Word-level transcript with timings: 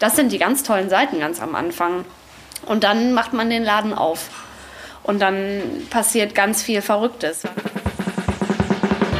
Das 0.00 0.16
sind 0.16 0.32
die 0.32 0.38
ganz 0.38 0.62
tollen 0.62 0.88
Seiten 0.88 1.20
ganz 1.20 1.42
am 1.42 1.54
Anfang. 1.54 2.06
Und 2.64 2.84
dann 2.84 3.12
macht 3.12 3.34
man 3.34 3.50
den 3.50 3.62
Laden 3.62 3.92
auf. 3.92 4.30
Und 5.02 5.20
dann 5.20 5.60
passiert 5.90 6.34
ganz 6.34 6.62
viel 6.62 6.80
Verrücktes. 6.80 7.42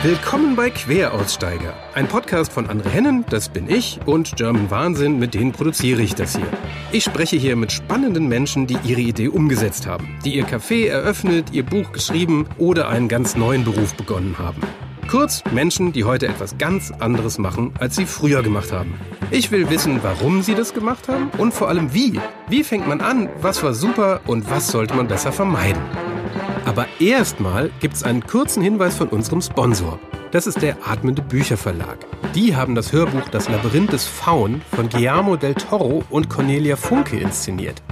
Willkommen 0.02 0.56
bei 0.56 0.70
Queraussteiger, 0.70 1.74
ein 1.92 2.08
Podcast 2.08 2.50
von 2.50 2.70
Andre 2.70 2.88
Hennen, 2.88 3.26
das 3.28 3.50
bin 3.50 3.68
ich, 3.68 4.00
und 4.06 4.36
German 4.36 4.70
Wahnsinn, 4.70 5.18
mit 5.18 5.34
denen 5.34 5.52
produziere 5.52 6.00
ich 6.00 6.14
das 6.14 6.36
hier. 6.36 6.48
Ich 6.92 7.04
spreche 7.04 7.36
hier 7.36 7.56
mit 7.56 7.72
spannenden 7.72 8.26
Menschen, 8.26 8.66
die 8.66 8.78
ihre 8.82 9.02
Idee 9.02 9.28
umgesetzt 9.28 9.86
haben, 9.86 10.18
die 10.24 10.36
ihr 10.36 10.46
Café 10.46 10.88
eröffnet, 10.88 11.52
ihr 11.52 11.66
Buch 11.66 11.92
geschrieben 11.92 12.48
oder 12.56 12.88
einen 12.88 13.08
ganz 13.08 13.36
neuen 13.36 13.64
Beruf 13.64 13.92
begonnen 13.92 14.38
haben. 14.38 14.62
Kurz 15.10 15.42
Menschen, 15.50 15.92
die 15.92 16.04
heute 16.04 16.28
etwas 16.28 16.56
ganz 16.56 16.92
anderes 16.92 17.38
machen, 17.38 17.72
als 17.80 17.96
sie 17.96 18.06
früher 18.06 18.44
gemacht 18.44 18.70
haben. 18.70 18.94
Ich 19.32 19.50
will 19.50 19.68
wissen, 19.68 19.98
warum 20.04 20.40
sie 20.42 20.54
das 20.54 20.72
gemacht 20.72 21.08
haben 21.08 21.32
und 21.36 21.52
vor 21.52 21.68
allem 21.68 21.92
wie. 21.92 22.20
Wie 22.48 22.62
fängt 22.62 22.86
man 22.86 23.00
an, 23.00 23.28
was 23.40 23.60
war 23.64 23.74
super 23.74 24.20
und 24.28 24.48
was 24.48 24.68
sollte 24.68 24.94
man 24.94 25.08
besser 25.08 25.32
vermeiden. 25.32 25.82
Aber 26.64 26.86
erstmal 27.00 27.72
gibt 27.80 27.94
es 27.94 28.04
einen 28.04 28.24
kurzen 28.24 28.62
Hinweis 28.62 28.94
von 28.94 29.08
unserem 29.08 29.42
Sponsor. 29.42 29.98
Das 30.30 30.46
ist 30.46 30.62
der 30.62 30.76
Atmende 30.86 31.22
Bücherverlag. 31.22 31.98
Die 32.36 32.54
haben 32.54 32.76
das 32.76 32.92
Hörbuch 32.92 33.28
Das 33.30 33.48
Labyrinth 33.48 33.92
des 33.92 34.04
Faun 34.04 34.62
von 34.76 34.88
Guillermo 34.88 35.34
del 35.34 35.54
Toro 35.54 36.04
und 36.10 36.30
Cornelia 36.30 36.76
Funke 36.76 37.18
inszeniert. 37.18 37.82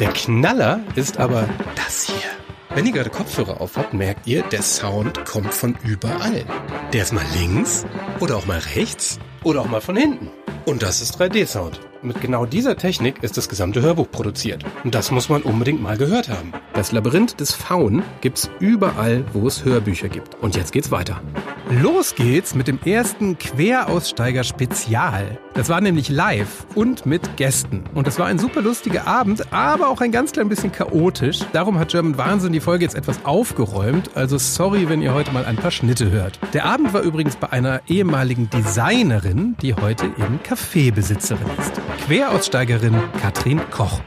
Der 0.00 0.08
Knaller 0.14 0.80
ist 0.94 1.18
aber 1.18 1.46
das 1.76 2.04
hier. 2.04 2.43
Wenn 2.74 2.86
ihr 2.86 2.92
gerade 2.92 3.10
Kopfhörer 3.10 3.60
auf 3.60 3.76
habt, 3.76 3.94
merkt 3.94 4.26
ihr, 4.26 4.42
der 4.42 4.62
Sound 4.62 5.24
kommt 5.24 5.54
von 5.54 5.76
überall. 5.84 6.44
Der 6.92 7.02
ist 7.02 7.12
mal 7.12 7.24
links 7.38 7.86
oder 8.18 8.36
auch 8.36 8.46
mal 8.46 8.58
rechts 8.74 9.20
oder 9.44 9.60
auch 9.60 9.68
mal 9.68 9.80
von 9.80 9.96
hinten. 9.96 10.28
Und 10.66 10.82
das 10.82 11.00
ist 11.00 11.20
3D-Sound. 11.20 11.78
Mit 12.02 12.20
genau 12.20 12.46
dieser 12.46 12.76
Technik 12.76 13.22
ist 13.22 13.36
das 13.36 13.48
gesamte 13.48 13.80
Hörbuch 13.80 14.10
produziert. 14.10 14.64
Und 14.82 14.92
das 14.96 15.12
muss 15.12 15.28
man 15.28 15.42
unbedingt 15.42 15.82
mal 15.82 15.96
gehört 15.96 16.28
haben. 16.28 16.52
Das 16.72 16.90
Labyrinth 16.90 17.38
des 17.38 17.52
Faun 17.52 18.02
gibt's 18.20 18.50
überall, 18.58 19.24
wo 19.32 19.46
es 19.46 19.64
Hörbücher 19.64 20.08
gibt. 20.08 20.34
Und 20.42 20.56
jetzt 20.56 20.72
geht's 20.72 20.90
weiter. 20.90 21.22
Los 21.70 22.14
geht's 22.14 22.54
mit 22.54 22.68
dem 22.68 22.78
ersten 22.84 23.38
Queraussteiger-Spezial. 23.38 25.38
Das 25.54 25.70
war 25.70 25.80
nämlich 25.80 26.10
live 26.10 26.66
und 26.74 27.06
mit 27.06 27.38
Gästen. 27.38 27.84
Und 27.94 28.06
es 28.06 28.18
war 28.18 28.26
ein 28.26 28.38
super 28.38 28.60
lustiger 28.60 29.06
Abend, 29.06 29.50
aber 29.50 29.88
auch 29.88 30.02
ein 30.02 30.12
ganz 30.12 30.32
klein 30.32 30.50
bisschen 30.50 30.72
chaotisch. 30.72 31.38
Darum 31.54 31.78
hat 31.78 31.88
German 31.88 32.18
Wahnsinn 32.18 32.52
die 32.52 32.60
Folge 32.60 32.84
jetzt 32.84 32.94
etwas 32.94 33.24
aufgeräumt. 33.24 34.10
Also 34.14 34.36
sorry, 34.36 34.90
wenn 34.90 35.00
ihr 35.00 35.14
heute 35.14 35.32
mal 35.32 35.46
ein 35.46 35.56
paar 35.56 35.70
Schnitte 35.70 36.10
hört. 36.10 36.38
Der 36.52 36.66
Abend 36.66 36.92
war 36.92 37.00
übrigens 37.00 37.36
bei 37.36 37.50
einer 37.50 37.80
ehemaligen 37.88 38.50
Designerin, 38.50 39.56
die 39.62 39.74
heute 39.74 40.04
eben 40.04 40.40
Kaffeebesitzerin 40.42 41.46
ist. 41.58 41.80
Queraussteigerin 42.06 42.94
Katrin 43.22 43.62
Koch. 43.70 44.02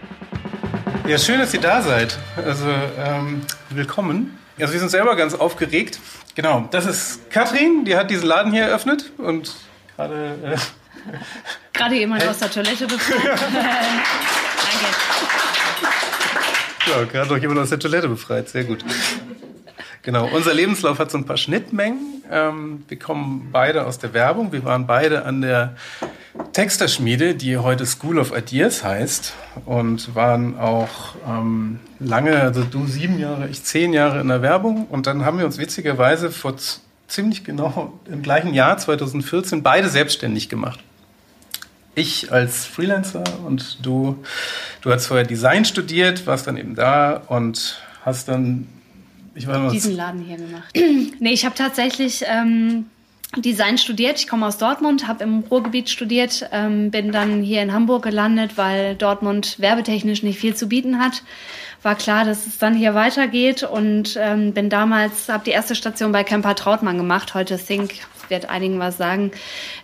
Ja, 1.07 1.17
schön, 1.17 1.39
dass 1.39 1.55
ihr 1.55 1.61
da 1.61 1.81
seid. 1.81 2.19
Also, 2.35 2.67
ähm, 2.99 3.41
willkommen. 3.71 4.37
Also, 4.59 4.73
wir 4.73 4.79
sind 4.79 4.89
selber 4.89 5.15
ganz 5.15 5.33
aufgeregt. 5.33 5.99
Genau, 6.37 6.67
das 6.69 6.85
ist 6.85 7.31
Katrin, 7.31 7.83
die 7.83 7.95
hat 7.95 8.11
diesen 8.11 8.27
Laden 8.27 8.51
hier 8.51 8.65
eröffnet 8.65 9.11
und 9.17 9.55
gerade. 9.95 10.37
Äh, 10.43 10.55
gerade 11.73 11.95
jemand 11.95 12.21
hey. 12.21 12.29
aus 12.29 12.37
der 12.37 12.51
Toilette 12.51 12.85
befreit. 12.85 13.23
Danke. 13.41 13.65
Ja, 16.85 17.03
gerade 17.05 17.33
noch 17.33 17.41
jemand 17.41 17.59
aus 17.61 17.69
der 17.69 17.79
Toilette 17.79 18.07
befreit. 18.07 18.49
Sehr 18.49 18.65
gut. 18.65 18.85
Genau, 20.07 20.25
unser 20.33 20.53
Lebenslauf 20.53 20.99
hat 20.99 21.11
so 21.11 21.17
ein 21.17 21.25
paar 21.25 21.35
Schnittmengen. 21.35 22.23
Ähm, 22.31 22.85
wir 22.87 22.97
kommen 22.97 23.49
beide 23.51 23.85
aus 23.85 23.99
der 23.99 24.13
Werbung. 24.13 24.53
Wir 24.53 24.63
waren 24.63 24.87
beide 24.87 25.25
an 25.25 25.41
der 25.41 25.75
Texterschmiede, 26.53 27.35
die 27.35 27.57
heute 27.57 27.85
School 27.85 28.17
of 28.17 28.31
Ideas 28.33 28.85
heißt 28.85 29.33
und 29.65 30.15
waren 30.15 30.57
auch 30.57 31.15
ähm, 31.27 31.81
lange, 31.99 32.39
also 32.39 32.63
du 32.63 32.87
sieben 32.87 33.19
Jahre, 33.19 33.49
ich 33.49 33.65
zehn 33.65 33.91
Jahre 33.91 34.21
in 34.21 34.29
der 34.29 34.41
Werbung 34.41 34.85
und 34.85 35.07
dann 35.07 35.25
haben 35.25 35.39
wir 35.39 35.45
uns 35.45 35.57
witzigerweise 35.57 36.31
vor 36.31 36.55
ziemlich 37.09 37.43
genau 37.43 37.99
im 38.09 38.21
gleichen 38.21 38.53
Jahr 38.53 38.77
2014 38.77 39.61
beide 39.61 39.89
selbstständig 39.89 40.47
gemacht. 40.47 40.79
Ich 41.95 42.31
als 42.31 42.65
Freelancer 42.65 43.25
und 43.45 43.85
du, 43.85 44.23
du 44.79 44.89
hast 44.89 45.07
vorher 45.07 45.25
Design 45.25 45.65
studiert, 45.65 46.25
warst 46.27 46.47
dann 46.47 46.55
eben 46.55 46.75
da 46.75 47.23
und 47.27 47.81
hast 48.05 48.29
dann 48.29 48.69
ich 49.37 49.47
weiß, 49.47 49.71
diesen 49.71 49.95
Laden 49.95 50.21
hier 50.21 50.37
gemacht. 50.37 50.75
nee, 51.19 51.31
ich 51.31 51.45
habe 51.45 51.55
tatsächlich 51.55 52.23
ähm, 52.25 52.85
Design 53.35 53.77
studiert. 53.77 54.19
Ich 54.19 54.27
komme 54.27 54.47
aus 54.47 54.57
Dortmund, 54.57 55.07
habe 55.07 55.23
im 55.23 55.39
Ruhrgebiet 55.39 55.89
studiert, 55.89 56.49
ähm, 56.51 56.91
bin 56.91 57.11
dann 57.11 57.41
hier 57.43 57.61
in 57.61 57.73
Hamburg 57.73 58.03
gelandet, 58.03 58.57
weil 58.57 58.95
Dortmund 58.95 59.59
werbetechnisch 59.59 60.23
nicht 60.23 60.39
viel 60.39 60.55
zu 60.55 60.67
bieten 60.67 60.99
hat. 60.99 61.23
War 61.83 61.95
klar, 61.95 62.25
dass 62.25 62.47
es 62.47 62.57
dann 62.57 62.73
hier 62.73 62.95
weitergeht 62.95 63.63
und 63.63 64.17
ähm, 64.19 64.53
bin 64.53 64.69
damals, 64.69 65.29
habe 65.29 65.43
die 65.43 65.51
erste 65.51 65.75
Station 65.75 66.11
bei 66.11 66.23
Camper 66.23 66.55
Trautmann 66.55 66.97
gemacht, 66.97 67.33
heute 67.35 67.57
Think 67.57 67.93
wird 68.29 68.49
einigen 68.49 68.79
was 68.79 68.97
sagen, 68.97 69.31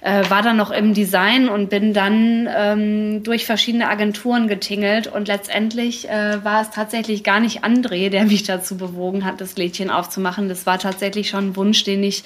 äh, 0.01 0.29
war 0.29 0.41
dann 0.41 0.57
noch 0.57 0.71
im 0.71 0.93
Design 0.93 1.49
und 1.49 1.69
bin 1.69 1.93
dann 1.93 2.49
ähm, 2.55 3.23
durch 3.23 3.45
verschiedene 3.45 3.89
Agenturen 3.89 4.47
getingelt 4.47 5.07
und 5.07 5.27
letztendlich 5.27 6.09
äh, 6.09 6.43
war 6.43 6.61
es 6.61 6.71
tatsächlich 6.71 7.23
gar 7.23 7.39
nicht 7.39 7.63
André, 7.63 8.09
der 8.09 8.25
mich 8.25 8.43
dazu 8.43 8.77
bewogen 8.77 9.25
hat, 9.25 9.41
das 9.41 9.55
Glädchen 9.55 9.89
aufzumachen. 9.89 10.49
Das 10.49 10.65
war 10.65 10.79
tatsächlich 10.79 11.29
schon 11.29 11.49
ein 11.49 11.55
Wunsch, 11.55 11.83
den 11.83 12.03
ich 12.03 12.23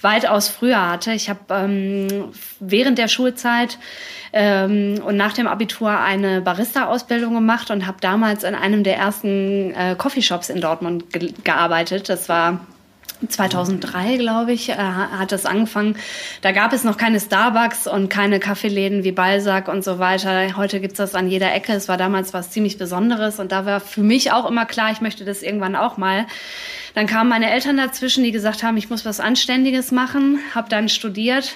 weitaus 0.00 0.48
früher 0.48 0.88
hatte. 0.88 1.12
Ich 1.12 1.28
habe 1.28 1.40
ähm, 1.50 2.08
während 2.58 2.98
der 2.98 3.08
Schulzeit 3.08 3.78
ähm, 4.32 5.00
und 5.04 5.16
nach 5.16 5.32
dem 5.32 5.46
Abitur 5.46 5.90
eine 5.90 6.40
Barista-Ausbildung 6.40 7.34
gemacht 7.34 7.70
und 7.70 7.86
habe 7.86 7.98
damals 8.00 8.44
in 8.44 8.54
einem 8.54 8.84
der 8.84 8.96
ersten 8.96 9.74
äh, 9.74 9.94
Coffeeshops 9.96 10.50
in 10.50 10.60
Dortmund 10.60 11.12
ge 11.12 11.32
gearbeitet. 11.44 12.08
Das 12.08 12.28
war 12.28 12.60
2003, 13.28 14.16
glaube 14.16 14.52
ich, 14.52 14.70
äh, 14.70 14.76
hat 14.76 15.32
das 15.32 15.46
angefangen. 15.46 15.96
Da 16.40 16.52
gab 16.52 16.72
es 16.72 16.84
noch 16.84 16.96
keine 16.96 17.20
Starbucks 17.20 17.86
und 17.86 18.08
keine 18.08 18.40
Kaffeeläden 18.40 19.04
wie 19.04 19.12
Balzac 19.12 19.68
und 19.68 19.84
so 19.84 19.98
weiter. 19.98 20.56
Heute 20.56 20.80
gibt's 20.80 20.98
das 20.98 21.14
an 21.14 21.28
jeder 21.28 21.52
Ecke. 21.54 21.72
Es 21.72 21.88
war 21.88 21.96
damals 21.96 22.32
was 22.32 22.50
ziemlich 22.50 22.78
Besonderes 22.78 23.38
und 23.38 23.52
da 23.52 23.66
war 23.66 23.80
für 23.80 24.02
mich 24.02 24.32
auch 24.32 24.48
immer 24.48 24.66
klar, 24.66 24.90
ich 24.92 25.00
möchte 25.00 25.24
das 25.24 25.42
irgendwann 25.42 25.76
auch 25.76 25.96
mal. 25.96 26.26
Dann 26.94 27.06
kamen 27.06 27.30
meine 27.30 27.50
Eltern 27.50 27.76
dazwischen, 27.76 28.24
die 28.24 28.32
gesagt 28.32 28.62
haben, 28.62 28.76
ich 28.76 28.90
muss 28.90 29.04
was 29.04 29.20
Anständiges 29.20 29.92
machen, 29.92 30.40
habe 30.54 30.68
dann 30.68 30.88
studiert, 30.88 31.54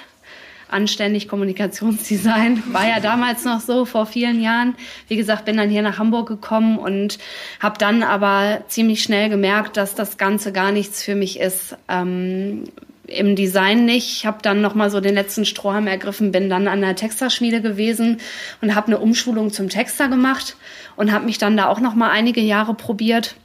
anständig 0.75 1.29
Kommunikationsdesign. 1.29 2.63
War 2.73 2.87
ja 2.87 3.01
damals 3.01 3.45
noch 3.45 3.61
so, 3.61 3.85
vor 3.85 4.07
vielen 4.07 4.43
Jahren. 4.43 4.75
Wie 5.09 5.17
gesagt, 5.17 5.47
bin 5.47 5.57
dann 5.57 5.71
hier 5.71 5.83
nach 5.83 5.99
Hamburg 5.99 6.29
gekommen 6.29 6.79
und 6.79 7.19
habe 7.61 7.79
dann 7.79 8.03
aber 8.03 8.63
ziemlich 8.69 9.03
schnell 9.03 9.31
gemerkt, 9.31 9.77
dass 9.77 9.95
das 9.95 10.19
Ganze 10.19 10.53
gar 10.53 10.73
nichts 10.73 11.03
für 11.03 11.15
mich 11.15 11.41
ist. 11.41 11.77
Ähm, 11.89 12.65
im 13.07 13.37
Design 13.37 13.85
nicht. 13.85 14.17
Ich 14.17 14.27
habe 14.27 14.39
dann 14.43 14.61
noch 14.61 14.75
mal 14.75 14.91
so 14.91 15.01
den 15.01 15.15
letzten 15.15 15.45
Strohhalm 15.45 15.87
ergriffen, 15.87 16.33
bin 16.33 16.49
dann 16.49 16.69
an 16.69 16.81
der 16.81 16.97
Texterschmiede 16.97 17.61
gewesen 17.61 18.19
und 18.61 18.75
habe 18.75 18.89
eine 18.89 18.99
Umschulung 18.99 19.53
zum 19.53 19.69
Texter 19.69 20.09
gemacht 20.09 20.57
und 20.97 21.13
habe 21.13 21.27
mich 21.27 21.39
dann 21.39 21.57
da 21.57 21.69
auch 21.69 21.81
noch 21.81 21.95
mal 21.95 22.11
einige 22.11 22.41
Jahre 22.41 22.75
probiert. 22.75 23.37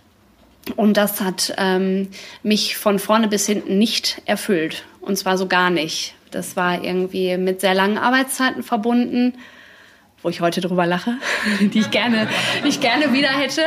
Und 0.76 0.98
das 0.98 1.22
hat 1.22 1.54
ähm, 1.58 2.10
mich 2.44 2.78
von 2.78 3.00
vorne 3.00 3.28
bis 3.28 3.46
hinten 3.46 3.78
nicht 3.78 4.22
erfüllt. 4.26 4.86
Und 5.02 5.18
zwar 5.18 5.38
so 5.38 5.48
gar 5.48 5.70
nicht. 5.70 6.16
Das 6.32 6.56
war 6.56 6.84
irgendwie 6.84 7.38
mit 7.38 7.62
sehr 7.62 7.74
langen 7.74 7.98
Arbeitszeiten 7.98 8.64
verbunden, 8.64 9.34
wo 10.22 10.30
ich 10.30 10.42
heute 10.42 10.62
drüber 10.62 10.86
lache, 10.86 11.16
die 11.60 11.80
ich 11.80 11.92
gerne, 11.92 12.28
die 12.64 12.70
ich 12.70 12.82
gerne 12.82 13.14
wieder 13.14 13.30
hätte, 13.30 13.64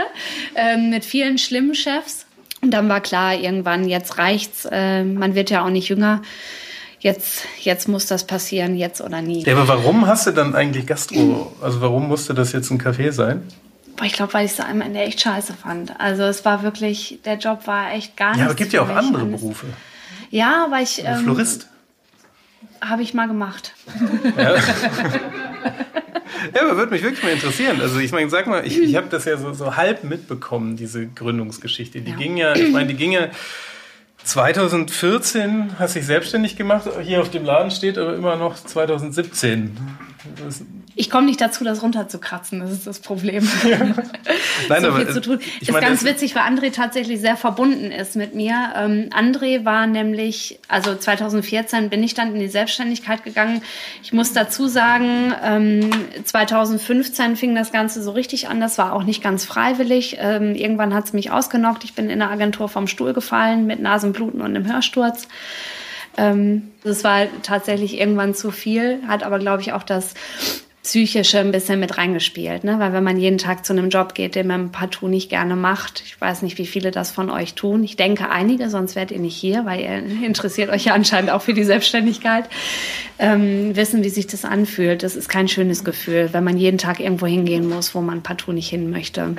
äh, 0.54 0.76
mit 0.76 1.04
vielen 1.04 1.38
schlimmen 1.38 1.74
Chefs. 1.74 2.26
Und 2.60 2.70
dann 2.70 2.88
war 2.88 3.00
klar, 3.00 3.34
irgendwann, 3.34 3.88
jetzt 3.88 4.18
reicht's, 4.18 4.66
äh, 4.70 5.02
man 5.02 5.34
wird 5.34 5.50
ja 5.50 5.64
auch 5.64 5.70
nicht 5.70 5.88
jünger. 5.88 6.22
Jetzt, 7.00 7.44
jetzt 7.60 7.88
muss 7.88 8.06
das 8.06 8.28
passieren, 8.28 8.76
jetzt 8.76 9.00
oder 9.00 9.20
nie. 9.22 9.42
Ja, 9.42 9.56
aber 9.56 9.66
warum 9.66 10.06
hast 10.06 10.28
du 10.28 10.30
dann 10.30 10.54
eigentlich 10.54 10.86
Gastro? 10.86 11.52
Also 11.60 11.80
warum 11.80 12.06
musste 12.06 12.32
das 12.32 12.52
jetzt 12.52 12.70
ein 12.70 12.80
Café 12.80 13.10
sein? 13.10 13.42
Boah, 13.96 14.04
ich 14.04 14.12
glaube, 14.12 14.34
weil 14.34 14.46
ich 14.46 14.52
es 14.52 14.60
am 14.60 14.80
Ende 14.80 15.00
echt 15.00 15.20
scheiße 15.20 15.52
fand. 15.54 15.98
Also 16.00 16.22
es 16.22 16.44
war 16.44 16.62
wirklich, 16.62 17.18
der 17.24 17.38
Job 17.38 17.66
war 17.66 17.92
echt 17.92 18.16
gar 18.16 18.30
nicht. 18.30 18.38
Ja, 18.38 18.44
aber 18.44 18.52
es 18.52 18.56
gibt 18.56 18.72
ja 18.72 18.82
auch 18.82 18.88
andere 18.88 19.24
Berufe. 19.24 19.66
Ja, 20.30 20.68
weil 20.70 20.84
ich. 20.84 21.04
Ähm, 21.04 21.24
Florist. 21.24 21.68
Habe 22.82 23.02
ich 23.02 23.14
mal 23.14 23.28
gemacht. 23.28 23.74
Ja. 24.36 24.56
ja, 26.54 26.62
aber 26.62 26.76
würde 26.76 26.90
mich 26.90 27.02
wirklich 27.02 27.22
mal 27.22 27.30
interessieren. 27.30 27.80
Also 27.80 28.00
ich 28.00 28.10
meine, 28.10 28.28
sag 28.28 28.48
mal, 28.48 28.66
ich, 28.66 28.76
ich 28.76 28.96
habe 28.96 29.06
das 29.08 29.24
ja 29.24 29.36
so, 29.36 29.52
so 29.52 29.76
halb 29.76 30.02
mitbekommen, 30.02 30.76
diese 30.76 31.06
Gründungsgeschichte. 31.06 32.00
Die 32.00 32.10
ja. 32.10 32.16
ging 32.16 32.36
ja, 32.36 32.56
ich 32.56 32.72
meine, 32.72 32.88
die 32.88 32.96
ging 32.96 33.12
ja 33.12 33.28
2014, 34.24 35.78
hast 35.78 35.94
dich 35.94 36.06
selbstständig 36.06 36.56
gemacht. 36.56 36.88
Hier 37.02 37.20
auf 37.20 37.30
dem 37.30 37.44
Laden 37.44 37.70
steht 37.70 37.98
aber 37.98 38.16
immer 38.16 38.34
noch 38.34 38.56
2017. 38.56 39.76
ich 40.94 41.10
komme 41.10 41.26
nicht 41.26 41.40
dazu, 41.40 41.64
das 41.64 41.82
runterzukratzen, 41.82 42.60
das 42.60 42.70
ist 42.70 42.86
das 42.86 43.00
Problem. 43.00 43.48
Ja. 43.62 43.78
Nein, 44.68 44.82
so 44.82 44.88
aber, 44.88 44.96
viel 44.96 45.14
zu 45.14 45.20
tun. 45.20 45.38
Ist 45.60 45.70
meine, 45.70 45.86
ganz 45.86 46.04
witzig, 46.04 46.34
weil 46.34 46.42
André 46.42 46.72
tatsächlich 46.72 47.20
sehr 47.20 47.36
verbunden 47.36 47.92
ist 47.92 48.16
mit 48.16 48.34
mir. 48.34 48.72
Ähm, 48.76 49.08
André 49.10 49.64
war 49.64 49.86
nämlich, 49.86 50.58
also 50.68 50.94
2014 50.94 51.90
bin 51.90 52.02
ich 52.02 52.14
dann 52.14 52.34
in 52.34 52.40
die 52.40 52.48
Selbstständigkeit 52.48 53.24
gegangen. 53.24 53.62
Ich 54.02 54.12
muss 54.12 54.32
dazu 54.32 54.66
sagen, 54.66 55.32
ähm, 55.44 55.90
2015 56.24 57.36
fing 57.36 57.54
das 57.54 57.72
Ganze 57.72 58.02
so 58.02 58.10
richtig 58.10 58.48
an. 58.48 58.60
Das 58.60 58.78
war 58.78 58.92
auch 58.92 59.04
nicht 59.04 59.22
ganz 59.22 59.44
freiwillig. 59.44 60.16
Ähm, 60.18 60.54
irgendwann 60.54 60.92
hat 60.92 61.04
es 61.04 61.12
mich 61.12 61.30
ausgenockt. 61.30 61.84
Ich 61.84 61.94
bin 61.94 62.10
in 62.10 62.18
der 62.18 62.30
Agentur 62.30 62.68
vom 62.68 62.88
Stuhl 62.88 63.12
gefallen 63.12 63.66
mit 63.66 63.80
Nasenbluten 63.80 64.40
und 64.40 64.56
einem 64.56 64.70
Hörsturz. 64.70 65.28
Ähm, 66.16 66.72
das 66.84 67.04
war 67.04 67.26
tatsächlich 67.42 67.98
irgendwann 67.98 68.34
zu 68.34 68.50
viel, 68.50 69.00
hat 69.06 69.22
aber, 69.22 69.38
glaube 69.38 69.62
ich, 69.62 69.72
auch 69.72 69.82
das 69.82 70.14
Psychische 70.82 71.38
ein 71.38 71.52
bisschen 71.52 71.78
mit 71.78 71.96
reingespielt, 71.96 72.64
ne? 72.64 72.80
Weil 72.80 72.92
wenn 72.92 73.04
man 73.04 73.16
jeden 73.16 73.38
Tag 73.38 73.64
zu 73.64 73.72
einem 73.72 73.88
Job 73.88 74.14
geht, 74.14 74.34
den 74.34 74.48
man 74.48 74.72
partout 74.72 75.06
nicht 75.06 75.30
gerne 75.30 75.54
macht, 75.54 76.02
ich 76.04 76.20
weiß 76.20 76.42
nicht, 76.42 76.58
wie 76.58 76.66
viele 76.66 76.90
das 76.90 77.12
von 77.12 77.30
euch 77.30 77.54
tun. 77.54 77.84
Ich 77.84 77.96
denke 77.96 78.30
einige, 78.30 78.68
sonst 78.68 78.96
wärt 78.96 79.12
ihr 79.12 79.20
nicht 79.20 79.36
hier, 79.36 79.64
weil 79.64 79.80
ihr 79.80 79.98
interessiert 80.26 80.70
euch 80.70 80.86
ja 80.86 80.94
anscheinend 80.94 81.30
auch 81.30 81.42
für 81.42 81.54
die 81.54 81.62
Selbstständigkeit. 81.62 82.46
Ähm, 83.20 83.76
wissen, 83.76 84.02
wie 84.02 84.08
sich 84.08 84.26
das 84.26 84.44
anfühlt. 84.44 85.04
Das 85.04 85.14
ist 85.14 85.28
kein 85.28 85.46
schönes 85.46 85.84
Gefühl, 85.84 86.30
wenn 86.32 86.42
man 86.42 86.58
jeden 86.58 86.78
Tag 86.78 86.98
irgendwo 86.98 87.26
hingehen 87.26 87.68
muss, 87.68 87.94
wo 87.94 88.00
man 88.00 88.22
partout 88.22 88.52
nicht 88.52 88.68
hin 88.68 88.90
möchte. 88.90 89.36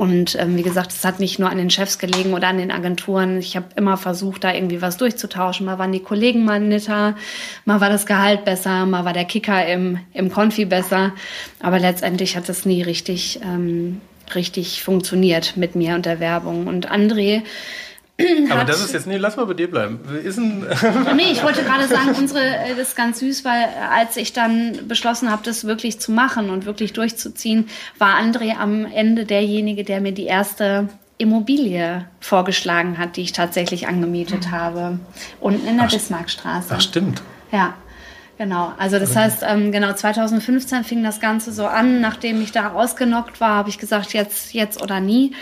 Und 0.00 0.34
ähm, 0.40 0.56
wie 0.56 0.62
gesagt, 0.62 0.92
es 0.92 1.04
hat 1.04 1.20
nicht 1.20 1.38
nur 1.38 1.50
an 1.50 1.58
den 1.58 1.68
Chefs 1.68 1.98
gelegen 1.98 2.32
oder 2.32 2.48
an 2.48 2.56
den 2.56 2.70
Agenturen. 2.70 3.38
Ich 3.38 3.54
habe 3.54 3.66
immer 3.76 3.98
versucht, 3.98 4.44
da 4.44 4.54
irgendwie 4.54 4.80
was 4.80 4.96
durchzutauschen. 4.96 5.66
Mal 5.66 5.78
waren 5.78 5.92
die 5.92 6.00
Kollegen 6.00 6.42
mal 6.42 6.58
netter, 6.58 7.16
mal 7.66 7.82
war 7.82 7.90
das 7.90 8.06
Gehalt 8.06 8.46
besser, 8.46 8.86
mal 8.86 9.04
war 9.04 9.12
der 9.12 9.26
Kicker 9.26 9.66
im, 9.66 9.98
im 10.14 10.32
Konfi 10.32 10.64
besser. 10.64 11.12
Aber 11.58 11.78
letztendlich 11.78 12.34
hat 12.34 12.48
es 12.48 12.64
nie 12.64 12.80
richtig, 12.80 13.40
ähm, 13.42 14.00
richtig 14.34 14.82
funktioniert 14.82 15.58
mit 15.58 15.74
mir 15.74 15.96
und 15.96 16.06
der 16.06 16.18
Werbung. 16.18 16.66
Und 16.66 16.90
André 16.90 17.42
aber 18.50 18.64
das 18.64 18.84
ist 18.84 18.92
jetzt, 18.92 19.06
nee, 19.06 19.16
lass 19.16 19.36
mal 19.36 19.46
bei 19.46 19.54
dir 19.54 19.70
bleiben. 19.70 20.00
Ist 20.24 20.38
ein 20.38 20.64
nee, 21.16 21.32
ich 21.32 21.42
wollte 21.42 21.62
gerade 21.62 21.86
sagen, 21.86 22.14
unsere, 22.18 22.40
äh, 22.40 22.70
das 22.70 22.88
ist 22.88 22.96
ganz 22.96 23.20
süß, 23.20 23.44
weil 23.44 23.62
äh, 23.62 23.94
als 23.94 24.16
ich 24.16 24.32
dann 24.32 24.88
beschlossen 24.88 25.30
habe, 25.30 25.42
das 25.44 25.64
wirklich 25.64 26.00
zu 26.00 26.12
machen 26.12 26.50
und 26.50 26.66
wirklich 26.66 26.92
durchzuziehen, 26.92 27.68
war 27.98 28.18
André 28.18 28.56
am 28.56 28.84
Ende 28.86 29.24
derjenige, 29.24 29.84
der 29.84 30.00
mir 30.00 30.12
die 30.12 30.26
erste 30.26 30.88
Immobilie 31.18 32.06
vorgeschlagen 32.20 32.96
hat, 32.96 33.16
die 33.16 33.22
ich 33.22 33.32
tatsächlich 33.32 33.88
angemietet 33.88 34.46
mhm. 34.46 34.50
habe. 34.52 35.00
Unten 35.38 35.68
in 35.68 35.76
der 35.76 35.86
ach, 35.86 35.92
Bismarckstraße. 35.92 36.74
Ach, 36.76 36.80
stimmt. 36.80 37.22
Ja. 37.52 37.74
Genau, 38.40 38.72
also 38.78 38.98
das 38.98 39.14
heißt, 39.14 39.44
ähm, 39.46 39.70
genau 39.70 39.92
2015 39.92 40.84
fing 40.84 41.04
das 41.04 41.20
Ganze 41.20 41.52
so 41.52 41.66
an. 41.66 42.00
Nachdem 42.00 42.40
ich 42.40 42.52
da 42.52 42.72
ausgenockt 42.72 43.38
war, 43.38 43.50
habe 43.50 43.68
ich 43.68 43.76
gesagt, 43.76 44.14
jetzt, 44.14 44.54
jetzt 44.54 44.80
oder 44.80 44.98
nie. 44.98 45.34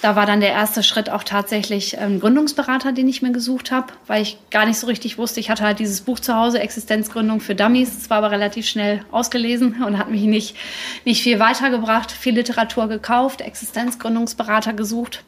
Da 0.00 0.16
war 0.16 0.24
dann 0.24 0.40
der 0.40 0.52
erste 0.52 0.82
Schritt 0.82 1.10
auch 1.10 1.22
tatsächlich 1.22 1.98
ähm, 2.00 2.18
Gründungsberater, 2.18 2.92
den 2.92 3.08
ich 3.08 3.20
mir 3.20 3.32
gesucht 3.32 3.72
habe, 3.72 3.92
weil 4.06 4.22
ich 4.22 4.38
gar 4.50 4.64
nicht 4.64 4.78
so 4.78 4.86
richtig 4.86 5.18
wusste. 5.18 5.38
Ich 5.38 5.50
hatte 5.50 5.64
halt 5.64 5.80
dieses 5.80 6.00
Buch 6.00 6.18
zu 6.18 6.34
Hause, 6.34 6.58
Existenzgründung 6.60 7.40
für 7.40 7.54
Dummies. 7.54 7.94
Es 7.94 8.08
war 8.08 8.16
aber 8.16 8.30
relativ 8.30 8.66
schnell 8.66 9.04
ausgelesen 9.10 9.82
und 9.86 9.98
hat 9.98 10.10
mich 10.10 10.22
nicht, 10.22 10.56
nicht 11.04 11.22
viel 11.22 11.38
weitergebracht. 11.38 12.10
Viel 12.10 12.36
Literatur 12.36 12.88
gekauft, 12.88 13.42
Existenzgründungsberater 13.42 14.72
gesucht 14.72 15.24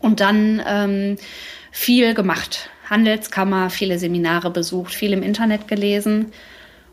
und 0.00 0.18
dann 0.18 0.60
ähm, 0.66 1.16
viel 1.70 2.12
gemacht. 2.14 2.70
Handelskammer, 2.90 3.70
viele 3.70 3.98
Seminare 3.98 4.50
besucht, 4.50 4.92
viel 4.92 5.12
im 5.12 5.22
Internet 5.22 5.68
gelesen 5.68 6.32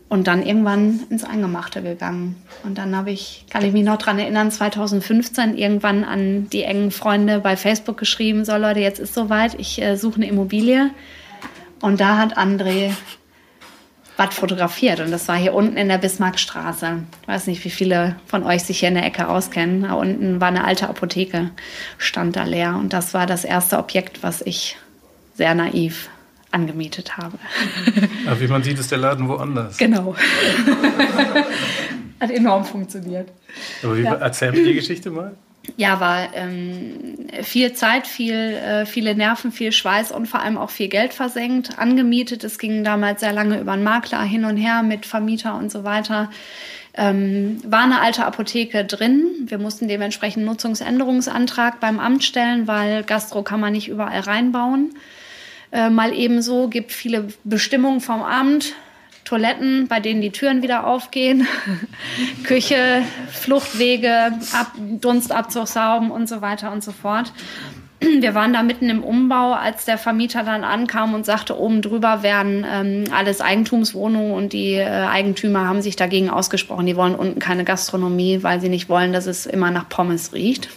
und 0.08 0.26
dann 0.26 0.44
irgendwann 0.44 1.00
ins 1.10 1.24
Eingemachte 1.24 1.82
gegangen. 1.82 2.36
Und 2.64 2.78
dann 2.78 2.96
habe 2.96 3.10
ich, 3.10 3.44
kann 3.50 3.64
ich 3.64 3.72
mich 3.72 3.84
noch 3.84 3.98
dran 3.98 4.18
erinnern, 4.18 4.50
2015 4.50 5.58
irgendwann 5.58 6.04
an 6.04 6.48
die 6.48 6.62
engen 6.62 6.90
Freunde 6.90 7.40
bei 7.40 7.56
Facebook 7.56 7.98
geschrieben, 7.98 8.44
so 8.44 8.56
Leute, 8.56 8.80
jetzt 8.80 9.00
ist 9.00 9.12
soweit, 9.12 9.58
ich 9.58 9.82
äh, 9.82 9.96
suche 9.96 10.16
eine 10.16 10.28
Immobilie. 10.28 10.90
Und 11.80 12.00
da 12.00 12.16
hat 12.16 12.38
André 12.38 12.92
was 14.16 14.34
fotografiert. 14.34 15.00
Und 15.00 15.12
das 15.12 15.28
war 15.28 15.36
hier 15.36 15.54
unten 15.54 15.76
in 15.76 15.88
der 15.88 15.98
Bismarckstraße. 15.98 17.04
Ich 17.22 17.28
weiß 17.28 17.46
nicht, 17.46 17.64
wie 17.64 17.70
viele 17.70 18.16
von 18.26 18.42
euch 18.42 18.64
sich 18.64 18.80
hier 18.80 18.88
in 18.88 18.96
der 18.96 19.06
Ecke 19.06 19.28
auskennen. 19.28 19.82
Da 19.82 19.92
unten 19.92 20.40
war 20.40 20.48
eine 20.48 20.64
alte 20.64 20.88
Apotheke, 20.88 21.50
stand 21.98 22.34
da 22.34 22.42
leer. 22.42 22.76
Und 22.76 22.92
das 22.92 23.14
war 23.14 23.26
das 23.26 23.44
erste 23.44 23.78
Objekt, 23.78 24.22
was 24.24 24.42
ich 24.42 24.76
sehr 25.38 25.54
naiv 25.54 26.10
angemietet 26.50 27.16
habe. 27.16 27.38
Aber 28.26 28.40
wie 28.40 28.48
man 28.48 28.62
sieht, 28.62 28.78
ist 28.78 28.90
der 28.90 28.98
Laden 28.98 29.28
woanders. 29.28 29.78
Genau. 29.78 30.14
Hat 32.20 32.30
enorm 32.30 32.64
funktioniert. 32.64 33.30
Aber 33.82 33.96
wie, 33.96 34.02
ja. 34.02 34.14
erzähl 34.14 34.50
mir 34.52 34.64
die 34.64 34.74
Geschichte 34.74 35.10
mal. 35.10 35.36
Ja, 35.76 36.00
war 36.00 36.34
ähm, 36.34 37.28
viel 37.42 37.72
Zeit, 37.74 38.06
viel, 38.06 38.34
äh, 38.34 38.86
viele 38.86 39.14
Nerven, 39.14 39.52
viel 39.52 39.70
Schweiß 39.70 40.10
und 40.10 40.26
vor 40.26 40.40
allem 40.40 40.58
auch 40.58 40.70
viel 40.70 40.88
Geld 40.88 41.14
versenkt, 41.14 41.78
angemietet. 41.78 42.42
Es 42.42 42.58
ging 42.58 42.82
damals 42.82 43.20
sehr 43.20 43.32
lange 43.32 43.60
über 43.60 43.72
einen 43.72 43.84
Makler 43.84 44.22
hin 44.22 44.44
und 44.44 44.56
her 44.56 44.82
mit 44.82 45.06
Vermieter 45.06 45.56
und 45.56 45.70
so 45.70 45.84
weiter. 45.84 46.30
Ähm, 46.94 47.60
war 47.64 47.84
eine 47.84 48.00
alte 48.00 48.24
Apotheke 48.24 48.84
drin. 48.84 49.26
Wir 49.46 49.58
mussten 49.58 49.86
dementsprechend 49.86 50.38
einen 50.38 50.46
Nutzungsänderungsantrag 50.46 51.78
beim 51.78 52.00
Amt 52.00 52.24
stellen, 52.24 52.66
weil 52.66 53.04
Gastro 53.04 53.42
kann 53.42 53.60
man 53.60 53.74
nicht 53.74 53.88
überall 53.88 54.20
reinbauen 54.20 54.94
äh, 55.72 55.90
mal 55.90 56.12
ebenso. 56.14 56.68
Gibt 56.68 56.92
viele 56.92 57.28
Bestimmungen 57.44 58.00
vom 58.00 58.22
Amt. 58.22 58.74
Toiletten, 59.28 59.88
bei 59.88 60.00
denen 60.00 60.22
die 60.22 60.30
Türen 60.30 60.62
wieder 60.62 60.86
aufgehen, 60.86 61.46
Küche, 62.44 63.02
Fluchtwege, 63.30 64.32
Ab 64.54 64.72
Dunstabzugsauben 64.78 66.10
und 66.10 66.30
so 66.30 66.40
weiter 66.40 66.72
und 66.72 66.82
so 66.82 66.92
fort. 66.92 67.34
Wir 68.00 68.34
waren 68.34 68.54
da 68.54 68.62
mitten 68.62 68.88
im 68.88 69.04
Umbau, 69.04 69.52
als 69.52 69.84
der 69.84 69.98
Vermieter 69.98 70.44
dann 70.44 70.64
ankam 70.64 71.12
und 71.12 71.26
sagte, 71.26 71.58
oben 71.58 71.82
drüber 71.82 72.22
wären 72.22 72.64
ähm, 72.66 73.04
alles 73.14 73.42
Eigentumswohnungen 73.42 74.32
und 74.32 74.54
die 74.54 74.74
äh, 74.74 74.86
Eigentümer 74.86 75.66
haben 75.66 75.82
sich 75.82 75.96
dagegen 75.96 76.30
ausgesprochen. 76.30 76.86
Die 76.86 76.96
wollen 76.96 77.14
unten 77.14 77.38
keine 77.38 77.64
Gastronomie, 77.64 78.42
weil 78.42 78.62
sie 78.62 78.70
nicht 78.70 78.88
wollen, 78.88 79.12
dass 79.12 79.26
es 79.26 79.44
immer 79.44 79.70
nach 79.70 79.90
Pommes 79.90 80.32
riecht. 80.32 80.70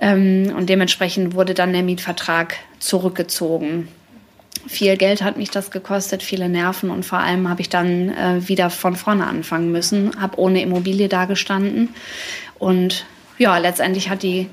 Ähm, 0.00 0.52
und 0.56 0.68
dementsprechend 0.68 1.34
wurde 1.34 1.54
dann 1.54 1.72
der 1.72 1.82
Mietvertrag 1.82 2.56
zurückgezogen. 2.78 3.88
Viel 4.66 4.96
Geld 4.96 5.22
hat 5.22 5.36
mich 5.36 5.50
das 5.50 5.70
gekostet, 5.70 6.22
viele 6.22 6.48
Nerven 6.48 6.90
und 6.90 7.04
vor 7.04 7.18
allem 7.18 7.48
habe 7.48 7.60
ich 7.60 7.68
dann 7.68 8.10
äh, 8.10 8.48
wieder 8.48 8.68
von 8.68 8.96
vorne 8.96 9.26
anfangen 9.26 9.72
müssen, 9.72 10.20
habe 10.20 10.38
ohne 10.38 10.60
Immobilie 10.60 11.08
dagestanden 11.08 11.90
und 12.58 13.06
ja, 13.38 13.56
letztendlich 13.56 14.10
hat 14.10 14.22
die 14.22 14.50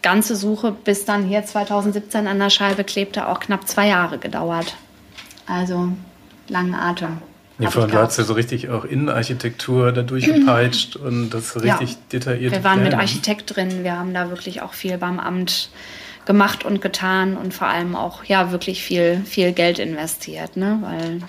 ganze 0.00 0.36
Suche 0.36 0.70
bis 0.70 1.04
dann 1.04 1.24
hier 1.26 1.44
2017 1.44 2.28
an 2.28 2.38
der 2.38 2.50
Scheibe 2.50 2.84
klebte 2.84 3.28
auch 3.28 3.40
knapp 3.40 3.66
zwei 3.66 3.88
Jahre 3.88 4.18
gedauert. 4.18 4.76
Also 5.46 5.88
langen 6.48 6.74
Atem. 6.74 7.18
Ja, 7.58 7.70
vor 7.70 7.82
allem, 7.82 7.90
du 7.90 7.98
hast 7.98 8.16
ja 8.16 8.24
so 8.24 8.34
richtig 8.34 8.68
auch 8.68 8.84
Innenarchitektur 8.84 9.90
da 9.92 10.02
durchgepeitscht 10.02 10.96
und 10.96 11.30
das 11.30 11.50
so 11.50 11.60
richtig 11.60 11.92
ja. 11.92 11.96
detailliert. 12.12 12.52
Wir 12.52 12.62
waren 12.62 12.80
Pläne. 12.80 12.90
mit 12.90 12.98
Architekt 12.98 13.56
drin, 13.56 13.82
wir 13.82 13.98
haben 13.98 14.14
da 14.14 14.30
wirklich 14.30 14.62
auch 14.62 14.74
viel 14.74 14.96
beim 14.98 15.18
Amt 15.18 15.70
gemacht 16.24 16.64
und 16.64 16.80
getan 16.80 17.36
und 17.36 17.54
vor 17.54 17.68
allem 17.68 17.96
auch 17.96 18.22
ja 18.24 18.52
wirklich 18.52 18.84
viel, 18.84 19.22
viel 19.24 19.52
Geld 19.52 19.78
investiert, 19.78 20.56
ne? 20.56 20.78
Weil, 20.82 21.22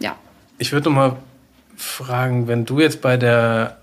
ja. 0.00 0.16
Ich 0.58 0.72
würde 0.72 0.90
noch 0.90 0.96
mal 0.96 1.16
fragen, 1.76 2.46
wenn 2.48 2.66
du 2.66 2.80
jetzt 2.80 3.00
bei 3.00 3.16
der 3.16 3.78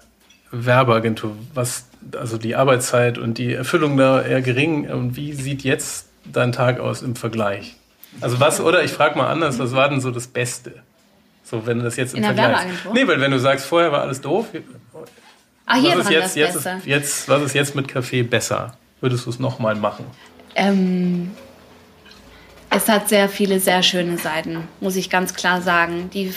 Werbeagentur, 0.51 1.35
was, 1.53 1.85
also 2.15 2.37
die 2.37 2.55
Arbeitszeit 2.55 3.17
und 3.17 3.37
die 3.37 3.53
Erfüllung 3.53 3.97
da 3.97 4.21
eher 4.21 4.41
gering, 4.41 4.89
und 4.89 5.15
wie 5.15 5.33
sieht 5.33 5.63
jetzt 5.63 6.07
dein 6.25 6.51
Tag 6.51 6.79
aus 6.79 7.01
im 7.01 7.15
Vergleich? 7.15 7.75
Also 8.21 8.39
was, 8.39 8.59
oder 8.59 8.83
ich 8.83 8.91
frage 8.91 9.17
mal 9.17 9.29
anders, 9.29 9.59
was 9.59 9.73
war 9.73 9.89
denn 9.89 10.01
so 10.01 10.11
das 10.11 10.27
Beste? 10.27 10.73
So, 11.49 11.65
wenn 11.65 11.77
du 11.77 11.85
das 11.85 11.95
jetzt 11.95 12.13
im 12.13 12.17
In 12.17 12.23
der 12.23 12.35
Vergleich. 12.35 12.57
Werbeagentur? 12.57 12.93
Nee, 12.93 13.07
weil 13.07 13.21
wenn 13.21 13.31
du 13.31 13.39
sagst, 13.39 13.65
vorher 13.65 13.89
war 13.91 14.01
alles 14.01 14.19
doof. 14.19 14.47
Ah, 15.65 15.75
hier 15.75 15.97
was 15.97 16.05
ist 16.05 16.11
jetzt, 16.11 16.23
das 16.23 16.35
jetzt, 16.35 16.55
ist, 16.55 16.85
jetzt, 16.85 17.29
was 17.29 17.41
ist 17.41 17.53
jetzt 17.53 17.75
mit 17.75 17.87
Kaffee 17.87 18.23
besser? 18.23 18.77
Würdest 18.99 19.25
du 19.25 19.29
es 19.29 19.39
nochmal 19.39 19.75
machen? 19.75 20.05
Ähm, 20.55 21.31
es 22.69 22.89
hat 22.89 23.07
sehr 23.07 23.29
viele 23.29 23.61
sehr 23.61 23.81
schöne 23.81 24.17
Seiten, 24.17 24.67
muss 24.81 24.97
ich 24.97 25.09
ganz 25.09 25.35
klar 25.35 25.61
sagen. 25.61 26.09
Die 26.13 26.33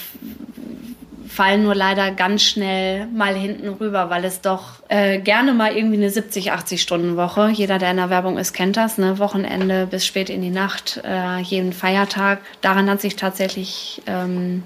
fallen 1.29 1.65
nur 1.65 1.75
leider 1.75 2.13
ganz 2.13 2.43
schnell 2.43 3.07
mal 3.07 3.35
hinten 3.35 3.69
rüber, 3.69 4.11
weil 4.11 4.25
es 4.25 4.41
doch 4.41 4.75
äh, 4.89 5.19
gerne 5.19 5.53
mal 5.53 5.77
irgendwie 5.77 5.97
eine 5.97 6.11
70, 6.11 6.53
80 6.53 6.83
Stunden 6.83 7.17
Woche. 7.17 7.49
Jeder, 7.51 7.79
der 7.79 7.91
in 7.91 7.97
der 7.97 8.11
Werbung 8.11 8.39
ist, 8.39 8.53
kennt 8.53 8.77
das. 8.77 8.97
Ne? 8.99 9.19
Wochenende 9.19 9.87
bis 9.87 10.07
spät 10.07 10.31
in 10.31 10.43
die 10.43 10.51
Nacht, 10.51 11.01
äh, 11.05 11.39
jeden 11.41 11.73
Feiertag. 11.73 12.41
Daran 12.61 12.89
hat 12.89 13.01
sich 13.01 13.17
tatsächlich 13.17 14.03
ähm, 14.07 14.63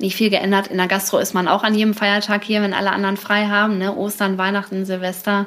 nicht 0.00 0.16
viel 0.16 0.30
geändert. 0.30 0.68
In 0.68 0.78
der 0.78 0.88
Gastro 0.88 1.18
ist 1.18 1.34
man 1.34 1.48
auch 1.48 1.62
an 1.62 1.74
jedem 1.74 1.94
Feiertag 1.94 2.44
hier, 2.44 2.62
wenn 2.62 2.74
alle 2.74 2.92
anderen 2.92 3.16
frei 3.16 3.46
haben. 3.46 3.78
Ne? 3.78 3.94
Ostern, 3.94 4.38
Weihnachten, 4.38 4.84
Silvester, 4.84 5.46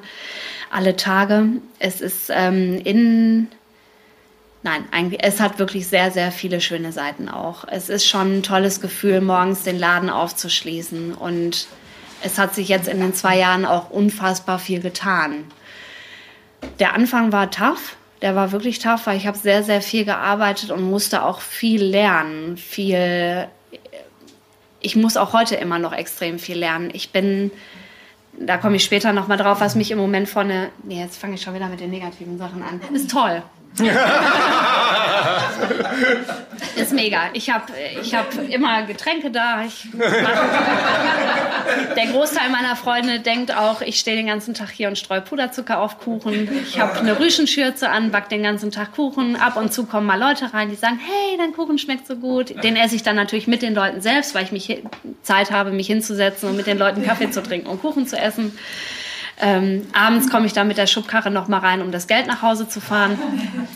alle 0.71 0.95
Tage. 0.95 1.47
Es 1.79 2.01
ist 2.01 2.31
ähm, 2.33 2.79
in 2.83 3.47
Nein, 4.65 4.85
eigentlich, 4.91 5.21
es 5.21 5.41
hat 5.41 5.59
wirklich 5.59 5.87
sehr, 5.87 6.09
sehr 6.09 6.31
viele 6.31 6.61
schöne 6.61 6.93
Seiten 6.93 7.27
auch. 7.27 7.65
Es 7.69 7.89
ist 7.89 8.07
schon 8.07 8.37
ein 8.37 8.43
tolles 8.43 8.79
Gefühl, 8.79 9.19
morgens 9.19 9.63
den 9.63 9.77
Laden 9.77 10.09
aufzuschließen. 10.09 11.13
Und 11.13 11.67
es 12.21 12.39
hat 12.39 12.55
sich 12.55 12.69
jetzt 12.69 12.87
in 12.87 13.01
den 13.01 13.13
zwei 13.13 13.37
Jahren 13.37 13.65
auch 13.65 13.89
unfassbar 13.89 14.59
viel 14.59 14.79
getan. 14.79 15.43
Der 16.79 16.93
Anfang 16.93 17.33
war 17.33 17.51
tough. 17.51 17.97
Der 18.21 18.37
war 18.37 18.53
wirklich 18.53 18.79
tough, 18.79 19.05
weil 19.05 19.17
ich 19.17 19.27
habe 19.27 19.37
sehr, 19.37 19.63
sehr 19.63 19.81
viel 19.81 20.05
gearbeitet 20.05 20.71
und 20.71 20.81
musste 20.81 21.23
auch 21.23 21.41
viel 21.41 21.83
lernen. 21.83 22.55
Viel. 22.55 23.49
Ich 24.83 24.95
muss 24.95 25.17
auch 25.17 25.33
heute 25.33 25.55
immer 25.55 25.79
noch 25.79 25.93
extrem 25.93 26.37
viel 26.37 26.59
lernen. 26.59 26.91
Ich 26.93 27.11
bin 27.11 27.49
da 28.37 28.57
komme 28.57 28.75
ich 28.77 28.83
später 28.83 29.13
nochmal 29.13 29.37
drauf, 29.37 29.61
was 29.61 29.75
mich 29.75 29.91
im 29.91 29.99
Moment 29.99 30.27
vorne. 30.27 30.69
Nee, 30.83 30.99
jetzt 30.99 31.17
fange 31.17 31.35
ich 31.35 31.41
schon 31.41 31.53
wieder 31.53 31.67
mit 31.67 31.79
den 31.79 31.91
negativen 31.91 32.37
Sachen 32.37 32.63
an. 32.63 32.81
Ist 32.93 33.11
toll. 33.11 33.43
ist 36.75 36.93
mega. 36.93 37.29
Ich 37.33 37.49
habe 37.49 37.65
ich 38.01 38.13
hab 38.13 38.33
immer 38.49 38.83
Getränke 38.83 39.31
da. 39.31 39.63
Der 41.95 42.07
Großteil 42.07 42.49
meiner 42.49 42.75
Freunde 42.75 43.19
denkt 43.19 43.55
auch, 43.55 43.81
ich 43.81 43.99
stehe 43.99 44.17
den 44.17 44.27
ganzen 44.27 44.53
Tag 44.53 44.69
hier 44.71 44.87
und 44.87 44.97
streue 44.97 45.21
Puderzucker 45.21 45.79
auf 45.79 45.99
Kuchen. 45.99 46.49
Ich 46.63 46.79
habe 46.79 46.99
eine 46.99 47.19
Rüschenschürze 47.19 47.89
an, 47.89 48.11
back 48.11 48.29
den 48.29 48.43
ganzen 48.43 48.71
Tag 48.71 48.93
Kuchen. 48.93 49.35
Ab 49.35 49.57
und 49.57 49.73
zu 49.73 49.85
kommen 49.85 50.07
mal 50.07 50.19
Leute 50.19 50.53
rein, 50.53 50.69
die 50.69 50.75
sagen, 50.75 50.99
hey, 50.99 51.37
dein 51.37 51.53
Kuchen 51.53 51.77
schmeckt 51.77 52.07
so 52.07 52.15
gut. 52.15 52.63
Den 52.63 52.75
esse 52.75 52.95
ich 52.95 53.03
dann 53.03 53.15
natürlich 53.15 53.47
mit 53.47 53.61
den 53.61 53.73
Leuten 53.75 54.01
selbst, 54.01 54.35
weil 54.35 54.43
ich 54.43 54.51
mich 54.51 54.83
Zeit 55.21 55.51
habe, 55.51 55.71
mich 55.71 55.87
hinzusetzen 55.87 56.49
und 56.49 56.57
mit 56.57 56.67
den 56.67 56.77
Leuten 56.77 57.03
Kaffee 57.03 57.29
zu 57.29 57.41
trinken 57.43 57.67
und 57.67 57.81
Kuchen 57.81 58.07
zu 58.07 58.17
essen. 58.17 58.57
Ähm, 59.41 59.87
abends 59.93 60.29
komme 60.29 60.45
ich 60.45 60.53
dann 60.53 60.67
mit 60.67 60.77
der 60.77 60.87
Schubkarre 60.87 61.31
noch 61.31 61.47
mal 61.47 61.57
rein, 61.59 61.81
um 61.81 61.91
das 61.91 62.07
Geld 62.07 62.27
nach 62.27 62.41
Hause 62.41 62.67
zu 62.67 62.79
fahren. 62.79 63.17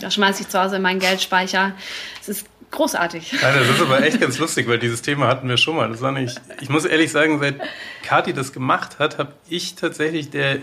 Da 0.01 0.11
schmeiße 0.11 0.43
ich 0.43 0.49
zu 0.49 0.61
Hause 0.61 0.77
in 0.77 0.81
meinen 0.81 0.99
Geldspeicher. 0.99 1.73
Es 2.21 2.29
ist 2.29 2.47
großartig. 2.71 3.33
Ja, 3.41 3.53
das 3.53 3.69
ist 3.69 3.81
aber 3.81 4.01
echt 4.03 4.19
ganz 4.19 4.37
lustig, 4.37 4.67
weil 4.67 4.79
dieses 4.79 5.01
Thema 5.01 5.27
hatten 5.27 5.47
wir 5.49 5.57
schon 5.57 5.75
mal. 5.75 5.89
Das 5.89 6.01
war 6.01 6.11
nicht, 6.11 6.39
ich 6.61 6.69
muss 6.69 6.85
ehrlich 6.85 7.11
sagen, 7.11 7.39
seit 7.39 7.55
Kathi 8.03 8.33
das 8.33 8.53
gemacht 8.53 8.99
hat, 8.99 9.17
habe 9.17 9.33
ich 9.49 9.75
tatsächlich, 9.75 10.29
der 10.29 10.59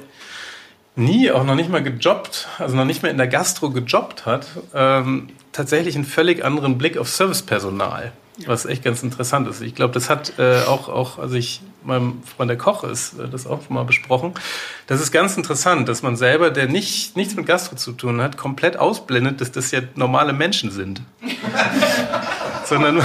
nie, 0.96 1.30
auch 1.30 1.44
noch 1.44 1.54
nicht 1.54 1.70
mal 1.70 1.82
gejobbt, 1.82 2.48
also 2.58 2.76
noch 2.76 2.84
nicht 2.84 3.02
mehr 3.02 3.10
in 3.10 3.18
der 3.18 3.26
Gastro 3.26 3.70
gejobbt 3.70 4.26
hat, 4.26 4.46
ähm, 4.74 5.30
tatsächlich 5.52 5.94
einen 5.96 6.04
völlig 6.04 6.44
anderen 6.44 6.78
Blick 6.78 6.96
auf 6.98 7.08
Servicepersonal. 7.08 8.12
Was 8.46 8.66
echt 8.66 8.82
ganz 8.82 9.02
interessant 9.04 9.46
ist. 9.46 9.60
Ich 9.60 9.76
glaube, 9.76 9.94
das 9.94 10.10
hat 10.10 10.38
äh, 10.38 10.62
auch, 10.62 10.88
auch, 10.88 11.18
also 11.18 11.36
ich, 11.36 11.62
meinem 11.84 12.20
Freund 12.24 12.48
der 12.50 12.58
Koch 12.58 12.82
ist 12.82 13.16
äh, 13.18 13.28
das 13.28 13.46
auch 13.46 13.64
schon 13.64 13.74
mal 13.74 13.84
besprochen. 13.84 14.34
Das 14.88 15.00
ist 15.00 15.12
ganz 15.12 15.36
interessant, 15.36 15.88
dass 15.88 16.02
man 16.02 16.16
selber, 16.16 16.50
der 16.50 16.66
nicht, 16.66 17.16
nichts 17.16 17.36
mit 17.36 17.46
Gastro 17.46 17.76
zu 17.76 17.92
tun 17.92 18.20
hat, 18.20 18.36
komplett 18.36 18.76
ausblendet, 18.76 19.40
dass 19.40 19.52
das 19.52 19.70
ja 19.70 19.80
normale 19.94 20.32
Menschen 20.32 20.72
sind. 20.72 21.02
Sondern 22.64 23.04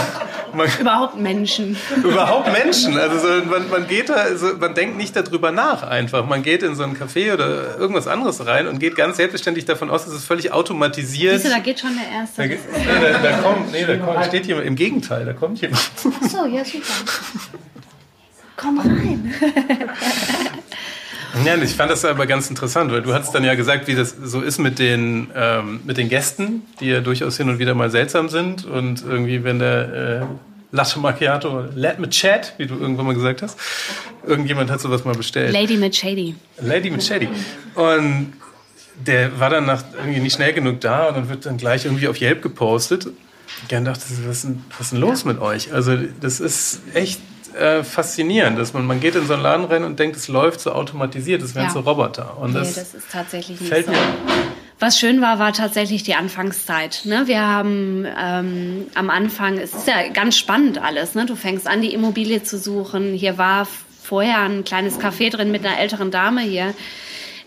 man, 0.53 0.67
überhaupt 0.79 1.17
Menschen. 1.17 1.77
Überhaupt 2.03 2.51
Menschen. 2.51 2.97
Also 2.97 3.19
so, 3.19 3.45
man, 3.45 3.69
man 3.69 3.87
geht 3.87 4.09
da, 4.09 4.15
also 4.15 4.55
man 4.59 4.73
denkt 4.73 4.97
nicht 4.97 5.15
darüber 5.15 5.51
nach 5.51 5.83
einfach. 5.83 6.25
Man 6.25 6.43
geht 6.43 6.63
in 6.63 6.75
so 6.75 6.83
ein 6.83 6.95
Café 6.97 7.33
oder 7.33 7.77
irgendwas 7.77 8.07
anderes 8.07 8.45
rein 8.45 8.67
und 8.67 8.79
geht 8.79 8.95
ganz 8.95 9.17
selbstverständlich 9.17 9.65
davon 9.65 9.89
aus, 9.89 10.05
dass 10.05 10.13
es 10.13 10.25
völlig 10.25 10.51
automatisiert. 10.51 11.33
Siehst 11.33 11.45
du, 11.45 11.49
da 11.49 11.59
geht 11.59 11.79
schon 11.79 11.91
der 11.95 12.19
Erste. 12.19 12.41
Da, 12.41 12.47
geht, 12.47 12.59
nee, 12.71 12.85
da, 13.01 13.17
da, 13.17 13.37
kommt, 13.37 13.71
nee, 13.71 13.85
da 13.85 13.97
kommt, 13.97 14.25
steht 14.25 14.45
jemand, 14.45 14.65
im 14.67 14.75
Gegenteil, 14.75 15.25
da 15.25 15.33
kommt 15.33 15.61
jemand. 15.61 15.81
Ach 16.05 16.29
so, 16.29 16.45
ja, 16.45 16.63
super. 16.63 16.85
Komm 18.55 18.79
rein. 18.79 19.33
Ja, 21.45 21.55
ich 21.55 21.75
fand 21.75 21.91
das 21.91 22.05
aber 22.05 22.25
ganz 22.25 22.49
interessant, 22.49 22.91
weil 22.91 23.01
du 23.01 23.13
hast 23.13 23.33
dann 23.33 23.43
ja 23.43 23.55
gesagt, 23.55 23.87
wie 23.87 23.95
das 23.95 24.15
so 24.23 24.41
ist 24.41 24.57
mit 24.57 24.79
den, 24.79 25.27
ähm, 25.35 25.79
mit 25.85 25.97
den 25.97 26.09
Gästen, 26.09 26.63
die 26.79 26.87
ja 26.87 27.01
durchaus 27.01 27.37
hin 27.37 27.49
und 27.49 27.59
wieder 27.59 27.75
mal 27.75 27.89
seltsam 27.89 28.29
sind. 28.29 28.65
Und 28.65 29.03
irgendwie, 29.03 29.43
wenn 29.43 29.59
der 29.59 30.21
äh, 30.21 30.25
Latte 30.71 30.99
Macchiato, 30.99 31.65
Let 31.75 31.99
me 31.99 32.09
chat, 32.09 32.53
wie 32.57 32.67
du 32.67 32.75
irgendwann 32.75 33.07
mal 33.07 33.15
gesagt 33.15 33.41
hast, 33.41 33.57
irgendjemand 34.25 34.69
hat 34.69 34.81
sowas 34.81 35.03
mal 35.05 35.15
bestellt. 35.15 35.53
Lady 35.53 35.77
mit 35.77 35.95
Shady. 35.95 36.35
Lady 36.61 36.89
mit 36.91 37.03
Shady. 37.03 37.27
Und 37.75 38.33
der 39.05 39.39
war 39.39 39.49
dann 39.49 39.65
nach, 39.65 39.83
irgendwie 39.97 40.19
nicht 40.19 40.35
schnell 40.35 40.53
genug 40.53 40.81
da 40.81 41.07
und 41.07 41.15
dann 41.15 41.29
wird 41.29 41.45
dann 41.45 41.57
gleich 41.57 41.85
irgendwie 41.85 42.07
auf 42.07 42.19
Yelp 42.19 42.41
gepostet. 42.41 43.07
Ich 43.63 43.67
dachte, 43.67 43.87
was 43.87 44.09
ist 44.09 44.43
denn, 44.43 44.63
was 44.71 44.81
ist 44.81 44.91
denn 44.91 44.99
los 44.99 45.25
mit 45.25 45.39
euch? 45.39 45.73
Also 45.73 45.97
das 46.21 46.39
ist 46.39 46.81
echt 46.93 47.19
äh, 47.55 47.83
faszinierend, 47.83 48.57
dass 48.57 48.73
man, 48.73 48.85
man 48.85 48.99
geht 48.99 49.15
in 49.15 49.25
so 49.25 49.33
einen 49.33 49.43
Laden 49.43 49.65
rein 49.65 49.83
und 49.83 49.99
denkt, 49.99 50.15
es 50.15 50.27
läuft 50.27 50.59
so 50.61 50.71
automatisiert, 50.71 51.41
es 51.41 51.55
wären 51.55 51.67
ja. 51.67 51.71
so 51.71 51.81
Roboter. 51.81 52.37
Und 52.37 52.53
nee, 52.53 52.59
das, 52.59 52.75
das 52.75 52.93
ist 52.93 53.11
tatsächlich 53.11 53.59
nicht 53.59 53.85
so. 53.85 53.91
Was 54.81 54.97
schön 54.97 55.21
war, 55.21 55.39
war 55.39 55.51
tatsächlich 55.51 56.03
die 56.03 56.15
Anfangszeit. 56.15 57.01
Ne? 57.03 57.27
Wir 57.27 57.45
haben 57.45 58.05
ähm, 58.17 58.87
am 58.95 59.09
Anfang, 59.09 59.57
es 59.57 59.73
ist 59.73 59.87
ja 59.87 60.07
ganz 60.07 60.37
spannend 60.37 60.81
alles. 60.81 61.15
Ne? 61.15 61.25
Du 61.25 61.35
fängst 61.35 61.67
an, 61.67 61.81
die 61.81 61.93
Immobilie 61.93 62.43
zu 62.43 62.57
suchen. 62.57 63.13
Hier 63.13 63.37
war 63.37 63.67
vorher 64.01 64.39
ein 64.39 64.63
kleines 64.63 64.97
Café 64.97 65.29
drin 65.29 65.51
mit 65.51 65.65
einer 65.65 65.77
älteren 65.77 66.11
Dame. 66.11 66.41
Hier 66.41 66.73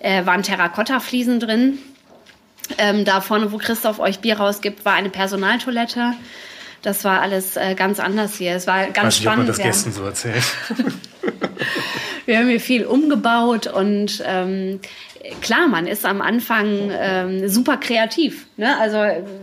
äh, 0.00 0.26
waren 0.26 0.42
Terrakotta-Fliesen 0.42 1.40
drin. 1.40 1.78
Ähm, 2.76 3.06
da 3.06 3.23
vorne, 3.23 3.50
wo 3.50 3.56
Christoph 3.56 3.99
euch 3.99 4.21
Bier 4.21 4.38
rausgibt, 4.38 4.85
war 4.85 4.92
eine 4.92 5.09
Personaltoilette. 5.09 6.12
Das 6.82 7.04
war 7.04 7.20
alles 7.20 7.56
äh, 7.56 7.74
ganz 7.74 8.00
anders 8.00 8.36
hier. 8.36 8.56
Es 8.56 8.66
war 8.66 8.86
ganz 8.86 9.18
ich 9.18 9.24
weiß 9.24 9.32
spannend. 9.32 9.48
Nicht, 9.48 9.58
ob 9.58 9.64
man 9.64 9.68
das 9.72 9.84
Gästen 9.84 9.92
so 9.92 10.04
erzählt. 10.04 10.42
wir 12.26 12.38
haben 12.38 12.48
hier 12.48 12.60
viel 12.60 12.84
umgebaut 12.84 13.66
und 13.66 14.22
ähm, 14.26 14.80
klar, 15.40 15.68
man 15.68 15.86
ist 15.86 16.04
am 16.04 16.20
Anfang 16.20 16.90
ähm, 16.92 17.48
super 17.48 17.76
kreativ. 17.76 18.46
Ne? 18.56 18.76
Also 18.78 18.98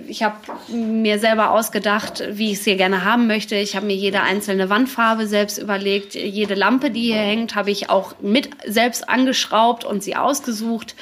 ich 0.07 0.23
habe 0.23 0.35
mir 0.67 1.19
selber 1.19 1.51
ausgedacht, 1.51 2.23
wie 2.31 2.51
ich 2.51 2.59
es 2.59 2.63
hier 2.63 2.75
gerne 2.75 3.05
haben 3.05 3.27
möchte. 3.27 3.55
Ich 3.55 3.75
habe 3.75 3.85
mir 3.85 3.95
jede 3.95 4.21
einzelne 4.21 4.69
Wandfarbe 4.69 5.27
selbst 5.27 5.57
überlegt. 5.57 6.15
Jede 6.15 6.55
Lampe, 6.55 6.91
die 6.91 7.03
hier 7.03 7.17
hängt, 7.17 7.55
habe 7.55 7.71
ich 7.71 7.89
auch 7.89 8.15
mit 8.21 8.49
selbst 8.65 9.07
angeschraubt 9.07 9.85
und 9.85 10.03
sie 10.03 10.15
ausgesucht. 10.15 10.95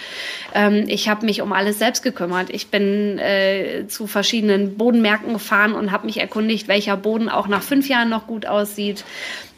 Ähm, 0.53 0.85
ich 0.87 1.09
habe 1.09 1.25
mich 1.25 1.41
um 1.41 1.53
alles 1.53 1.79
selbst 1.79 2.03
gekümmert. 2.03 2.49
Ich 2.49 2.67
bin 2.67 3.17
äh, 3.17 3.87
zu 3.87 4.05
verschiedenen 4.05 4.77
Bodenmärkten 4.77 5.33
gefahren 5.33 5.73
und 5.73 5.91
habe 5.91 6.05
mich 6.05 6.19
erkundigt, 6.19 6.67
welcher 6.67 6.97
Boden 6.97 7.29
auch 7.29 7.47
nach 7.47 7.63
fünf 7.63 7.89
Jahren 7.89 8.09
noch 8.09 8.27
gut 8.27 8.45
aussieht 8.45 9.03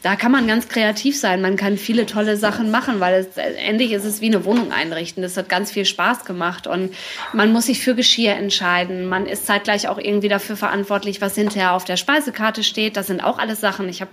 da 0.02 0.16
kann 0.16 0.32
man 0.32 0.46
ganz 0.46 0.68
kreativ 0.68 1.18
sein. 1.18 1.42
Man 1.42 1.56
kann 1.56 1.76
viele 1.76 2.06
tolle 2.06 2.36
Sachen 2.36 2.70
machen, 2.70 3.00
weil 3.00 3.14
es, 3.14 3.36
endlich 3.36 3.92
ist 3.92 4.04
es 4.04 4.20
wie 4.20 4.26
eine 4.26 4.44
Wohnung 4.44 4.72
einrichten. 4.72 5.22
Das 5.22 5.36
hat 5.36 5.48
ganz 5.48 5.70
viel 5.70 5.84
Spaß 5.84 6.24
gemacht 6.24 6.66
und 6.66 6.94
man 7.32 7.52
muss 7.52 7.66
sich 7.66 7.80
für 7.80 7.94
Geschirr 7.94 8.34
entscheiden. 8.34 9.06
Man 9.06 9.26
ist 9.26 9.46
zeitgleich 9.46 9.88
auch 9.88 9.98
irgendwie 9.98 10.28
dafür 10.28 10.56
verantwortlich, 10.56 11.20
was 11.20 11.34
hinterher 11.34 11.74
auf 11.74 11.84
der 11.84 11.96
Speisekarte 11.96 12.64
steht. 12.64 12.96
Das 12.96 13.08
sind 13.08 13.22
auch 13.22 13.38
alles 13.38 13.60
Sachen. 13.60 13.88
Ich 13.88 14.00
habe 14.00 14.10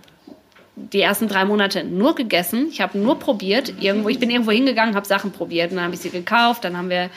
die 0.76 1.02
ersten 1.02 1.28
drei 1.28 1.46
Monate 1.46 1.84
nur 1.84 2.16
gegessen. 2.16 2.68
Ich 2.70 2.82
habe 2.82 2.98
nur 2.98 3.18
probiert. 3.18 3.74
Irgendwo, 3.80 4.10
ich 4.10 4.20
bin 4.20 4.30
irgendwo 4.30 4.52
hingegangen, 4.52 4.96
habe 4.96 5.08
Sachen 5.08 5.32
probiert. 5.32 5.72
Dann 5.72 5.82
habe 5.82 5.96
ich 5.96 6.02
sie 6.02 6.10
gekauft. 6.10 6.66
Dann 6.66 6.78
haben 6.78 6.90
wir 6.90 7.10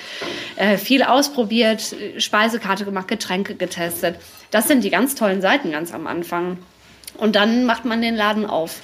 äh, 0.57 0.79
viel 0.79 1.03
ausprobiert, 1.03 1.95
Speisekarte 2.19 2.85
gemacht, 2.85 3.09
Getränke 3.09 3.57
getestet. 3.57 4.17
Das 4.51 4.69
sind 4.69 4.85
die 4.85 4.91
ganz 4.91 5.15
tollen 5.15 5.43
Seiten 5.43 5.73
ganz 5.73 5.93
am 5.93 6.07
Anfang. 6.07 6.59
Und 7.17 7.37
dann 7.37 7.65
macht 7.65 7.85
man 7.85 8.03
den 8.03 8.17
Laden 8.17 8.47
auf. 8.47 8.81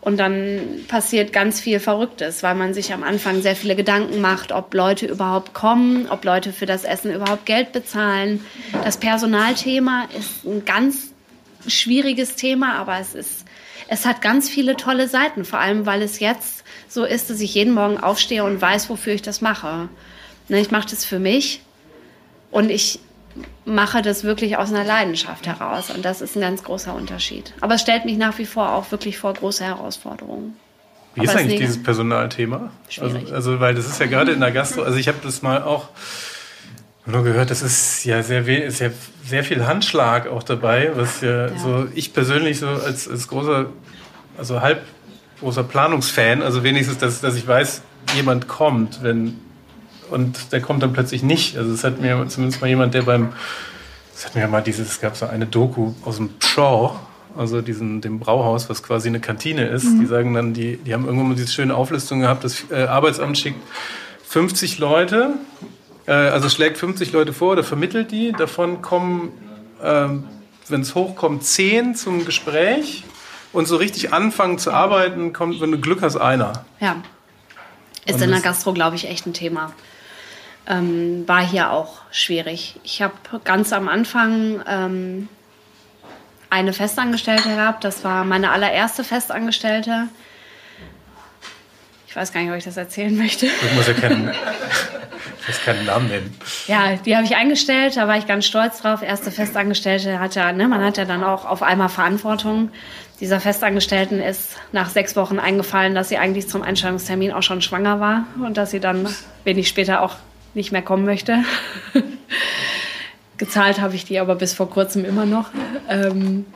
Und 0.00 0.18
dann 0.18 0.84
passiert 0.86 1.32
ganz 1.32 1.60
viel 1.60 1.80
Verrücktes, 1.80 2.44
weil 2.44 2.54
man 2.54 2.74
sich 2.74 2.92
am 2.92 3.02
Anfang 3.02 3.42
sehr 3.42 3.56
viele 3.56 3.74
Gedanken 3.74 4.20
macht, 4.20 4.52
ob 4.52 4.72
Leute 4.72 5.06
überhaupt 5.06 5.52
kommen, 5.52 6.06
ob 6.08 6.24
Leute 6.24 6.52
für 6.52 6.64
das 6.64 6.84
Essen 6.84 7.12
überhaupt 7.12 7.44
Geld 7.44 7.72
bezahlen. 7.72 8.44
Das 8.84 8.98
Personalthema 8.98 10.06
ist 10.16 10.44
ein 10.44 10.64
ganz 10.64 11.12
schwieriges 11.66 12.36
Thema, 12.36 12.76
aber 12.76 13.00
es 13.00 13.16
ist, 13.16 13.46
es 13.88 14.06
hat 14.06 14.22
ganz 14.22 14.48
viele 14.48 14.76
tolle 14.76 15.08
Seiten, 15.08 15.44
vor 15.44 15.58
allem 15.58 15.86
weil 15.86 16.02
es 16.02 16.20
jetzt 16.20 16.62
so 16.88 17.04
ist, 17.04 17.28
dass 17.30 17.40
ich 17.40 17.54
jeden 17.54 17.74
Morgen 17.74 17.98
aufstehe 17.98 18.44
und 18.44 18.60
weiß, 18.60 18.88
wofür 18.88 19.12
ich 19.12 19.22
das 19.22 19.40
mache. 19.40 19.88
Ne, 20.48 20.60
ich 20.60 20.70
mache 20.70 20.88
das 20.88 21.04
für 21.04 21.18
mich 21.18 21.62
und 22.52 22.70
ich 22.70 23.00
mache 23.64 24.02
das 24.02 24.24
wirklich 24.24 24.56
aus 24.56 24.70
einer 24.70 24.84
Leidenschaft 24.84 25.46
heraus. 25.46 25.90
Und 25.90 26.04
das 26.04 26.20
ist 26.20 26.36
ein 26.36 26.40
ganz 26.40 26.62
großer 26.62 26.94
Unterschied. 26.94 27.52
Aber 27.60 27.74
es 27.74 27.80
stellt 27.80 28.04
mich 28.04 28.16
nach 28.16 28.38
wie 28.38 28.46
vor 28.46 28.72
auch 28.72 28.90
wirklich 28.90 29.18
vor 29.18 29.34
große 29.34 29.64
Herausforderungen. 29.64 30.56
Wie 31.14 31.24
ist 31.24 31.34
eigentlich 31.34 31.60
dieses 31.60 31.82
Personalthema? 31.82 32.70
Also, 33.00 33.18
also, 33.32 33.60
weil 33.60 33.74
das 33.74 33.86
ist 33.86 33.98
ja 33.98 34.06
gerade 34.06 34.32
in 34.32 34.40
der 34.40 34.52
Gastro, 34.52 34.82
also 34.82 34.98
ich 34.98 35.08
habe 35.08 35.18
das 35.22 35.40
mal 35.40 35.62
auch 35.62 35.88
nur 37.06 37.24
gehört, 37.24 37.50
das 37.50 37.62
ist 37.62 38.04
ja 38.04 38.22
sehr, 38.22 38.46
ist 38.46 38.80
ja 38.80 38.90
sehr 39.24 39.42
viel 39.42 39.66
Handschlag 39.66 40.26
auch 40.26 40.42
dabei, 40.42 40.90
was 40.94 41.22
ja, 41.22 41.46
ja. 41.46 41.58
so 41.58 41.86
ich 41.94 42.12
persönlich 42.12 42.58
so 42.58 42.68
als, 42.68 43.08
als 43.08 43.28
großer, 43.28 43.66
also 44.36 44.60
halb 44.60 44.82
großer 45.40 45.64
Planungsfan, 45.64 46.42
also 46.42 46.62
wenigstens, 46.64 46.98
dass, 46.98 47.20
dass 47.20 47.36
ich 47.36 47.46
weiß, 47.46 47.82
jemand 48.14 48.48
kommt, 48.48 49.02
wenn 49.02 49.38
und 50.10 50.52
der 50.52 50.60
kommt 50.60 50.82
dann 50.82 50.92
plötzlich 50.92 51.22
nicht. 51.22 51.56
Also 51.56 51.72
es 51.72 51.84
hat 51.84 52.00
mir 52.00 52.26
zumindest 52.28 52.60
mal 52.60 52.68
jemand, 52.68 52.94
der 52.94 53.02
beim, 53.02 53.32
es 54.14 54.24
hat 54.24 54.34
mir 54.34 54.46
mal 54.48 54.62
dieses, 54.62 54.88
es 54.88 55.00
gab 55.00 55.16
so 55.16 55.26
eine 55.26 55.46
Doku 55.46 55.92
aus 56.04 56.16
dem 56.16 56.30
Shaw, 56.40 56.96
also 57.36 57.60
diesen, 57.60 58.00
dem 58.00 58.18
Brauhaus, 58.18 58.70
was 58.70 58.82
quasi 58.82 59.08
eine 59.08 59.20
Kantine 59.20 59.66
ist. 59.66 59.84
Mhm. 59.84 60.00
Die 60.00 60.06
sagen 60.06 60.34
dann, 60.34 60.54
die, 60.54 60.78
die 60.78 60.94
haben 60.94 61.04
irgendwann 61.04 61.28
mal 61.28 61.34
diese 61.34 61.52
schöne 61.52 61.74
Auflistung 61.74 62.20
gehabt, 62.20 62.44
das 62.44 62.64
äh, 62.70 62.84
Arbeitsamt 62.84 63.38
schickt 63.38 63.60
50 64.28 64.78
Leute 64.78 65.34
Äh, 66.06 66.12
also 66.12 66.48
schlägt 66.48 66.78
50 66.78 67.12
Leute 67.12 67.32
vor 67.32 67.52
oder 67.52 67.64
vermittelt 67.64 68.12
die. 68.12 68.32
Davon 68.32 68.80
kommen, 68.80 69.32
ähm, 69.82 70.24
wenn 70.68 70.80
es 70.82 70.94
hochkommt, 70.94 71.42
10 71.44 71.94
zum 71.96 72.24
Gespräch. 72.24 73.04
Und 73.52 73.66
so 73.66 73.76
richtig 73.76 74.12
anfangen 74.12 74.58
zu 74.58 74.70
arbeiten, 74.70 75.32
kommt, 75.32 75.60
wenn 75.60 75.72
du 75.72 75.80
Glück 75.80 76.02
hast, 76.02 76.16
einer. 76.16 76.64
Ja. 76.78 76.96
Ist 78.04 78.20
in 78.20 78.30
der 78.30 78.40
Gastro, 78.40 78.72
glaube 78.72 78.96
ich, 78.96 79.08
echt 79.08 79.26
ein 79.26 79.32
Thema. 79.32 79.72
Ähm, 80.68 81.28
war 81.28 81.46
hier 81.46 81.70
auch 81.70 82.00
schwierig. 82.10 82.80
Ich 82.82 83.00
habe 83.00 83.14
ganz 83.44 83.72
am 83.72 83.88
Anfang 83.88 84.62
ähm, 84.66 85.28
eine 86.50 86.72
Festangestellte 86.72 87.48
gehabt. 87.48 87.84
Das 87.84 88.02
war 88.04 88.24
meine 88.24 88.50
allererste 88.50 89.04
Festangestellte. 89.04 90.08
Ich 92.08 92.16
weiß 92.16 92.32
gar 92.32 92.40
nicht, 92.40 92.50
ob 92.50 92.56
ich 92.56 92.64
das 92.64 92.76
erzählen 92.76 93.16
möchte. 93.16 93.46
Ich 93.46 93.74
muss 93.74 93.86
ja 93.86 93.92
keinen, 93.92 94.32
ich 95.48 95.64
keinen 95.64 95.84
Namen 95.84 96.08
nennen. 96.08 96.34
Ja, 96.66 96.96
die 96.96 97.14
habe 97.14 97.26
ich 97.26 97.36
eingestellt. 97.36 97.96
Da 97.96 98.08
war 98.08 98.16
ich 98.16 98.26
ganz 98.26 98.46
stolz 98.46 98.80
drauf. 98.80 99.02
Erste 99.02 99.30
Festangestellte 99.30 100.18
hat 100.18 100.34
ja, 100.34 100.50
ne, 100.52 100.66
man 100.66 100.82
hat 100.82 100.96
ja 100.96 101.04
dann 101.04 101.22
auch 101.22 101.44
auf 101.44 101.62
einmal 101.62 101.90
Verantwortung. 101.90 102.70
Dieser 103.20 103.40
Festangestellten 103.40 104.20
ist 104.20 104.56
nach 104.72 104.88
sechs 104.88 105.14
Wochen 105.14 105.38
eingefallen, 105.38 105.94
dass 105.94 106.08
sie 106.08 106.18
eigentlich 106.18 106.48
zum 106.48 106.62
Einstellungstermin 106.62 107.32
auch 107.32 107.42
schon 107.42 107.62
schwanger 107.62 108.00
war 108.00 108.24
und 108.42 108.56
dass 108.56 108.70
sie 108.70 108.80
dann 108.80 109.08
wenig 109.44 109.68
später 109.68 110.02
auch 110.02 110.16
nicht 110.56 110.72
mehr 110.72 110.82
kommen 110.82 111.04
möchte. 111.04 111.44
Gezahlt 113.38 113.80
habe 113.80 113.94
ich 113.94 114.04
die 114.04 114.18
aber 114.18 114.34
bis 114.34 114.54
vor 114.54 114.70
kurzem 114.70 115.04
immer 115.04 115.26
noch. 115.26 115.50
Ähm, 115.88 116.46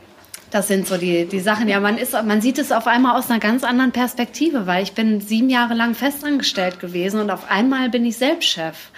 das 0.51 0.67
sind 0.67 0.89
so 0.89 0.97
die, 0.97 1.27
die 1.27 1.39
Sachen. 1.39 1.69
Ja, 1.69 1.79
man, 1.79 1.97
ist, 1.97 2.13
man 2.13 2.41
sieht 2.41 2.59
es 2.59 2.73
auf 2.73 2.89
einmal 2.89 3.17
aus 3.17 3.31
einer 3.31 3.39
ganz 3.39 3.63
anderen 3.63 3.93
Perspektive, 3.93 4.67
weil 4.67 4.83
ich 4.83 4.95
bin 4.95 5.21
sieben 5.21 5.49
Jahre 5.49 5.75
lang 5.75 5.95
festangestellt 5.95 6.81
gewesen 6.81 7.21
und 7.21 7.31
auf 7.31 7.49
einmal 7.49 7.89
bin 7.89 8.05
ich 8.05 8.17
Selbstchef 8.17 8.91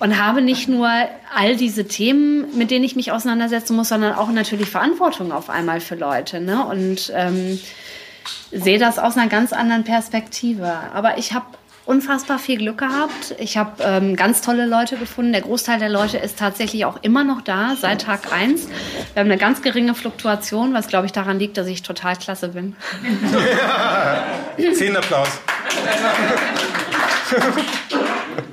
und 0.00 0.22
habe 0.22 0.42
nicht 0.42 0.68
nur 0.68 0.90
all 1.34 1.56
diese 1.56 1.86
Themen, 1.86 2.58
mit 2.58 2.70
denen 2.70 2.84
ich 2.84 2.94
mich 2.94 3.10
auseinandersetzen 3.10 3.74
muss, 3.74 3.88
sondern 3.88 4.14
auch 4.14 4.30
natürlich 4.30 4.68
Verantwortung 4.68 5.32
auf 5.32 5.48
einmal 5.48 5.80
für 5.80 5.94
Leute. 5.94 6.40
Ne? 6.40 6.62
Und 6.66 7.10
ähm, 7.14 7.58
sehe 8.50 8.78
das 8.78 8.98
aus 8.98 9.16
einer 9.16 9.28
ganz 9.28 9.54
anderen 9.54 9.84
Perspektive. 9.84 10.70
Aber 10.92 11.16
ich 11.16 11.32
habe 11.32 11.46
unfassbar 11.84 12.38
viel 12.38 12.58
Glück 12.58 12.78
gehabt. 12.78 13.34
Ich 13.38 13.56
habe 13.56 13.82
ähm, 13.82 14.16
ganz 14.16 14.40
tolle 14.40 14.66
Leute 14.66 14.96
gefunden. 14.96 15.32
Der 15.32 15.42
Großteil 15.42 15.78
der 15.78 15.88
Leute 15.88 16.18
ist 16.18 16.38
tatsächlich 16.38 16.84
auch 16.84 16.98
immer 17.02 17.24
noch 17.24 17.40
da, 17.40 17.74
seit 17.80 18.02
Tag 18.02 18.32
1. 18.32 18.68
Wir 18.68 19.20
haben 19.20 19.30
eine 19.30 19.38
ganz 19.38 19.62
geringe 19.62 19.94
Fluktuation, 19.94 20.74
was, 20.74 20.86
glaube 20.88 21.06
ich, 21.06 21.12
daran 21.12 21.38
liegt, 21.38 21.56
dass 21.56 21.66
ich 21.66 21.82
total 21.82 22.16
klasse 22.16 22.48
bin. 22.48 22.76
Ja. 24.58 24.72
Zehn 24.74 24.96
Applaus. 24.96 25.28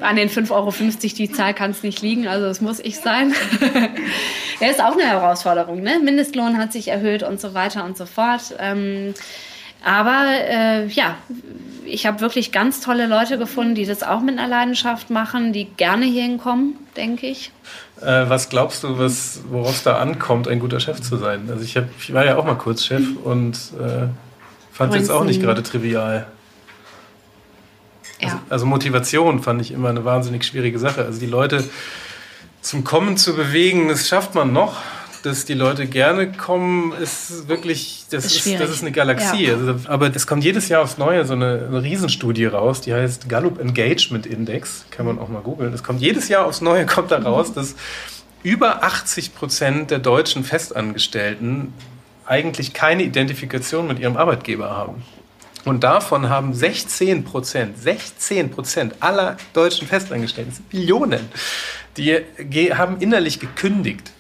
An 0.02 0.16
den 0.16 0.30
5,50 0.30 0.52
Euro 0.52 0.74
die 1.18 1.32
Zahl 1.32 1.54
kann 1.54 1.72
es 1.72 1.84
nicht 1.84 2.02
liegen, 2.02 2.28
also 2.28 2.48
es 2.48 2.62
muss 2.62 2.80
ich 2.80 3.00
sein. 3.00 3.34
ja, 4.60 4.68
ist 4.68 4.82
auch 4.82 4.94
eine 4.94 5.04
Herausforderung. 5.04 5.82
Ne? 5.82 6.00
Mindestlohn 6.00 6.58
hat 6.58 6.72
sich 6.72 6.88
erhöht 6.88 7.22
und 7.22 7.40
so 7.40 7.54
weiter 7.54 7.84
und 7.84 7.98
so 7.98 8.06
fort. 8.06 8.56
Ähm, 8.60 9.14
aber 9.84 10.26
äh, 10.28 10.88
ja, 10.88 11.18
ich 11.90 12.06
habe 12.06 12.22
wirklich 12.22 12.52
ganz 12.52 12.82
tolle 12.82 13.08
Leute 13.08 13.38
gefunden, 13.38 13.76
die 13.76 13.86
das 13.86 14.04
auch 14.04 14.22
mit 14.22 14.38
einer 14.38 14.48
Leidenschaft 14.48 15.10
machen, 15.10 15.54
die 15.54 15.66
gerne 15.66 16.06
hierhin 16.06 16.38
kommen, 16.38 16.76
denke 16.96 17.28
ich. 17.28 17.52
Äh, 18.02 18.30
was 18.30 18.50
glaubst 18.50 18.84
du, 18.84 18.98
worauf 18.98 19.72
es 19.72 19.84
da 19.84 19.98
ankommt, 19.98 20.48
ein 20.48 20.60
guter 20.60 20.80
Chef 20.80 21.02
zu 21.02 21.18
sein? 21.18 21.50
Also 21.50 21.64
ich, 21.64 21.76
hab, 21.76 21.86
ich 22.00 22.14
war 22.14 22.26
ja 22.26 22.38
auch 22.38 22.46
mal 22.46 22.56
kurz 22.56 22.86
Chef 22.86 23.04
und 23.24 23.56
äh, 23.80 24.08
fand 24.72 24.94
es 24.94 25.00
jetzt 25.02 25.12
auch 25.12 25.24
nicht 25.24 25.42
gerade 25.42 25.64
trivial. 25.64 26.28
Ja. 28.22 28.28
Also, 28.28 28.38
also 28.50 28.66
Motivation 28.66 29.42
fand 29.42 29.62
ich 29.62 29.72
immer 29.72 29.90
eine 29.90 30.06
wahnsinnig 30.06 30.46
schwierige 30.46 30.80
Sache. 30.80 31.06
Also 31.06 31.20
die 31.20 31.26
Leute 31.26 31.64
zum 32.62 32.84
Kommen 32.84 33.18
zu 33.18 33.36
bewegen, 33.36 33.88
das 33.88 34.08
schafft 34.08 34.36
man 34.36 34.52
noch 34.54 34.78
dass 35.24 35.46
die 35.46 35.54
Leute 35.54 35.86
gerne 35.88 36.32
kommen, 36.32 36.94
ist 36.94 37.48
wirklich, 37.48 38.06
das 38.10 38.26
ist, 38.26 38.46
ist 38.46 38.60
das 38.60 38.70
ist 38.70 38.82
eine 38.82 38.92
Galaxie. 38.92 39.48
Ja. 39.48 39.54
Also, 39.56 39.76
aber 39.88 40.16
es 40.16 40.28
kommt 40.28 40.44
jedes 40.44 40.70
Jahr 40.70 40.84
aufs 40.84 40.98
Neue 40.98 41.26
so 41.26 41.34
eine, 41.34 41.68
eine 41.68 41.84
Riesenstudie 41.84 42.46
raus, 42.46 42.82
die 42.82 42.94
heißt 42.94 43.30
Gallup 43.30 43.60
Engagement 43.60 44.26
Index, 44.26 44.86
kann 44.92 45.06
man 45.06 45.20
auch 45.20 45.30
mal 45.30 45.42
googeln. 45.42 45.74
Es 45.74 45.84
kommt 45.84 46.02
jedes 46.02 46.30
Jahr 46.30 46.46
aufs 46.46 46.62
Neue, 46.62 46.86
kommt 46.86 47.12
da 47.12 47.20
raus, 47.20 47.54
dass 47.54 47.76
über 48.44 48.84
80 48.84 49.36
Prozent 49.36 49.92
der 49.92 50.00
deutschen 50.00 50.44
Festangestellten 50.44 51.74
eigentlich 52.26 52.74
keine 52.74 53.04
Identifikation 53.04 53.88
mit 53.88 54.00
ihrem 54.00 54.16
Arbeitgeber 54.16 54.70
haben. 54.70 55.04
Und 55.66 55.84
davon 55.84 56.30
haben 56.30 56.54
16 56.54 57.26
Prozent, 57.26 57.78
16 57.78 58.50
Prozent 58.52 58.96
aller 59.02 59.38
deutschen 59.54 59.88
Festangestellten, 59.88 60.52
das 60.52 60.58
sind 60.58 60.70
Billionen, 60.70 61.30
die 62.00 62.74
haben 62.74 62.98
innerlich 63.00 63.40
gekündigt. 63.40 64.12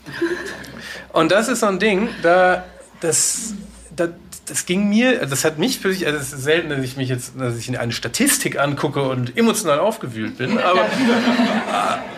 Und 1.13 1.31
das 1.31 1.47
ist 1.47 1.61
so 1.61 1.67
ein 1.67 1.79
Ding, 1.79 2.09
da, 2.21 2.65
das, 2.99 3.53
da, 3.95 4.09
das 4.49 4.65
ging 4.65 4.89
mir, 4.89 5.25
das 5.25 5.45
hat 5.45 5.57
mich 5.59 5.79
für 5.79 5.93
sich, 5.93 6.05
also 6.05 6.17
es 6.19 6.33
ist 6.33 6.43
selten, 6.43 6.69
dass 6.69 6.79
ich 6.79 6.97
mich 6.97 7.09
jetzt, 7.09 7.33
dass 7.37 7.57
ich 7.57 7.67
in 7.67 7.77
eine 7.77 7.91
Statistik 7.91 8.59
angucke 8.59 9.01
und 9.03 9.37
emotional 9.37 9.79
aufgewühlt 9.79 10.37
bin, 10.37 10.57
aber, 10.57 10.85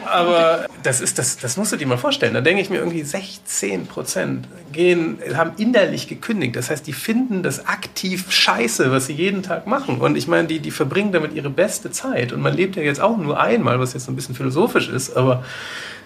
aber 0.05 0.65
das 0.83 1.01
ist, 1.01 1.17
das, 1.17 1.37
das 1.37 1.57
musst 1.57 1.71
du 1.71 1.77
dir 1.77 1.87
mal 1.87 1.97
vorstellen. 1.97 2.33
Da 2.33 2.41
denke 2.41 2.61
ich 2.61 2.69
mir 2.69 2.77
irgendwie 2.77 3.03
16 3.03 3.87
Prozent 3.87 4.47
gehen, 4.71 5.19
haben 5.35 5.51
innerlich 5.57 6.07
gekündigt. 6.07 6.55
Das 6.55 6.69
heißt, 6.69 6.87
die 6.87 6.93
finden 6.93 7.43
das 7.43 7.67
aktiv 7.67 8.31
scheiße, 8.31 8.91
was 8.91 9.07
sie 9.07 9.13
jeden 9.13 9.43
Tag 9.43 9.67
machen. 9.67 9.99
Und 9.99 10.17
ich 10.17 10.27
meine, 10.27 10.47
die, 10.47 10.59
die 10.59 10.71
verbringen 10.71 11.11
damit 11.11 11.33
ihre 11.33 11.49
beste 11.49 11.91
Zeit. 11.91 12.31
Und 12.31 12.41
man 12.41 12.53
lebt 12.53 12.75
ja 12.75 12.83
jetzt 12.83 13.01
auch 13.01 13.17
nur 13.17 13.39
einmal, 13.39 13.79
was 13.79 13.93
jetzt 13.93 14.07
ein 14.09 14.15
bisschen 14.15 14.35
philosophisch 14.35 14.89
ist, 14.89 15.15
aber 15.15 15.43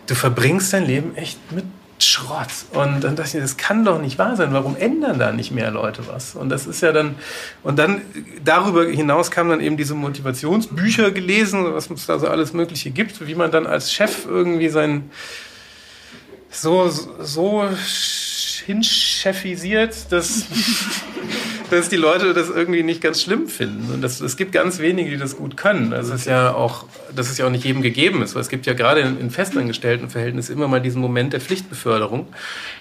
du 0.07 0.15
verbringst 0.15 0.73
dein 0.73 0.85
Leben 0.85 1.15
echt 1.15 1.39
mit 1.51 1.65
Schrott. 1.99 2.49
Und 2.71 3.03
dann 3.03 3.15
dachte 3.15 3.37
ich, 3.37 3.43
das 3.43 3.57
kann 3.57 3.85
doch 3.85 4.01
nicht 4.01 4.19
wahr 4.19 4.35
sein. 4.35 4.51
Warum 4.51 4.75
ändern 4.75 5.17
da 5.17 5.31
nicht 5.31 5.51
mehr 5.51 5.71
Leute 5.71 6.05
was? 6.07 6.35
Und 6.35 6.49
das 6.49 6.67
ist 6.67 6.81
ja 6.81 6.91
dann, 6.91 7.15
und 7.63 7.79
dann 7.79 8.01
darüber 8.43 8.85
hinaus 8.85 9.31
kamen 9.31 9.49
dann 9.49 9.61
eben 9.61 9.77
diese 9.77 9.95
Motivationsbücher 9.95 11.11
gelesen, 11.11 11.73
was 11.73 11.89
es 11.89 12.05
da 12.05 12.19
so 12.19 12.27
alles 12.27 12.53
Mögliche 12.53 12.91
gibt, 12.91 13.25
wie 13.25 13.35
man 13.35 13.51
dann 13.51 13.65
als 13.65 13.93
Chef 13.93 14.25
irgendwie 14.25 14.69
sein, 14.69 15.09
so, 16.49 16.89
so 16.89 17.69
hinchefisiert, 18.65 20.11
dass, 20.11 20.45
dass 21.69 21.89
die 21.89 21.95
Leute 21.95 22.33
das 22.33 22.49
irgendwie 22.49 22.83
nicht 22.83 23.01
ganz 23.01 23.21
schlimm 23.21 23.47
finden. 23.47 23.93
Und 23.93 24.01
das, 24.01 24.21
es 24.21 24.37
gibt 24.37 24.51
ganz 24.51 24.79
wenige, 24.79 25.11
die 25.11 25.17
das 25.17 25.37
gut 25.37 25.57
können. 25.57 25.91
Das 25.91 26.09
ist 26.09 26.25
ja 26.25 26.53
auch, 26.53 26.85
dass 27.15 27.29
es 27.29 27.37
ja 27.37 27.45
auch 27.45 27.51
nicht 27.51 27.63
jedem 27.63 27.81
gegeben 27.81 28.21
ist, 28.21 28.35
weil 28.35 28.41
es 28.41 28.49
gibt 28.49 28.65
ja 28.65 28.73
gerade 28.73 29.01
in, 29.01 29.19
in 29.19 29.29
festangestellten 29.29 30.09
Verhältnissen 30.09 30.53
immer 30.53 30.67
mal 30.67 30.81
diesen 30.81 31.01
Moment 31.01 31.33
der 31.33 31.41
Pflichtbeförderung. 31.41 32.27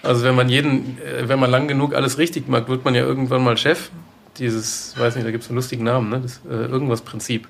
Also 0.02 0.24
wenn 0.24 0.34
man 0.34 0.48
jeden, 0.48 0.98
äh, 0.98 1.28
wenn 1.28 1.38
man 1.38 1.50
lang 1.50 1.68
genug 1.68 1.94
alles 1.94 2.18
richtig 2.18 2.48
macht, 2.48 2.68
wird 2.68 2.84
man 2.84 2.94
ja 2.94 3.02
irgendwann 3.02 3.44
mal 3.44 3.56
Chef 3.56 3.90
dieses, 4.38 4.94
weiß 4.98 5.14
nicht, 5.16 5.26
da 5.26 5.30
gibt 5.30 5.44
es 5.44 5.50
einen 5.50 5.56
lustigen 5.56 5.84
Namen, 5.84 6.10
ne? 6.10 6.20
Das, 6.20 6.40
äh, 6.48 6.66
irgendwas 6.66 7.02
Prinzip. 7.02 7.48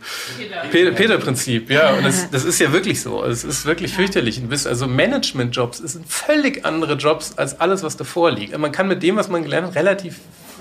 Peter-Prinzip, 0.70 1.70
ja. 1.70 1.94
Und 1.94 2.04
das, 2.04 2.30
das 2.30 2.44
ist 2.44 2.58
ja 2.58 2.72
wirklich 2.72 3.00
so. 3.00 3.24
Es 3.24 3.44
ist 3.44 3.66
wirklich 3.66 3.94
fürchterlich. 3.94 4.40
Also 4.66 4.86
Management-Jobs 4.86 5.78
sind 5.78 6.06
völlig 6.08 6.64
andere 6.64 6.94
Jobs 6.94 7.36
als 7.36 7.60
alles, 7.60 7.82
was 7.82 7.96
davor 7.96 8.30
liegt. 8.30 8.56
Man 8.58 8.72
kann 8.72 8.88
mit 8.88 9.02
dem, 9.02 9.16
was 9.16 9.28
man 9.28 9.42
gelernt 9.42 9.68
hat, 9.68 9.76
relativ 9.76 10.20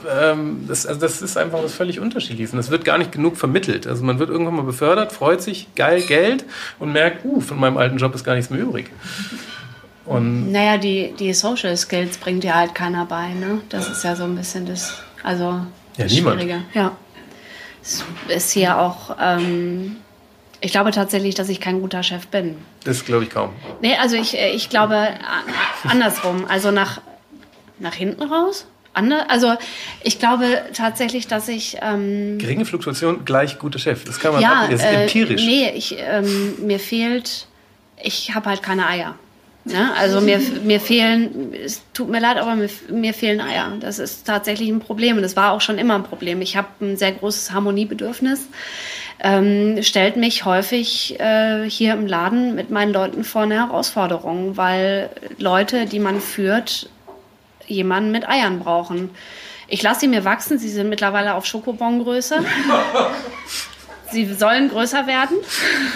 ähm, 0.10 0.66
das, 0.68 0.86
also 0.86 1.00
das 1.00 1.22
ist 1.22 1.38
einfach 1.38 1.64
was 1.64 1.74
völlig 1.74 2.00
unterschiedliches. 2.00 2.52
Und 2.52 2.58
das 2.58 2.70
wird 2.70 2.86
gar 2.86 2.98
nicht 2.98 3.12
genug 3.12 3.38
vermittelt. 3.38 3.88
Also 3.88 4.04
man 4.04 4.20
wird 4.20 4.30
irgendwann 4.30 4.56
mal 4.56 4.64
befördert, 4.64 5.12
freut 5.12 5.42
sich, 5.42 5.68
geil 5.76 6.02
Geld 6.02 6.46
und 6.80 6.92
merkt, 6.92 7.26
uh, 7.26 7.40
von 7.40 7.60
meinem 7.60 7.78
alten 7.78 7.98
Job 7.98 8.14
ist 8.16 8.24
gar 8.24 8.36
nichts 8.36 8.50
mehr 8.50 8.60
übrig. 8.60 8.90
Und 10.06 10.52
naja, 10.52 10.78
die, 10.78 11.14
die 11.18 11.34
Social 11.34 11.78
Skills 11.78 12.18
bringt 12.18 12.44
ja 12.44 12.56
halt 12.56 12.76
keiner 12.76 13.06
bei. 13.06 13.34
Ne? 13.34 13.62
Das 13.70 13.90
ist 13.90 14.04
ja 14.04 14.16
so 14.16 14.26
ein 14.26 14.36
bisschen 14.36 14.66
das. 14.66 15.02
Also 15.24 15.66
ja, 15.98 16.06
niemand. 16.06 16.42
schwieriger. 16.42 16.64
Ja. 16.74 16.96
Es 17.82 18.04
ist 18.28 18.52
hier 18.52 18.78
auch. 18.78 19.18
Ähm, 19.20 19.98
ich 20.62 20.72
glaube 20.72 20.92
tatsächlich, 20.92 21.36
dass 21.36 21.50
ich 21.50 21.60
kein 21.60 21.82
guter 21.82 22.04
Chef 22.04 22.28
bin. 22.28 22.56
Das 22.86 23.04
glaube 23.04 23.26
ich 23.26 23.30
kaum. 23.30 23.50
Nee, 23.82 23.96
also 23.96 24.16
ich, 24.16 24.38
äh, 24.38 24.52
ich 24.52 24.70
glaube 24.70 24.96
äh, 24.96 25.88
andersrum. 25.88 26.46
Also 26.48 26.72
nach, 26.72 27.02
nach 27.80 27.94
hinten 27.94 28.24
raus. 28.24 28.66
Also 29.28 29.56
ich 30.04 30.20
glaube 30.20 30.62
tatsächlich, 30.74 31.28
dass 31.28 31.48
ich... 31.48 31.78
Ähm, 31.82 32.38
Geringe 32.38 32.64
Fluktuation 32.64 33.26
gleich 33.26 33.58
guter 33.58 33.80
Chef. 33.80 34.04
Das 34.04 34.20
kann 34.20 34.34
man 34.34 34.42
ja, 34.42 34.64
ab, 34.64 34.70
das 34.70 34.82
ist 34.82 34.86
äh, 34.86 35.04
empirisch. 35.04 35.42
Nee, 35.44 35.72
ich, 35.76 35.96
ähm, 35.98 36.54
mir 36.66 36.80
fehlt... 36.80 37.48
Ich 38.06 38.36
habe 38.36 38.50
halt 38.50 38.62
keine 38.62 38.86
Eier. 38.86 39.16
Ne? 39.66 39.94
Also 39.96 40.20
mir, 40.20 40.40
mir 40.64 40.82
fehlen, 40.82 41.54
es 41.54 41.82
tut 41.94 42.10
mir 42.10 42.20
leid, 42.20 42.38
aber 42.38 42.56
mir, 42.56 42.70
mir 42.90 43.14
fehlen 43.14 43.40
Eier. 43.40 43.72
Das 43.80 43.98
ist 43.98 44.28
tatsächlich 44.28 44.70
ein 44.70 44.82
Problem 44.82 45.16
und 45.16 45.24
das 45.24 45.38
war 45.38 45.54
auch 45.54 45.62
schon 45.62 45.78
immer 45.78 45.96
ein 45.96 46.04
Problem. 46.04 46.42
Ich 46.42 46.58
habe 46.58 46.68
ein 46.82 46.98
sehr 46.98 47.14
großes 47.14 47.52
Harmoniebedürfnis. 47.52 48.48
Ähm, 49.20 49.82
stellt 49.82 50.18
mich 50.18 50.44
häufig 50.44 51.18
äh, 51.20 51.70
hier 51.70 51.94
im 51.94 52.08
Laden 52.08 52.56
mit 52.56 52.72
meinen 52.72 52.92
Leuten 52.92 53.24
vor 53.24 53.44
eine 53.44 53.56
Herausforderung, 53.56 54.58
weil 54.58 55.10
Leute, 55.38 55.86
die 55.86 56.00
man 56.00 56.20
führt, 56.20 56.90
jemanden 57.66 58.12
mit 58.12 58.28
Eiern 58.28 58.60
brauchen. 58.60 59.12
Ich 59.70 59.82
lasse 59.82 60.02
sie 60.02 60.08
mir 60.10 60.26
wachsen, 60.26 60.60
sie 60.60 60.70
sind 60.70 60.90
mittlerweile 60.90 61.36
auf 61.36 61.46
Schokobongröße. 61.46 62.40
sie 64.14 64.34
sollen 64.34 64.70
größer 64.70 65.08
werden. 65.08 65.38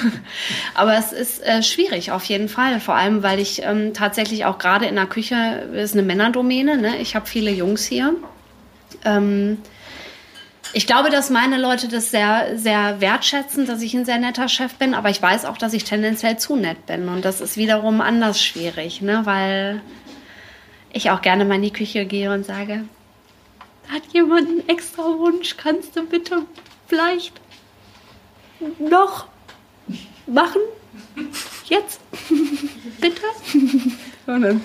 Aber 0.74 0.98
es 0.98 1.14
ist 1.14 1.42
äh, 1.44 1.64
schwierig 1.64 2.12
auf 2.12 2.26
jeden 2.26 2.50
Fall, 2.50 2.80
vor 2.82 2.96
allem 2.96 3.24
weil 3.24 3.40
ich 3.40 3.64
ähm, 3.64 3.94
tatsächlich 3.94 4.46
auch 4.46 4.58
gerade 4.58 4.86
in 4.86 4.96
der 4.96 5.06
Küche 5.06 5.70
ist 5.74 5.94
eine 5.94 6.04
Männerdomäne. 6.04 6.78
Ne? 6.78 6.98
Ich 6.98 7.16
habe 7.16 7.26
viele 7.28 7.52
Jungs 7.52 7.86
hier. 7.86 8.16
Ähm, 9.06 9.60
ich 10.74 10.86
glaube, 10.86 11.10
dass 11.10 11.30
meine 11.30 11.58
Leute 11.58 11.88
das 11.88 12.12
sehr, 12.12 12.58
sehr 12.58 13.00
wertschätzen, 13.00 13.66
dass 13.66 13.82
ich 13.82 13.94
ein 13.94 14.06
sehr 14.06 14.20
netter 14.20 14.50
Chef 14.50 14.76
bin, 14.76 14.94
aber 14.94 15.10
ich 15.10 15.22
weiß 15.22 15.46
auch, 15.46 15.58
dass 15.58 15.74
ich 15.74 15.86
tendenziell 15.86 16.38
zu 16.38 16.56
nett 16.58 16.86
bin. 16.86 17.08
Und 17.08 17.24
das 17.24 17.40
ist 17.40 17.56
wiederum 17.56 18.02
anders 18.02 18.44
schwierig, 18.44 19.02
ne? 19.02 19.22
weil 19.24 19.82
ich 20.92 21.10
auch 21.10 21.22
gerne 21.22 21.46
mal 21.46 21.56
in 21.56 21.62
die 21.62 21.72
Küche 21.72 22.06
gehe 22.06 22.34
und 22.34 22.46
sage, 22.46 22.84
hat 23.88 24.04
jemand 24.12 24.50
einen 24.50 24.70
extra 24.70 25.04
Wunsch? 25.04 25.56
Kannst 25.56 25.96
du 25.96 26.06
bitte 26.06 26.44
vielleicht 26.88 27.34
noch 28.80 29.28
machen? 30.26 30.62
Jetzt? 31.66 32.00
bitte? 33.02 33.22
Und 34.28 34.42
dann 34.42 34.62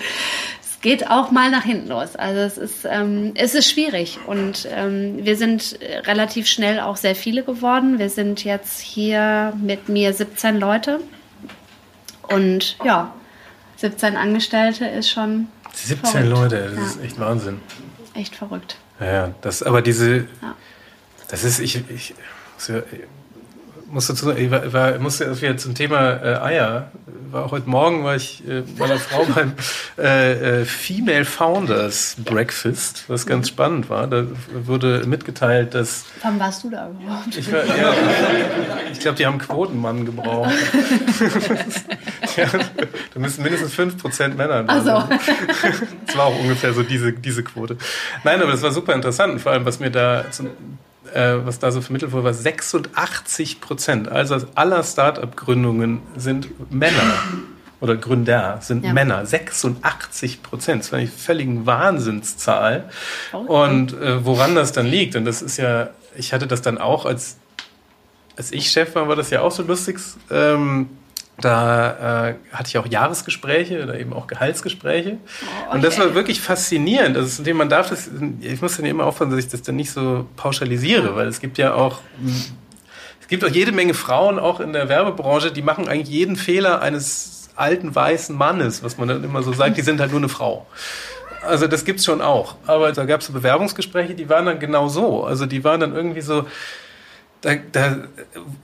geht 0.81 1.09
auch 1.09 1.31
mal 1.31 1.49
nach 1.49 1.63
hinten 1.63 1.87
los. 1.87 2.15
Also 2.15 2.41
es 2.41 2.57
ist, 2.57 2.85
ähm, 2.85 3.31
es 3.35 3.55
ist 3.55 3.71
schwierig 3.71 4.19
und 4.27 4.67
ähm, 4.69 5.25
wir 5.25 5.37
sind 5.37 5.79
relativ 6.05 6.47
schnell 6.47 6.79
auch 6.79 6.97
sehr 6.97 7.15
viele 7.15 7.43
geworden. 7.43 7.97
Wir 7.99 8.09
sind 8.09 8.43
jetzt 8.43 8.79
hier 8.79 9.53
mit 9.59 9.89
mir 9.89 10.13
17 10.13 10.59
Leute 10.59 10.99
und 12.23 12.77
ja, 12.83 13.13
17 13.77 14.17
Angestellte 14.17 14.85
ist 14.85 15.09
schon 15.09 15.47
17 15.73 15.97
verrückt. 15.97 16.29
Leute, 16.29 16.71
das 16.75 16.75
ja. 16.75 16.85
ist 16.85 17.03
echt 17.03 17.19
Wahnsinn. 17.19 17.59
Echt 18.13 18.35
verrückt. 18.35 18.77
Ja, 18.99 19.33
das, 19.41 19.63
aber 19.63 19.81
diese, 19.81 20.27
ja. 20.41 20.55
das 21.29 21.43
ist, 21.43 21.59
ich, 21.59 21.81
ich, 21.89 22.13
muss 23.93 24.07
dazu 24.07 24.25
sagen, 24.25 24.43
ich 24.43 24.51
war, 24.51 24.73
war, 24.73 24.99
musste 24.99 25.25
erst 25.25 25.41
wieder 25.41 25.55
zum 25.55 25.75
Thema 25.75 26.13
äh, 26.13 26.35
Eier. 26.41 26.91
War 27.31 27.51
heute 27.51 27.69
Morgen 27.69 28.03
war 28.03 28.15
ich 28.15 28.43
äh, 28.47 28.63
meiner 28.77 28.97
Frau 28.97 29.25
beim 29.25 29.53
äh, 29.97 30.61
äh, 30.61 30.65
Female 30.65 31.25
Founders 31.25 32.15
Breakfast, 32.23 33.05
was 33.07 33.25
ganz 33.25 33.49
spannend 33.49 33.89
war. 33.89 34.07
Da 34.07 34.25
wurde 34.65 35.03
mitgeteilt, 35.05 35.73
dass. 35.75 36.05
Wann 36.21 36.39
warst 36.39 36.63
du 36.63 36.71
da 36.71 36.89
überhaupt? 36.89 37.37
Ich, 37.37 37.51
war, 37.51 37.65
ja, 37.65 37.93
ich 38.91 38.99
glaube, 38.99 39.17
die 39.17 39.25
haben 39.25 39.37
Quotenmann 39.37 40.05
gebraucht. 40.05 40.51
ja, 42.35 42.45
da 43.13 43.19
müssen 43.19 43.43
mindestens 43.43 43.73
5% 43.73 44.35
Männer 44.35 44.63
da 44.63 44.73
also. 44.73 45.03
Das 46.05 46.17
war 46.17 46.25
auch 46.25 46.39
ungefähr 46.39 46.73
so 46.73 46.83
diese, 46.83 47.13
diese 47.13 47.43
Quote. 47.43 47.77
Nein, 48.23 48.41
aber 48.41 48.51
das 48.51 48.61
war 48.63 48.71
super 48.71 48.93
interessant. 48.93 49.39
Vor 49.41 49.51
allem, 49.51 49.65
was 49.65 49.79
mir 49.79 49.91
da 49.91 50.25
zum 50.31 50.49
äh, 51.13 51.45
was 51.45 51.59
da 51.59 51.71
so 51.71 51.81
vermittelt 51.81 52.11
wurde, 52.11 52.25
war 52.25 52.33
86 52.33 53.61
Prozent. 53.61 54.09
Also 54.09 54.37
aller 54.55 54.83
Start-up-Gründungen 54.83 56.01
sind 56.15 56.49
Männer 56.71 57.13
oder 57.79 57.97
Gründer 57.97 58.59
sind 58.61 58.85
ja. 58.85 58.93
Männer. 58.93 59.25
86 59.25 60.41
Prozent. 60.41 60.83
Das 60.83 60.91
war 60.91 60.99
eine 60.99 61.07
völlige 61.07 61.65
Wahnsinnszahl. 61.65 62.89
Und 63.47 63.93
äh, 63.93 64.25
woran 64.25 64.55
das 64.55 64.71
dann 64.71 64.85
liegt, 64.85 65.15
und 65.15 65.25
das 65.25 65.41
ist 65.41 65.57
ja, 65.57 65.89
ich 66.15 66.33
hatte 66.33 66.47
das 66.47 66.61
dann 66.61 66.77
auch 66.77 67.05
als, 67.05 67.37
als 68.37 68.51
ich 68.51 68.71
Chef 68.71 68.95
war, 68.95 69.07
war 69.07 69.15
das 69.15 69.29
ja 69.29 69.41
auch 69.41 69.51
so 69.51 69.63
lustig. 69.63 69.97
Ähm, 70.31 70.89
da 71.39 72.29
äh, 72.29 72.35
hatte 72.51 72.69
ich 72.69 72.77
auch 72.77 72.85
Jahresgespräche 72.85 73.83
oder 73.83 73.99
eben 73.99 74.13
auch 74.13 74.27
Gehaltsgespräche. 74.27 75.17
Oh, 75.69 75.73
Und 75.73 75.83
das 75.83 75.97
war 75.97 76.13
wirklich 76.13 76.41
faszinierend. 76.41 77.17
Ist, 77.17 77.45
man 77.53 77.69
darf 77.69 77.89
das, 77.89 78.09
ich 78.41 78.61
muss 78.61 78.77
dann 78.77 78.85
immer 78.85 79.05
aufpassen, 79.05 79.31
dass 79.31 79.39
ich 79.39 79.49
das 79.49 79.63
dann 79.63 79.75
nicht 79.75 79.91
so 79.91 80.27
pauschalisiere, 80.35 81.15
weil 81.15 81.27
es 81.27 81.39
gibt 81.39 81.57
ja 81.57 81.73
auch, 81.73 81.99
es 83.19 83.27
gibt 83.27 83.43
auch 83.43 83.49
jede 83.49 83.71
Menge 83.71 83.95
Frauen, 83.95 84.37
auch 84.37 84.59
in 84.59 84.73
der 84.73 84.89
Werbebranche, 84.89 85.51
die 85.51 85.63
machen 85.63 85.87
eigentlich 85.87 86.09
jeden 86.09 86.35
Fehler 86.35 86.81
eines 86.81 87.49
alten 87.55 87.93
weißen 87.93 88.35
Mannes, 88.35 88.83
was 88.83 88.97
man 88.97 89.07
dann 89.07 89.23
immer 89.23 89.43
so 89.43 89.53
sagt, 89.53 89.77
die 89.77 89.81
sind 89.81 89.99
halt 89.99 90.11
nur 90.11 90.19
eine 90.19 90.29
Frau. 90.29 90.67
Also 91.41 91.67
das 91.67 91.83
gibt's 91.83 92.05
schon 92.05 92.21
auch. 92.21 92.55
Aber 92.67 92.91
da 92.91 93.05
gab 93.05 93.21
es 93.21 93.27
so 93.27 93.33
Bewerbungsgespräche, 93.33 94.13
die 94.13 94.29
waren 94.29 94.45
dann 94.45 94.59
genau 94.59 94.87
so. 94.87 95.23
Also 95.23 95.45
die 95.45 95.63
waren 95.63 95.79
dann 95.79 95.95
irgendwie 95.95 96.21
so, 96.21 96.45
da, 97.43 97.55
da, 97.55 97.97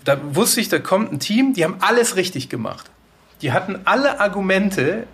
da 0.06 0.18
wusste 0.36 0.62
ich, 0.62 0.70
da 0.70 0.80
kommt 0.80 1.12
ein 1.12 1.20
Team, 1.20 1.54
die 1.54 1.66
haben 1.66 1.76
alles 1.82 2.16
richtig 2.16 2.50
gemacht. 2.50 2.90
Die 3.42 3.52
hatten 3.52 3.80
alle 3.84 4.20
Argumente, 4.20 5.06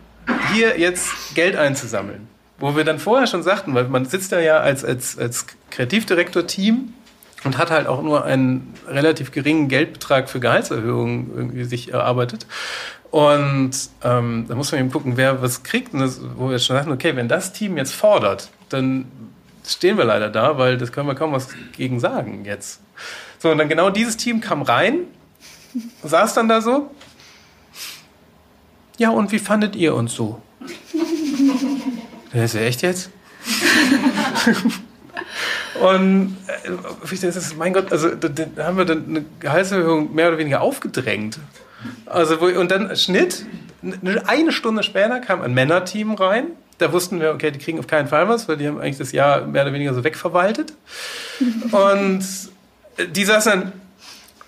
hier 0.53 0.79
jetzt 0.79 1.35
Geld 1.35 1.55
einzusammeln. 1.55 2.27
Wo 2.59 2.75
wir 2.75 2.83
dann 2.83 2.99
vorher 2.99 3.27
schon 3.27 3.43
sagten, 3.43 3.73
weil 3.73 3.85
man 3.85 4.05
sitzt 4.05 4.31
da 4.31 4.39
ja 4.39 4.59
als, 4.59 4.85
als, 4.85 5.17
als 5.17 5.47
Kreativdirektor-Team 5.71 6.93
und 7.43 7.57
hat 7.57 7.71
halt 7.71 7.87
auch 7.87 8.01
nur 8.01 8.23
einen 8.23 8.73
relativ 8.87 9.31
geringen 9.31 9.67
Geldbetrag 9.67 10.29
für 10.29 10.39
Gehaltserhöhungen 10.39 11.31
irgendwie 11.35 11.63
sich 11.63 11.91
erarbeitet. 11.91 12.45
Und 13.09 13.71
ähm, 14.03 14.45
da 14.47 14.55
muss 14.55 14.71
man 14.71 14.81
eben 14.81 14.91
gucken, 14.91 15.17
wer 15.17 15.41
was 15.41 15.63
kriegt. 15.63 15.93
Und 15.93 16.01
das, 16.01 16.21
wo 16.37 16.49
wir 16.51 16.59
schon 16.59 16.75
sagten, 16.75 16.91
okay, 16.91 17.15
wenn 17.15 17.27
das 17.27 17.51
Team 17.51 17.77
jetzt 17.77 17.93
fordert, 17.93 18.49
dann 18.69 19.05
stehen 19.67 19.97
wir 19.97 20.05
leider 20.05 20.29
da, 20.29 20.57
weil 20.57 20.77
das 20.77 20.91
können 20.91 21.07
wir 21.07 21.15
kaum 21.15 21.31
was 21.31 21.49
gegen 21.75 21.99
sagen 21.99 22.45
jetzt. 22.45 22.81
So, 23.39 23.51
und 23.51 23.57
dann 23.57 23.69
genau 23.69 23.89
dieses 23.89 24.17
Team 24.17 24.41
kam 24.41 24.61
rein, 24.61 25.01
saß 26.03 26.33
dann 26.33 26.47
da 26.47 26.61
so. 26.61 26.91
Ja, 28.97 29.09
und 29.09 29.31
wie 29.31 29.39
fandet 29.39 29.75
ihr 29.75 29.93
uns 29.93 30.13
so? 30.13 30.41
Das 32.31 32.45
ist 32.45 32.55
ja 32.55 32.61
echt 32.61 32.81
jetzt? 32.81 33.09
und 35.81 36.37
äh, 36.47 36.71
ich 37.11 37.19
denke, 37.19 37.39
mein 37.57 37.73
Gott, 37.73 37.91
also 37.91 38.15
da, 38.15 38.29
da, 38.29 38.63
haben 38.63 38.77
wir 38.77 38.85
dann 38.85 39.05
eine 39.07 39.25
Gehaltserhöhung 39.39 40.15
mehr 40.15 40.29
oder 40.29 40.37
weniger 40.37 40.61
aufgedrängt. 40.61 41.39
Also, 42.05 42.41
wo, 42.41 42.45
und 42.45 42.71
dann 42.71 42.95
Schnitt, 42.95 43.45
eine 44.25 44.51
Stunde 44.51 44.83
später 44.83 45.19
kam 45.19 45.41
ein 45.41 45.53
Männerteam 45.53 46.15
rein. 46.15 46.47
Da 46.77 46.91
wussten 46.91 47.21
wir, 47.21 47.31
okay, 47.31 47.51
die 47.51 47.59
kriegen 47.59 47.79
auf 47.79 47.87
keinen 47.87 48.07
Fall 48.07 48.27
was, 48.27 48.47
weil 48.47 48.57
die 48.57 48.67
haben 48.67 48.79
eigentlich 48.79 48.97
das 48.97 49.11
Jahr 49.11 49.45
mehr 49.45 49.63
oder 49.63 49.73
weniger 49.73 49.93
so 49.93 50.03
wegverwaltet. 50.03 50.73
Und 51.71 52.25
die 53.13 53.25
saßen 53.25 53.51
dann, 53.51 53.71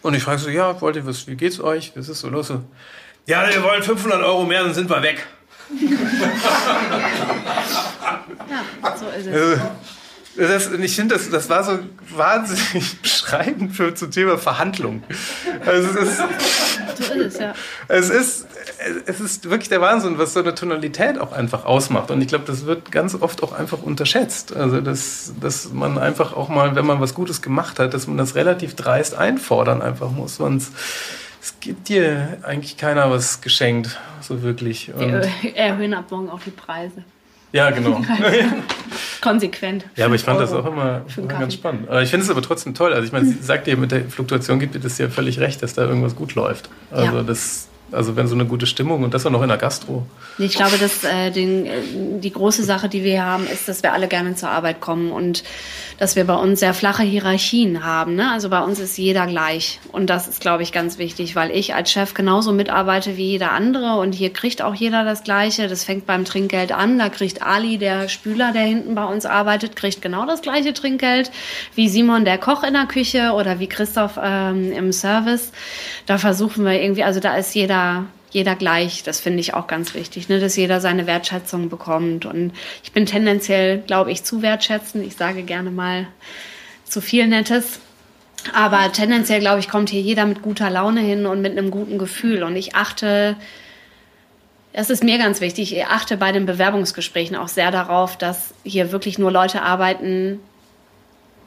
und 0.01 0.13
ich 0.13 0.23
frage 0.23 0.39
so, 0.39 0.49
ja, 0.49 0.79
wollt 0.79 0.95
ihr 0.95 1.05
was, 1.05 1.27
wie 1.27 1.35
geht's 1.35 1.59
euch? 1.59 1.91
Was 1.95 2.07
ist 2.07 2.21
so 2.21 2.29
los? 2.29 2.47
So, 2.47 2.63
ja, 3.25 3.45
wir 3.49 3.61
wollen 3.61 3.83
500 3.83 4.21
Euro 4.21 4.45
mehr, 4.45 4.63
dann 4.63 4.73
sind 4.73 4.89
wir 4.89 5.01
weg. 5.01 5.27
ja, 8.49 8.95
so 8.95 9.05
ist 9.09 9.27
es. 9.27 9.33
Also, 9.33 9.59
das, 10.37 10.71
ich 10.71 10.95
finde, 10.95 11.15
das, 11.15 11.29
das 11.29 11.49
war 11.49 11.63
so 11.63 11.79
wahnsinnig 12.15 13.01
beschreibend 13.01 13.75
für, 13.75 13.93
zum 13.95 14.11
Thema 14.11 14.37
Verhandlung. 14.37 15.03
Also 15.65 15.89
es 15.89 16.09
ist, 16.09 16.17
so 16.17 17.13
ist 17.13 17.33
es, 17.33 17.39
ja. 17.39 17.53
Es 17.87 18.09
ist, 18.09 18.46
es 19.05 19.19
ist 19.19 19.49
wirklich 19.49 19.69
der 19.69 19.81
Wahnsinn, 19.81 20.17
was 20.17 20.33
so 20.33 20.39
eine 20.39 20.55
Tonalität 20.55 21.19
auch 21.19 21.31
einfach 21.31 21.65
ausmacht. 21.65 22.11
Und 22.11 22.21
ich 22.21 22.27
glaube, 22.27 22.45
das 22.45 22.65
wird 22.65 22.91
ganz 22.91 23.15
oft 23.15 23.43
auch 23.43 23.53
einfach 23.53 23.81
unterschätzt. 23.81 24.55
Also, 24.55 24.81
dass, 24.81 25.33
dass 25.39 25.71
man 25.73 25.97
einfach 25.97 26.33
auch 26.33 26.49
mal, 26.49 26.75
wenn 26.75 26.85
man 26.85 26.99
was 26.99 27.13
Gutes 27.13 27.41
gemacht 27.41 27.79
hat, 27.79 27.93
dass 27.93 28.07
man 28.07 28.17
das 28.17 28.35
relativ 28.35 28.75
dreist 28.75 29.15
einfordern 29.15 29.81
einfach 29.81 30.11
muss. 30.11 30.37
Sonst 30.37 30.71
es 31.41 31.59
gibt 31.59 31.89
dir 31.89 32.39
eigentlich 32.43 32.77
keiner 32.77 33.09
was 33.09 33.41
geschenkt, 33.41 33.97
so 34.21 34.41
wirklich. 34.41 34.93
Und 34.93 35.11
Wir 35.11 35.29
erhöhen 35.55 35.93
ab 35.93 36.11
morgen 36.11 36.29
auch 36.29 36.41
die 36.41 36.51
Preise. 36.51 37.03
Ja, 37.53 37.69
genau. 37.71 38.01
Konsequent. 39.21 39.85
Ja, 39.95 40.05
aber 40.05 40.15
ich 40.15 40.21
fand 40.21 40.39
Euro 40.39 40.51
das 40.51 40.53
auch 40.53 40.65
immer, 40.69 41.01
ganz 41.27 41.53
spannend. 41.53 41.87
Aber 41.89 42.01
ich 42.01 42.09
finde 42.09 42.25
es 42.25 42.29
aber 42.29 42.41
trotzdem 42.41 42.75
toll. 42.75 42.93
Also 42.93 43.05
ich 43.05 43.13
meine, 43.13 43.25
sie 43.25 43.41
sagt 43.41 43.67
dir, 43.67 43.77
mit 43.77 43.91
der 43.91 44.05
Fluktuation 44.09 44.59
gibt 44.59 44.75
dir 44.75 44.79
das 44.79 44.97
ja 44.97 45.09
völlig 45.09 45.39
recht, 45.39 45.63
dass 45.63 45.73
da 45.73 45.83
irgendwas 45.83 46.15
gut 46.15 46.35
läuft. 46.35 46.69
Also 46.91 47.17
ja. 47.17 47.23
das 47.23 47.69
also 47.91 48.15
wenn 48.15 48.27
so 48.27 48.35
eine 48.35 48.45
gute 48.45 48.65
Stimmung 48.65 49.03
und 49.03 49.13
das 49.13 49.25
auch 49.25 49.31
noch 49.31 49.41
in 49.41 49.47
der 49.47 49.57
Gastro. 49.57 50.05
Ich 50.37 50.55
glaube, 50.55 50.77
dass 50.77 51.03
äh, 51.03 51.31
den, 51.31 51.65
äh, 51.65 51.71
die 52.19 52.31
große 52.31 52.63
Sache, 52.63 52.89
die 52.89 53.03
wir 53.03 53.11
hier 53.11 53.25
haben, 53.25 53.47
ist, 53.47 53.67
dass 53.67 53.81
wir 53.81 53.93
alle 53.93 54.07
gerne 54.07 54.35
zur 54.35 54.49
Arbeit 54.49 54.81
kommen 54.81 55.11
und 55.11 55.43
dass 55.97 56.15
wir 56.15 56.25
bei 56.25 56.35
uns 56.35 56.59
sehr 56.59 56.73
flache 56.73 57.03
Hierarchien 57.03 57.85
haben. 57.85 58.15
Ne? 58.15 58.29
Also 58.31 58.49
bei 58.49 58.59
uns 58.61 58.79
ist 58.79 58.97
jeder 58.97 59.25
gleich 59.25 59.79
und 59.91 60.09
das 60.09 60.27
ist, 60.27 60.41
glaube 60.41 60.63
ich, 60.63 60.71
ganz 60.71 60.97
wichtig, 60.97 61.35
weil 61.35 61.49
ich 61.51 61.75
als 61.75 61.91
Chef 61.91 62.13
genauso 62.13 62.51
mitarbeite 62.51 63.15
wie 63.15 63.31
jeder 63.31 63.51
andere 63.51 63.99
und 63.99 64.13
hier 64.13 64.33
kriegt 64.33 64.61
auch 64.61 64.75
jeder 64.75 65.05
das 65.05 65.23
Gleiche. 65.23 65.67
Das 65.67 65.85
fängt 65.85 66.05
beim 66.05 66.25
Trinkgeld 66.25 66.73
an. 66.73 66.99
Da 66.99 67.09
kriegt 67.09 67.41
Ali, 67.41 67.77
der 67.77 68.09
Spüler, 68.09 68.51
der 68.51 68.63
hinten 68.63 68.95
bei 68.95 69.05
uns 69.05 69.25
arbeitet, 69.25 69.75
kriegt 69.75 70.01
genau 70.01 70.25
das 70.25 70.41
gleiche 70.41 70.73
Trinkgeld 70.73 71.31
wie 71.73 71.87
Simon, 71.87 72.25
der 72.25 72.37
Koch 72.37 72.63
in 72.63 72.73
der 72.73 72.85
Küche 72.85 73.31
oder 73.31 73.59
wie 73.59 73.67
Christoph 73.67 74.19
ähm, 74.21 74.73
im 74.73 74.91
Service. 74.91 75.51
Da 76.05 76.17
versuchen 76.17 76.65
wir 76.65 76.81
irgendwie, 76.81 77.03
also 77.03 77.19
da 77.19 77.35
ist 77.37 77.55
jeder 77.55 77.76
jeder, 77.77 78.05
jeder 78.31 78.55
gleich. 78.55 79.03
Das 79.03 79.19
finde 79.19 79.39
ich 79.39 79.53
auch 79.53 79.67
ganz 79.67 79.93
wichtig, 79.93 80.29
ne? 80.29 80.39
dass 80.39 80.55
jeder 80.55 80.81
seine 80.81 81.07
Wertschätzung 81.07 81.69
bekommt. 81.69 82.25
Und 82.25 82.53
ich 82.83 82.91
bin 82.91 83.05
tendenziell, 83.05 83.79
glaube 83.79 84.11
ich, 84.11 84.23
zu 84.23 84.41
wertschätzend. 84.41 85.05
Ich 85.05 85.15
sage 85.15 85.43
gerne 85.43 85.71
mal 85.71 86.07
zu 86.83 87.01
viel 87.01 87.27
Nettes. 87.27 87.79
Aber 88.53 88.91
tendenziell, 88.91 89.39
glaube 89.39 89.59
ich, 89.59 89.69
kommt 89.69 89.89
hier 89.89 90.01
jeder 90.01 90.25
mit 90.25 90.41
guter 90.41 90.69
Laune 90.69 91.01
hin 91.01 91.25
und 91.25 91.41
mit 91.41 91.51
einem 91.51 91.71
guten 91.71 91.97
Gefühl. 91.97 92.43
Und 92.43 92.55
ich 92.55 92.75
achte, 92.75 93.35
das 94.73 94.89
ist 94.89 95.03
mir 95.03 95.17
ganz 95.17 95.41
wichtig, 95.41 95.75
ich 95.75 95.85
achte 95.85 96.17
bei 96.17 96.31
den 96.31 96.45
Bewerbungsgesprächen 96.45 97.35
auch 97.35 97.47
sehr 97.47 97.71
darauf, 97.71 98.17
dass 98.17 98.53
hier 98.63 98.91
wirklich 98.91 99.17
nur 99.17 99.31
Leute 99.31 99.63
arbeiten, 99.63 100.39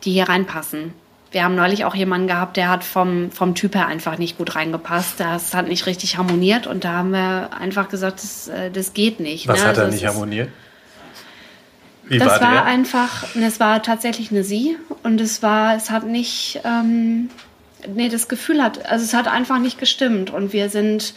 die 0.05 0.13
hier 0.13 0.29
reinpassen. 0.29 0.93
Wir 1.33 1.45
haben 1.45 1.55
neulich 1.55 1.85
auch 1.85 1.95
jemanden 1.95 2.27
gehabt, 2.27 2.57
der 2.57 2.69
hat 2.69 2.83
vom, 2.83 3.31
vom 3.31 3.55
Typ 3.55 3.77
her 3.77 3.87
einfach 3.87 4.19
nicht 4.19 4.37
gut 4.37 4.57
reingepasst. 4.57 5.21
Das 5.21 5.55
hat 5.55 5.69
nicht 5.69 5.87
richtig 5.87 6.17
harmoniert 6.17 6.67
und 6.67 6.85
da 6.85 6.93
haben 6.95 7.13
wir 7.13 7.51
einfach 7.59 7.89
gesagt, 7.89 8.23
das, 8.23 8.49
äh, 8.49 8.71
das 8.71 8.95
geht 8.95 9.21
nicht. 9.21 9.47
Was 9.47 9.61
ne? 9.61 9.69
hat 9.69 9.77
er 9.77 9.85
also 9.85 9.95
nicht 9.95 10.07
harmoniert? 10.07 10.49
Wie 12.11 12.19
das 12.19 12.41
war 12.41 12.41
war, 12.41 12.65
einfach, 12.65 13.25
es 13.37 13.61
war 13.61 13.81
tatsächlich 13.85 14.33
eine 14.33 14.43
Sie 14.43 14.77
und 15.05 15.21
es 15.21 15.45
war, 15.45 15.77
es 15.77 15.91
hat 15.91 16.05
nicht, 16.05 16.61
ähm, 16.65 17.31
nee, 17.87 18.09
das 18.09 18.27
Gefühl 18.27 18.61
hat, 18.61 18.85
also 18.91 19.05
es 19.05 19.15
hat 19.15 19.29
einfach 19.29 19.61
nicht 19.61 19.79
gestimmt 19.79 20.31
und 20.31 20.53
wir 20.53 20.71
sind, 20.71 21.15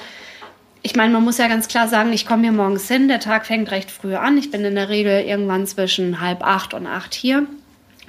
ich 0.83 0.95
meine, 0.95 1.11
man 1.11 1.23
muss 1.23 1.39
ja 1.39 1.47
ganz 1.47 1.67
klar 1.67 1.87
sagen, 1.87 2.13
ich 2.13 2.27
komme 2.27 2.43
hier 2.43 2.51
morgens 2.51 2.87
hin, 2.87 3.07
der 3.07 3.19
Tag 3.19 3.47
fängt 3.47 3.71
recht 3.71 3.89
früh 3.89 4.13
an, 4.13 4.37
ich 4.37 4.51
bin 4.51 4.63
in 4.63 4.75
der 4.75 4.89
Regel 4.89 5.21
irgendwann 5.21 5.65
zwischen 5.65 6.21
halb 6.21 6.43
acht 6.45 6.75
und 6.75 6.85
acht 6.85 7.15
hier. 7.15 7.47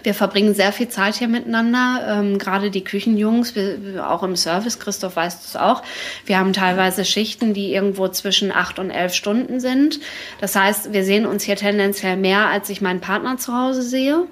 Wir 0.05 0.15
verbringen 0.15 0.55
sehr 0.55 0.71
viel 0.71 0.89
Zeit 0.89 1.17
hier 1.17 1.29
miteinander, 1.29 2.07
ähm, 2.07 2.39
gerade 2.39 2.71
die 2.71 2.85
Küchenjungs, 2.85 3.57
wir, 3.57 4.09
auch 4.09 4.23
im 4.23 4.37
Service, 4.37 4.79
Christoph 4.79 5.17
weiß 5.17 5.41
das 5.41 5.57
auch. 5.57 5.83
Wir 6.27 6.39
haben 6.39 6.53
teilweise 6.53 7.07
Schichten, 7.07 7.55
die 7.55 7.73
irgendwo 7.73 8.07
zwischen 8.09 8.53
acht 8.53 8.79
und 8.79 8.91
elf 8.91 9.15
Stunden 9.15 9.61
sind. 9.61 10.01
Das 10.41 10.55
heißt, 10.55 10.93
wir 10.93 11.05
sehen 11.05 11.25
uns 11.25 11.43
hier 11.43 11.57
tendenziell 11.57 12.19
mehr, 12.19 12.49
als 12.49 12.69
ich 12.69 12.83
meinen 12.83 13.01
Partner 13.01 13.39
zu 13.39 13.59
Hause 13.59 13.81
sehe. 13.81 14.25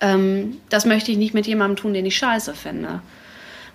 Ähm, 0.00 0.56
das 0.70 0.86
möchte 0.86 1.12
ich 1.12 1.18
nicht 1.18 1.34
mit 1.34 1.46
jemandem 1.46 1.76
tun, 1.76 1.94
den 1.94 2.04
ich 2.04 2.16
scheiße 2.16 2.54
finde. 2.54 3.00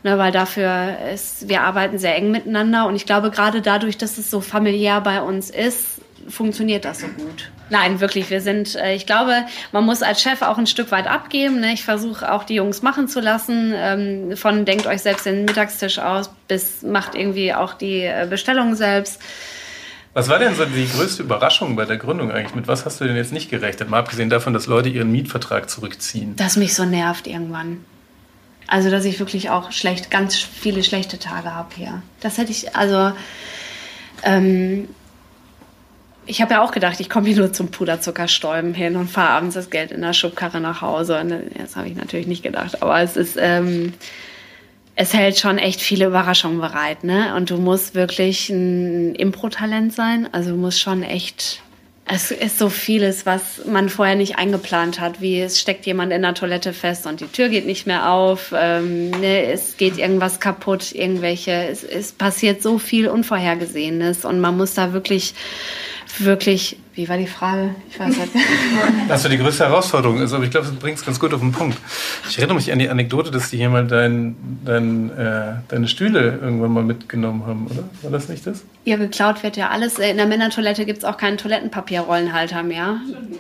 Ne, 0.03 0.17
weil 0.17 0.31
dafür 0.31 0.97
ist, 1.13 1.49
wir 1.49 1.61
arbeiten 1.61 1.97
sehr 1.97 2.15
eng 2.15 2.31
miteinander 2.31 2.87
und 2.87 2.95
ich 2.95 3.05
glaube, 3.05 3.31
gerade 3.31 3.61
dadurch, 3.61 3.97
dass 3.97 4.17
es 4.17 4.29
so 4.29 4.39
familiär 4.39 5.01
bei 5.01 5.21
uns 5.21 5.49
ist, 5.49 6.01
funktioniert 6.27 6.85
das 6.85 6.99
so 6.99 7.07
gut. 7.07 7.51
Nein, 7.69 7.99
wirklich, 7.99 8.29
wir 8.29 8.41
sind, 8.41 8.75
äh, 8.75 8.93
ich 8.95 9.05
glaube, 9.05 9.45
man 9.71 9.85
muss 9.85 10.01
als 10.01 10.21
Chef 10.21 10.41
auch 10.41 10.57
ein 10.57 10.67
Stück 10.67 10.91
weit 10.91 11.07
abgeben. 11.07 11.59
Ne? 11.59 11.73
Ich 11.73 11.83
versuche 11.83 12.31
auch 12.31 12.43
die 12.43 12.55
Jungs 12.55 12.81
machen 12.81 13.07
zu 13.07 13.19
lassen, 13.19 13.73
ähm, 13.75 14.37
von 14.37 14.65
denkt 14.65 14.87
euch 14.87 15.01
selbst 15.01 15.25
den 15.25 15.45
Mittagstisch 15.45 15.99
aus 15.99 16.29
bis 16.47 16.81
macht 16.81 17.15
irgendwie 17.15 17.53
auch 17.53 17.73
die 17.73 18.01
äh, 18.01 18.27
Bestellung 18.29 18.75
selbst. 18.75 19.21
Was 20.13 20.27
war 20.27 20.39
denn 20.39 20.55
so 20.55 20.65
die 20.65 20.89
größte 20.89 21.21
Überraschung 21.23 21.75
bei 21.75 21.85
der 21.85 21.97
Gründung 21.97 22.31
eigentlich? 22.31 22.55
Mit 22.55 22.67
was 22.67 22.85
hast 22.85 22.99
du 22.99 23.05
denn 23.05 23.15
jetzt 23.15 23.31
nicht 23.31 23.49
gerechnet? 23.49 23.89
Mal 23.89 23.99
abgesehen 23.99 24.29
davon, 24.29 24.53
dass 24.53 24.65
Leute 24.65 24.89
ihren 24.89 25.11
Mietvertrag 25.11 25.69
zurückziehen. 25.69 26.35
Das 26.35 26.57
mich 26.57 26.73
so 26.73 26.83
nervt 26.83 27.27
irgendwann. 27.27 27.85
Also, 28.65 28.89
dass 28.89 29.05
ich 29.05 29.19
wirklich 29.19 29.49
auch 29.49 29.71
schlecht, 29.71 30.11
ganz 30.11 30.35
viele 30.37 30.83
schlechte 30.83 31.19
Tage 31.19 31.53
habe 31.53 31.69
hier. 31.75 32.01
Das 32.21 32.37
hätte 32.37 32.51
ich, 32.51 32.75
also, 32.75 33.13
ähm, 34.23 34.87
ich 36.29 36.43
habe 36.43 36.53
ja 36.53 36.63
auch 36.63 36.71
gedacht, 36.71 36.99
ich 36.99 37.09
komme 37.09 37.27
hier 37.27 37.37
nur 37.37 37.51
zum 37.51 37.71
Puderzuckerstäuben 37.71 38.75
hin 38.75 38.95
und 38.95 39.09
fahre 39.09 39.31
abends 39.31 39.55
das 39.55 39.71
Geld 39.71 39.91
in 39.91 40.01
der 40.01 40.13
Schubkarre 40.13 40.61
nach 40.61 40.81
Hause. 40.81 41.19
Und 41.19 41.33
das 41.57 41.75
habe 41.75 41.87
ich 41.87 41.95
natürlich 41.95 42.27
nicht 42.27 42.43
gedacht. 42.43 42.83
Aber 42.83 43.01
es 43.01 43.17
ist, 43.17 43.35
ähm, 43.39 43.93
es 44.95 45.13
hält 45.13 45.39
schon 45.39 45.57
echt 45.57 45.81
viele 45.81 46.05
Überraschungen 46.05 46.59
bereit, 46.59 47.03
ne? 47.03 47.35
Und 47.35 47.49
du 47.49 47.57
musst 47.57 47.95
wirklich 47.95 48.49
ein 48.49 49.15
Impro-Talent 49.15 49.91
sein. 49.91 50.29
Also 50.31 50.51
du 50.51 50.57
musst 50.57 50.79
schon 50.79 51.01
echt. 51.01 51.63
Es 52.05 52.31
ist 52.31 52.59
so 52.59 52.69
vieles, 52.69 53.25
was 53.25 53.65
man 53.65 53.89
vorher 53.89 54.15
nicht 54.15 54.37
eingeplant 54.37 54.99
hat, 54.99 55.21
wie 55.21 55.41
es 55.41 55.59
steckt 55.59 55.85
jemand 55.85 56.11
in 56.11 56.23
der 56.23 56.33
Toilette 56.33 56.73
fest 56.73 57.05
und 57.05 57.21
die 57.21 57.27
Tür 57.27 57.49
geht 57.49 57.67
nicht 57.67 57.85
mehr 57.85 58.09
auf, 58.09 58.51
ähm, 58.57 59.11
ne, 59.11 59.43
es 59.51 59.77
geht 59.77 59.99
irgendwas 59.99 60.39
kaputt, 60.39 60.91
irgendwelche, 60.91 61.51
es, 61.51 61.83
es 61.83 62.11
passiert 62.11 62.63
so 62.63 62.79
viel 62.79 63.09
Unvorhergesehenes 63.09 64.25
und 64.25 64.39
man 64.39 64.57
muss 64.57 64.73
da 64.73 64.91
wirklich, 64.91 65.35
wirklich, 66.19 66.77
wie 66.93 67.07
war 67.09 67.17
die 67.17 67.27
Frage? 67.27 67.75
Ich 67.89 67.99
weiß 67.99 68.17
nicht. 68.17 68.29
Das 69.07 69.23
war 69.23 69.31
die 69.31 69.37
größte 69.37 69.65
Herausforderung. 69.65 70.19
Also, 70.19 70.35
aber 70.35 70.45
ich 70.45 70.51
glaube, 70.51 70.67
du 70.67 70.73
bringst 70.75 71.05
ganz 71.05 71.19
gut 71.19 71.33
auf 71.33 71.39
den 71.39 71.51
Punkt. 71.51 71.77
Ich 72.29 72.37
erinnere 72.37 72.55
mich 72.55 72.71
an 72.71 72.79
die 72.79 72.89
Anekdote, 72.89 73.31
dass 73.31 73.49
die 73.49 73.57
hier 73.57 73.69
mal 73.69 73.87
dein, 73.87 74.35
dein, 74.63 75.09
äh, 75.17 75.53
deine 75.67 75.87
Stühle 75.87 76.39
irgendwann 76.41 76.71
mal 76.71 76.83
mitgenommen 76.83 77.45
haben, 77.47 77.67
oder? 77.67 77.83
War 78.03 78.11
das 78.11 78.29
nicht 78.29 78.45
das? 78.45 78.63
Ja, 78.85 78.97
geklaut 78.97 79.41
wird 79.43 79.57
ja 79.57 79.69
alles. 79.69 79.97
In 79.97 80.17
der 80.17 80.27
Männertoilette 80.27 80.85
gibt 80.85 80.99
es 80.99 81.05
auch 81.05 81.17
keinen 81.17 81.37
Toilettenpapierrollenhalter 81.37 82.63
mehr. 82.63 82.97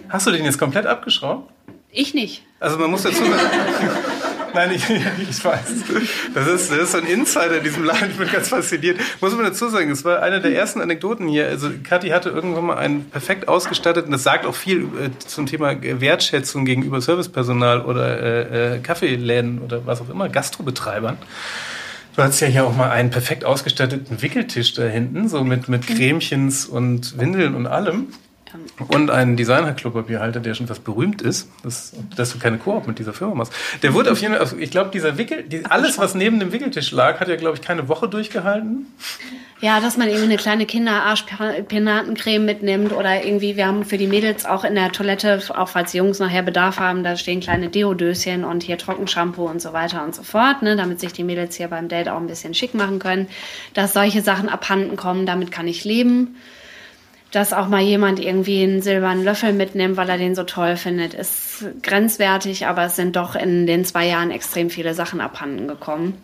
Hast 0.09 0.25
du 0.27 0.31
den 0.31 0.45
jetzt 0.45 0.57
komplett 0.57 0.85
abgeschraubt? 0.85 1.51
Ich 1.91 2.13
nicht. 2.13 2.43
Also 2.59 2.77
man 2.77 2.91
muss 2.91 3.03
dazu 3.03 3.23
sagen, 3.23 3.33
nein, 4.53 4.71
ich, 4.71 4.83
ich 5.29 5.43
weiß. 5.43 5.65
Das 6.33 6.47
ist, 6.47 6.71
das 6.71 6.77
ist 6.77 6.91
so 6.91 6.97
ein 6.97 7.05
Insider 7.05 7.57
in 7.57 7.63
diesem 7.63 7.83
Laden. 7.83 8.11
Ich 8.11 8.17
bin 8.17 8.29
ganz 8.31 8.49
fasziniert. 8.49 8.99
Muss 9.21 9.35
man 9.35 9.45
dazu 9.45 9.69
sagen, 9.69 9.89
es 9.91 10.03
war 10.05 10.21
eine 10.21 10.41
der 10.41 10.53
ersten 10.53 10.81
Anekdoten 10.81 11.27
hier. 11.27 11.47
Also 11.47 11.69
Kathi 11.83 12.09
hatte 12.09 12.29
irgendwann 12.29 12.65
mal 12.65 12.77
einen 12.77 13.05
perfekt 13.05 13.47
ausgestatteten, 13.47 14.11
das 14.11 14.23
sagt 14.23 14.45
auch 14.45 14.55
viel 14.55 14.83
äh, 14.83 15.09
zum 15.25 15.45
Thema 15.45 15.75
Wertschätzung 15.81 16.65
gegenüber 16.65 17.01
Servicepersonal 17.01 17.81
oder 17.81 18.21
äh, 18.21 18.75
äh, 18.75 18.79
Kaffeeläden 18.79 19.59
oder 19.59 19.85
was 19.85 20.01
auch 20.01 20.09
immer, 20.09 20.29
Gastrobetreibern. 20.29 21.17
Du 22.15 22.23
hattest 22.23 22.41
ja 22.41 22.47
hier 22.47 22.65
auch 22.65 22.75
mal 22.75 22.89
einen 22.89 23.11
perfekt 23.11 23.45
ausgestatteten 23.45 24.21
Wickeltisch 24.21 24.73
da 24.73 24.83
hinten, 24.83 25.29
so 25.29 25.43
mit, 25.43 25.69
mit 25.69 25.87
Cremchens 25.87 26.65
und 26.65 27.17
Windeln 27.17 27.55
und 27.55 27.67
allem. 27.67 28.07
Und 28.87 29.11
einen 29.11 29.35
Designer-Klopapierhalter, 29.35 30.39
der 30.39 30.53
schon 30.53 30.67
fast 30.67 30.83
berühmt 30.83 31.21
ist, 31.21 31.49
dass, 31.63 31.93
dass 32.15 32.31
du 32.31 32.39
keine 32.39 32.57
Koop 32.57 32.87
mit 32.87 32.99
dieser 32.99 33.13
Firma 33.13 33.35
machst. 33.35 33.53
Der 33.83 33.93
wurde 33.93 34.11
auf 34.11 34.21
jeden 34.21 34.33
Fall, 34.33 34.41
also 34.41 34.57
ich 34.57 34.71
glaube, 34.71 34.89
dieser 34.91 35.17
Wickel, 35.17 35.43
die, 35.43 35.65
alles, 35.65 35.97
was 35.97 36.15
neben 36.15 36.39
dem 36.39 36.51
Wickeltisch 36.51 36.91
lag, 36.91 37.19
hat 37.19 37.27
ja, 37.27 37.35
glaube 37.35 37.55
ich, 37.55 37.61
keine 37.61 37.87
Woche 37.87 38.07
durchgehalten. 38.07 38.87
Ja, 39.61 39.81
dass 39.81 39.97
man 39.97 40.07
irgendwie 40.07 40.25
eine 40.25 40.37
kleine 40.37 40.65
Kinderarschpenatencreme 40.65 42.45
mitnimmt 42.45 42.93
oder 42.93 43.25
irgendwie, 43.25 43.57
wir 43.57 43.67
haben 43.67 43.83
für 43.83 43.97
die 43.97 44.07
Mädels 44.07 44.45
auch 44.45 44.63
in 44.63 44.73
der 44.75 44.93
Toilette, 44.93 45.41
auch 45.49 45.67
falls 45.67 45.91
die 45.91 45.97
Jungs 45.97 46.19
nachher 46.19 46.43
Bedarf 46.43 46.79
haben, 46.79 47.03
da 47.03 47.17
stehen 47.17 47.41
kleine 47.41 47.67
Deodöschen 47.67 48.45
und 48.45 48.63
hier 48.63 48.77
Trockenshampoo 48.77 49.49
und 49.49 49.61
so 49.61 49.73
weiter 49.73 50.03
und 50.05 50.15
so 50.15 50.23
fort, 50.23 50.61
ne, 50.61 50.77
damit 50.77 51.01
sich 51.01 51.11
die 51.11 51.25
Mädels 51.25 51.57
hier 51.57 51.67
beim 51.67 51.89
Date 51.89 52.07
auch 52.07 52.17
ein 52.17 52.27
bisschen 52.27 52.53
schick 52.53 52.73
machen 52.73 52.99
können. 52.99 53.27
Dass 53.73 53.91
solche 53.91 54.21
Sachen 54.21 54.47
abhanden 54.47 54.95
kommen, 54.95 55.25
damit 55.25 55.51
kann 55.51 55.67
ich 55.67 55.83
leben. 55.83 56.37
Dass 57.31 57.53
auch 57.53 57.67
mal 57.67 57.81
jemand 57.81 58.19
irgendwie 58.19 58.63
einen 58.63 58.81
silbernen 58.81 59.23
Löffel 59.23 59.53
mitnimmt, 59.53 59.97
weil 59.97 60.09
er 60.09 60.17
den 60.17 60.33
so 60.33 60.43
toll 60.43 60.77
findet, 60.77 61.13
ist 61.13 61.63
grenzwertig, 61.83 62.65
aber 62.65 62.85
es 62.85 62.95
sind 62.95 63.15
doch 63.15 63.35
in 63.35 63.67
den 63.67 63.85
zwei 63.85 64.07
Jahren 64.07 64.31
extrem 64.31 64.69
viele 64.71 64.95
Sachen 64.95 65.21
abhanden 65.21 65.67
gekommen. 65.67 66.17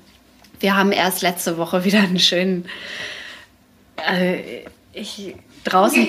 Wir 0.60 0.76
haben 0.76 0.92
erst 0.92 1.22
letzte 1.22 1.58
Woche 1.58 1.84
wieder 1.84 2.00
einen 2.00 2.20
schönen 2.20 2.66
äh, 3.98 4.64
ich, 4.94 5.36
draußen, 5.64 6.08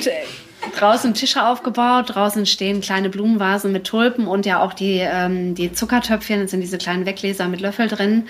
draußen 0.79 1.15
Tische 1.15 1.47
aufgebaut, 1.47 2.15
draußen 2.15 2.47
stehen 2.47 2.81
kleine 2.81 3.09
Blumenvasen 3.09 3.73
mit 3.73 3.85
Tulpen 3.87 4.27
und 4.27 4.47
ja 4.47 4.63
auch 4.63 4.73
die, 4.73 4.99
ähm, 5.01 5.55
die 5.55 5.73
Zuckertöpfchen, 5.73 6.43
das 6.43 6.51
sind 6.51 6.61
diese 6.61 6.79
kleinen 6.79 7.07
Weggläser 7.07 7.49
mit 7.49 7.61
Löffel 7.61 7.89
drin. 7.89 8.29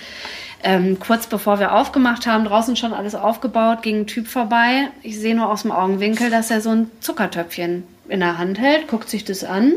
Ähm, 0.62 0.98
kurz 0.98 1.26
bevor 1.26 1.60
wir 1.60 1.72
aufgemacht 1.74 2.26
haben, 2.26 2.44
draußen 2.44 2.76
schon 2.76 2.92
alles 2.92 3.14
aufgebaut, 3.14 3.82
ging 3.82 4.00
ein 4.00 4.06
Typ 4.06 4.26
vorbei. 4.26 4.88
Ich 5.02 5.18
sehe 5.18 5.36
nur 5.36 5.50
aus 5.50 5.62
dem 5.62 5.72
Augenwinkel, 5.72 6.30
dass 6.30 6.50
er 6.50 6.60
so 6.60 6.70
ein 6.70 6.90
Zuckertöpfchen 7.00 7.84
in 8.08 8.20
der 8.20 8.38
Hand 8.38 8.58
hält, 8.58 8.88
guckt 8.88 9.08
sich 9.08 9.24
das 9.24 9.44
an, 9.44 9.72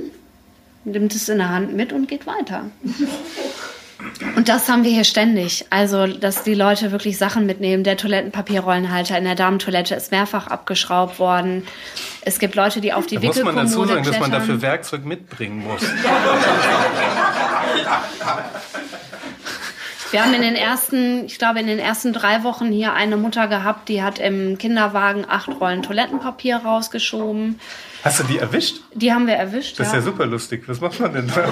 nimmt 0.85 1.13
es 1.13 1.29
in 1.29 1.39
der 1.39 1.49
Hand 1.49 1.73
mit 1.75 1.93
und 1.93 2.07
geht 2.07 2.25
weiter. 2.25 2.65
Und 4.35 4.47
das 4.47 4.69
haben 4.69 4.85
wir 4.85 4.91
hier 4.91 5.03
ständig. 5.03 5.65
Also, 5.69 6.07
dass 6.07 6.43
die 6.43 6.53
Leute 6.53 6.93
wirklich 6.93 7.17
Sachen 7.17 7.45
mitnehmen. 7.45 7.83
Der 7.83 7.97
Toilettenpapierrollenhalter 7.97 9.17
in 9.17 9.25
der 9.25 9.35
Damentoilette 9.35 9.93
ist 9.93 10.11
mehrfach 10.11 10.47
abgeschraubt 10.47 11.19
worden. 11.19 11.67
Es 12.21 12.39
gibt 12.39 12.55
Leute, 12.55 12.79
die 12.79 12.93
auf 12.93 13.07
die 13.07 13.15
Da 13.15 13.21
muss 13.27 13.43
man 13.43 13.55
dazu 13.55 13.81
Wickelkommode 13.81 13.93
sagen, 13.93 14.05
dass 14.05 14.19
man 14.19 14.29
klettern. 14.29 14.47
dafür 14.47 14.61
Werkzeug 14.61 15.05
mitbringen 15.05 15.63
muss. 15.63 15.81
Wir 20.11 20.23
haben 20.23 20.33
in 20.33 20.41
den 20.41 20.55
ersten, 20.55 21.25
ich 21.25 21.37
glaube, 21.37 21.59
in 21.59 21.67
den 21.67 21.79
ersten 21.79 22.13
drei 22.13 22.43
Wochen 22.43 22.71
hier 22.71 22.93
eine 22.93 23.17
Mutter 23.17 23.47
gehabt, 23.47 23.89
die 23.89 24.01
hat 24.01 24.19
im 24.19 24.57
Kinderwagen 24.57 25.25
acht 25.27 25.49
Rollen 25.59 25.83
Toilettenpapier 25.83 26.57
rausgeschoben. 26.57 27.59
Hast 28.03 28.19
du 28.19 28.23
die 28.23 28.39
erwischt? 28.39 28.77
Die 28.93 29.13
haben 29.13 29.27
wir 29.27 29.35
erwischt. 29.35 29.79
Das 29.79 29.87
ist 29.87 29.93
ja 29.93 30.01
super 30.01 30.25
lustig. 30.25 30.63
Was 30.67 30.81
macht 30.81 30.99
man 30.99 31.13
denn 31.13 31.27
da? 31.27 31.43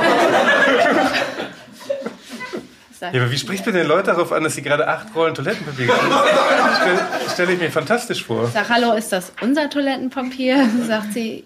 Ja, 2.99 3.21
aber 3.21 3.31
wie 3.31 3.37
spricht 3.37 3.63
man 3.65 3.75
denn 3.75 3.87
Leute 3.87 4.11
darauf 4.11 4.31
an, 4.31 4.43
dass 4.43 4.55
sie 4.55 4.63
gerade 4.63 4.87
acht 4.87 5.13
Rollen 5.15 5.35
Toilettenpapier 5.35 5.89
haben? 5.89 6.75
Stelle 6.81 6.99
stell 7.31 7.49
ich 7.51 7.59
mir 7.59 7.71
fantastisch 7.71 8.25
vor. 8.25 8.47
Sag, 8.47 8.69
hallo, 8.69 8.93
ist 8.93 9.11
das 9.11 9.31
unser 9.41 9.69
Toilettenpapier? 9.69 10.67
Sagt 10.87 11.13
sie, 11.13 11.45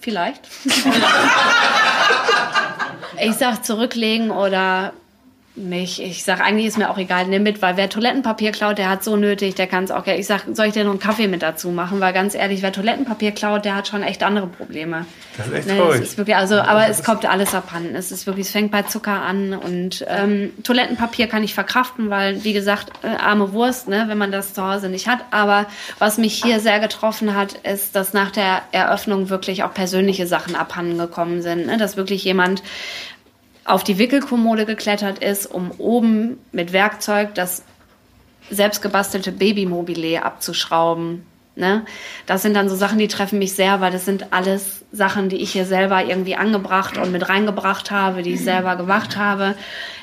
vielleicht. 0.00 0.42
ich 3.22 3.34
sag, 3.36 3.64
zurücklegen 3.64 4.30
oder 4.30 4.92
nicht. 5.56 5.98
Ich 6.00 6.24
sag, 6.24 6.40
eigentlich 6.40 6.66
ist 6.66 6.78
mir 6.78 6.90
auch 6.90 6.98
egal, 6.98 7.26
nimm 7.26 7.42
mit, 7.42 7.62
weil 7.62 7.76
wer 7.76 7.88
Toilettenpapier 7.88 8.52
klaut, 8.52 8.78
der 8.78 8.88
hat 8.90 9.02
so 9.02 9.16
nötig, 9.16 9.54
der 9.54 9.66
kann 9.66 9.84
es 9.84 9.90
auch. 9.90 10.06
Ich 10.06 10.26
sag, 10.26 10.42
soll 10.52 10.66
ich 10.66 10.72
dir 10.74 10.84
noch 10.84 10.90
einen 10.90 11.00
Kaffee 11.00 11.28
mit 11.28 11.42
dazu 11.42 11.70
machen? 11.70 12.00
Weil 12.00 12.12
ganz 12.12 12.34
ehrlich, 12.34 12.62
wer 12.62 12.72
Toilettenpapier 12.72 13.32
klaut, 13.32 13.64
der 13.64 13.74
hat 13.74 13.88
schon 13.88 14.02
echt 14.02 14.22
andere 14.22 14.46
Probleme. 14.46 15.06
Das 15.36 15.46
ist 15.48 15.52
echt 15.54 15.66
Ne, 15.68 15.76
traurig. 15.78 16.02
ist 16.02 16.18
wirklich, 16.18 16.36
also, 16.36 16.56
aber 16.56 16.88
es 16.88 17.02
kommt 17.02 17.24
alles 17.26 17.54
abhanden. 17.54 17.94
Es 17.96 18.12
ist 18.12 18.26
wirklich, 18.26 18.46
es 18.46 18.52
fängt 18.52 18.70
bei 18.70 18.82
Zucker 18.82 19.22
an 19.22 19.54
und 19.54 20.04
ähm, 20.08 20.52
Toilettenpapier 20.62 21.26
kann 21.26 21.42
ich 21.42 21.54
verkraften, 21.54 22.10
weil, 22.10 22.44
wie 22.44 22.52
gesagt, 22.52 22.90
äh, 23.02 23.08
arme 23.08 23.52
Wurst, 23.52 23.88
ne, 23.88 24.04
wenn 24.08 24.18
man 24.18 24.32
das 24.32 24.54
zu 24.54 24.62
Hause 24.66 24.88
nicht 24.88 25.08
hat. 25.08 25.20
Aber 25.30 25.66
was 25.98 26.18
mich 26.18 26.42
hier 26.42 26.60
sehr 26.60 26.80
getroffen 26.80 27.34
hat, 27.34 27.54
ist, 27.54 27.96
dass 27.96 28.12
nach 28.12 28.30
der 28.30 28.62
Eröffnung 28.72 29.28
wirklich 29.30 29.62
auch 29.62 29.72
persönliche 29.74 30.26
Sachen 30.26 30.54
abhanden 30.54 30.98
gekommen 30.98 31.42
sind. 31.42 31.66
Ne? 31.66 31.76
Dass 31.76 31.96
wirklich 31.96 32.24
jemand 32.24 32.62
auf 33.66 33.84
die 33.84 33.98
Wickelkommode 33.98 34.64
geklettert 34.64 35.18
ist, 35.18 35.46
um 35.46 35.72
oben 35.78 36.38
mit 36.52 36.72
Werkzeug 36.72 37.34
das 37.34 37.62
selbstgebastelte 38.50 39.32
Babymobile 39.32 40.24
abzuschrauben. 40.24 41.26
Ne? 41.56 41.84
Das 42.26 42.42
sind 42.42 42.54
dann 42.54 42.68
so 42.68 42.76
Sachen, 42.76 42.98
die 42.98 43.08
treffen 43.08 43.38
mich 43.38 43.54
sehr, 43.54 43.80
weil 43.80 43.90
das 43.90 44.04
sind 44.04 44.32
alles 44.32 44.84
Sachen, 44.92 45.28
die 45.28 45.36
ich 45.36 45.52
hier 45.52 45.64
selber 45.64 46.04
irgendwie 46.04 46.36
angebracht 46.36 46.98
und 46.98 47.12
mit 47.12 47.28
reingebracht 47.28 47.90
habe, 47.90 48.22
die 48.22 48.34
ich 48.34 48.44
selber 48.44 48.76
gemacht 48.76 49.16
habe, 49.16 49.54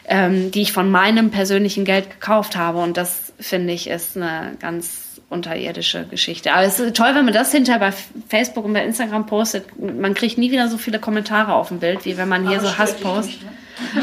ähm, 0.05 0.51
die 0.51 0.63
ich 0.63 0.73
von 0.73 0.89
meinem 0.89 1.29
persönlichen 1.29 1.85
Geld 1.85 2.09
gekauft 2.09 2.57
habe. 2.57 2.79
Und 2.79 2.97
das 2.97 3.33
finde 3.39 3.73
ich 3.73 3.87
ist 3.87 4.17
eine 4.17 4.57
ganz 4.59 5.02
unterirdische 5.33 6.05
Geschichte. 6.09 6.53
Aber 6.53 6.63
es 6.63 6.79
ist 6.79 6.95
toll, 6.95 7.09
wenn 7.13 7.25
man 7.25 7.33
das 7.33 7.51
hinterher 7.51 7.79
bei 7.79 7.93
Facebook 8.29 8.65
und 8.65 8.73
bei 8.73 8.85
Instagram 8.85 9.25
postet. 9.25 9.65
Man 9.79 10.13
kriegt 10.13 10.37
nie 10.37 10.51
wieder 10.51 10.69
so 10.69 10.77
viele 10.77 10.99
Kommentare 10.99 11.53
auf 11.53 11.67
dem 11.67 11.79
Bild, 11.79 12.05
wie 12.05 12.17
wenn 12.17 12.29
man 12.29 12.47
hier 12.47 12.59
Aber 12.59 12.69
so 12.69 12.77
Hass 12.77 12.95
postet. 12.95 13.39
ja, 13.95 14.01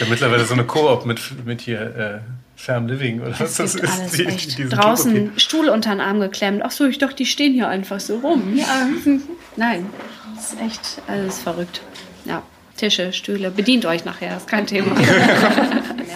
mittlerweile 0.08 0.44
so 0.44 0.54
eine 0.54 0.64
Koop 0.64 1.04
mit, 1.04 1.20
mit 1.44 1.60
hier 1.60 1.80
äh, 1.80 2.18
Farm 2.56 2.86
Living 2.86 3.20
oder 3.20 3.38
was 3.38 3.56
das 3.56 3.74
ist. 3.74 4.18
Die, 4.18 4.56
die 4.56 4.68
Draußen 4.68 5.32
Stuhl 5.36 5.68
unter 5.68 5.90
den 5.90 6.00
Arm 6.00 6.20
geklemmt. 6.20 6.62
Ach 6.64 6.70
so, 6.70 6.86
ich 6.86 6.98
dachte, 6.98 7.16
die 7.16 7.26
stehen 7.26 7.52
hier 7.52 7.68
einfach 7.68 8.00
so 8.00 8.18
rum. 8.18 8.56
Ja, 8.56 8.88
nein, 9.56 9.86
das 10.34 10.52
ist 10.52 10.60
echt 10.60 11.02
alles 11.06 11.40
verrückt. 11.40 11.82
Ja. 12.24 12.42
Tische, 12.76 13.12
Stühle. 13.12 13.50
Bedient 13.50 13.86
euch 13.86 14.04
nachher, 14.04 14.36
ist 14.36 14.48
kein 14.48 14.66
Thema. 14.66 14.96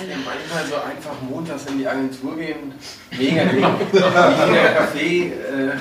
Manchmal 0.07 0.67
so 0.67 0.77
einfach 0.77 1.21
montags 1.29 1.67
in 1.67 1.79
die 1.79 1.87
Agentur 1.87 2.37
gehen, 2.37 2.73
mega 3.11 3.45
Ding, 3.45 3.61
mega 3.61 4.81
Café 4.81 5.33
äh, 5.33 5.77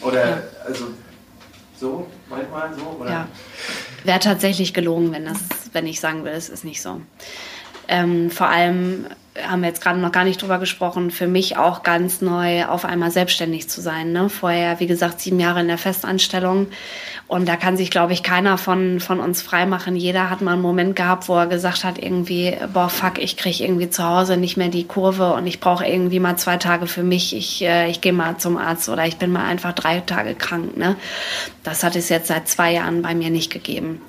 oder 0.00 0.28
ja. 0.30 0.42
also 0.64 0.86
so, 1.78 2.06
manchmal 2.28 2.74
so. 2.74 2.96
Oder? 3.00 3.10
Ja. 3.10 3.28
Wäre 4.04 4.20
tatsächlich 4.20 4.74
gelogen, 4.74 5.12
wenn, 5.12 5.24
das, 5.24 5.38
wenn 5.72 5.86
ich 5.86 6.00
sagen 6.00 6.24
will, 6.24 6.32
es 6.32 6.48
ist 6.48 6.64
nicht 6.64 6.80
so. 6.80 7.00
Ähm, 7.88 8.30
vor 8.30 8.48
allem 8.48 9.06
haben 9.42 9.62
wir 9.62 9.68
jetzt 9.68 9.82
gerade 9.82 9.98
noch 9.98 10.12
gar 10.12 10.22
nicht 10.24 10.40
drüber 10.40 10.58
gesprochen, 10.58 11.10
für 11.10 11.26
mich 11.26 11.56
auch 11.56 11.82
ganz 11.82 12.20
neu 12.20 12.66
auf 12.66 12.84
einmal 12.84 13.10
selbstständig 13.10 13.68
zu 13.68 13.80
sein. 13.80 14.12
Ne? 14.12 14.28
Vorher, 14.28 14.78
wie 14.78 14.86
gesagt, 14.86 15.20
sieben 15.20 15.40
Jahre 15.40 15.60
in 15.60 15.66
der 15.66 15.78
Festanstellung. 15.78 16.68
Und 17.26 17.48
da 17.48 17.56
kann 17.56 17.76
sich, 17.76 17.90
glaube 17.90 18.12
ich, 18.12 18.22
keiner 18.22 18.58
von, 18.58 19.00
von 19.00 19.18
uns 19.18 19.42
freimachen. 19.42 19.96
Jeder 19.96 20.30
hat 20.30 20.40
mal 20.40 20.52
einen 20.52 20.62
Moment 20.62 20.94
gehabt, 20.94 21.28
wo 21.28 21.34
er 21.34 21.48
gesagt 21.48 21.82
hat, 21.82 21.98
irgendwie, 21.98 22.56
boah, 22.72 22.88
fuck, 22.88 23.18
ich 23.18 23.36
kriege 23.36 23.64
irgendwie 23.64 23.90
zu 23.90 24.04
Hause 24.04 24.36
nicht 24.36 24.56
mehr 24.56 24.68
die 24.68 24.84
Kurve 24.84 25.32
und 25.32 25.48
ich 25.48 25.58
brauche 25.58 25.84
irgendwie 25.84 26.20
mal 26.20 26.36
zwei 26.36 26.56
Tage 26.56 26.86
für 26.86 27.02
mich. 27.02 27.34
Ich, 27.34 27.62
äh, 27.62 27.90
ich 27.90 28.00
gehe 28.00 28.12
mal 28.12 28.36
zum 28.38 28.56
Arzt 28.56 28.88
oder 28.88 29.04
ich 29.06 29.16
bin 29.16 29.32
mal 29.32 29.46
einfach 29.46 29.72
drei 29.72 29.98
Tage 30.00 30.34
krank. 30.34 30.76
Ne? 30.76 30.94
Das 31.64 31.82
hat 31.82 31.96
es 31.96 32.08
jetzt 32.08 32.28
seit 32.28 32.46
zwei 32.46 32.72
Jahren 32.72 33.02
bei 33.02 33.16
mir 33.16 33.30
nicht 33.30 33.52
gegeben. 33.52 34.00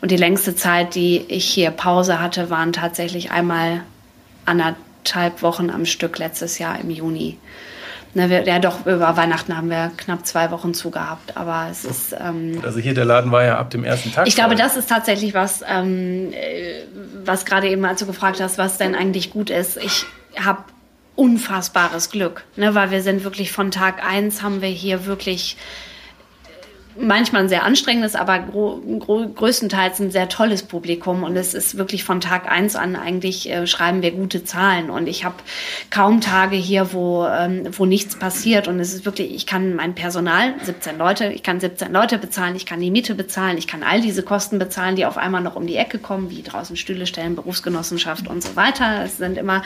Und 0.00 0.10
die 0.10 0.16
längste 0.16 0.54
Zeit, 0.54 0.94
die 0.94 1.18
ich 1.28 1.44
hier 1.44 1.70
Pause 1.70 2.18
hatte, 2.18 2.48
waren 2.48 2.72
tatsächlich 2.72 3.30
einmal 3.30 3.82
anderthalb 4.44 5.42
Wochen 5.42 5.70
am 5.70 5.86
Stück 5.86 6.18
letztes 6.18 6.58
Jahr 6.58 6.80
im 6.80 6.90
Juni. 6.90 7.38
Ne, 8.12 8.28
wir, 8.28 8.42
ja, 8.44 8.58
doch, 8.58 8.86
über 8.86 9.16
Weihnachten 9.16 9.56
haben 9.56 9.70
wir 9.70 9.92
knapp 9.96 10.26
zwei 10.26 10.50
Wochen 10.50 10.74
zugehabt, 10.74 11.36
aber 11.36 11.68
es 11.70 11.84
ist. 11.84 12.12
Ähm, 12.18 12.60
also 12.64 12.80
hier 12.80 12.92
der 12.92 13.04
Laden 13.04 13.30
war 13.30 13.44
ja 13.44 13.56
ab 13.56 13.70
dem 13.70 13.84
ersten 13.84 14.12
Tag. 14.12 14.26
Ich 14.26 14.34
glaube, 14.34 14.56
das 14.56 14.76
ist 14.76 14.88
tatsächlich 14.88 15.32
was, 15.32 15.62
ähm, 15.68 16.32
äh, 16.32 16.82
was 17.24 17.44
gerade 17.44 17.68
eben, 17.68 17.84
als 17.84 18.00
du 18.00 18.06
gefragt 18.06 18.40
hast, 18.40 18.58
was 18.58 18.78
denn 18.78 18.96
eigentlich 18.96 19.30
gut 19.30 19.48
ist. 19.48 19.76
Ich 19.76 20.06
habe 20.36 20.64
unfassbares 21.14 22.10
Glück, 22.10 22.44
ne, 22.56 22.74
weil 22.74 22.90
wir 22.90 23.02
sind 23.02 23.22
wirklich 23.22 23.52
von 23.52 23.70
Tag 23.70 24.04
eins 24.04 24.42
haben 24.42 24.60
wir 24.60 24.68
hier 24.68 25.06
wirklich 25.06 25.56
manchmal 27.00 27.42
ein 27.42 27.48
sehr 27.48 27.64
anstrengendes, 27.64 28.14
aber 28.14 28.38
größtenteils 28.38 30.00
ein 30.00 30.10
sehr 30.10 30.28
tolles 30.28 30.62
Publikum. 30.62 31.22
Und 31.22 31.36
es 31.36 31.54
ist 31.54 31.76
wirklich 31.76 32.04
von 32.04 32.20
Tag 32.20 32.50
eins 32.50 32.76
an 32.76 32.96
eigentlich 32.96 33.50
äh, 33.50 33.66
schreiben 33.66 34.02
wir 34.02 34.12
gute 34.12 34.44
Zahlen. 34.44 34.90
Und 34.90 35.06
ich 35.06 35.24
habe 35.24 35.36
kaum 35.90 36.20
Tage 36.20 36.56
hier, 36.56 36.92
wo, 36.92 37.26
ähm, 37.26 37.68
wo 37.72 37.86
nichts 37.86 38.16
passiert. 38.16 38.68
Und 38.68 38.80
es 38.80 38.94
ist 38.94 39.04
wirklich, 39.04 39.34
ich 39.34 39.46
kann 39.46 39.74
mein 39.74 39.94
Personal, 39.94 40.54
17 40.62 40.98
Leute, 40.98 41.32
ich 41.32 41.42
kann 41.42 41.60
17 41.60 41.92
Leute 41.92 42.18
bezahlen, 42.18 42.56
ich 42.56 42.66
kann 42.66 42.80
die 42.80 42.90
Miete 42.90 43.14
bezahlen, 43.14 43.58
ich 43.58 43.66
kann 43.66 43.82
all 43.82 44.00
diese 44.00 44.22
Kosten 44.22 44.58
bezahlen, 44.58 44.96
die 44.96 45.06
auf 45.06 45.16
einmal 45.16 45.42
noch 45.42 45.56
um 45.56 45.66
die 45.66 45.76
Ecke 45.76 45.98
kommen, 45.98 46.30
wie 46.30 46.42
draußen 46.42 46.76
Stühle 46.76 47.06
stellen, 47.06 47.34
Berufsgenossenschaft 47.34 48.28
und 48.28 48.42
so 48.42 48.56
weiter. 48.56 49.04
Es 49.04 49.18
sind 49.18 49.38
immer 49.38 49.62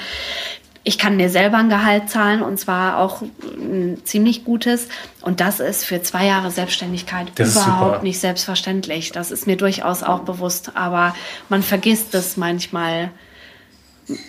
ich 0.85 0.99
kann 0.99 1.17
mir 1.17 1.31
selber 1.31 1.57
ein 1.57 1.71
Gehalt 1.71 2.11
zahlen 2.11 2.43
und 2.43 2.61
zwar 2.61 2.99
auch 2.99 3.23
ein 3.23 4.03
ziemlich 4.05 4.45
gutes. 4.45 4.89
Und 5.23 5.41
das 5.41 5.59
ist 5.59 5.85
für 5.85 6.03
zwei 6.03 6.27
Jahre 6.27 6.51
Selbstständigkeit 6.51 7.33
das 7.37 7.57
überhaupt 7.57 8.03
nicht 8.03 8.21
selbstverständlich. 8.21 9.11
Das 9.11 9.31
ist 9.31 9.47
mir 9.47 9.57
durchaus 9.57 10.03
auch 10.03 10.21
bewusst. 10.21 10.73
Aber 10.75 11.15
man 11.49 11.63
vergisst 11.63 12.15
es 12.15 12.37
manchmal 12.37 13.11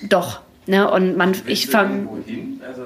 doch. 0.03 0.39
Ne? 0.65 0.89
Und 0.89 1.17
man, 1.17 1.35
Willst 1.35 1.49
ich 1.49 1.67
fange. 1.67 2.07
Also, 2.09 2.31
äh, 2.31 2.57
also, 2.65 2.83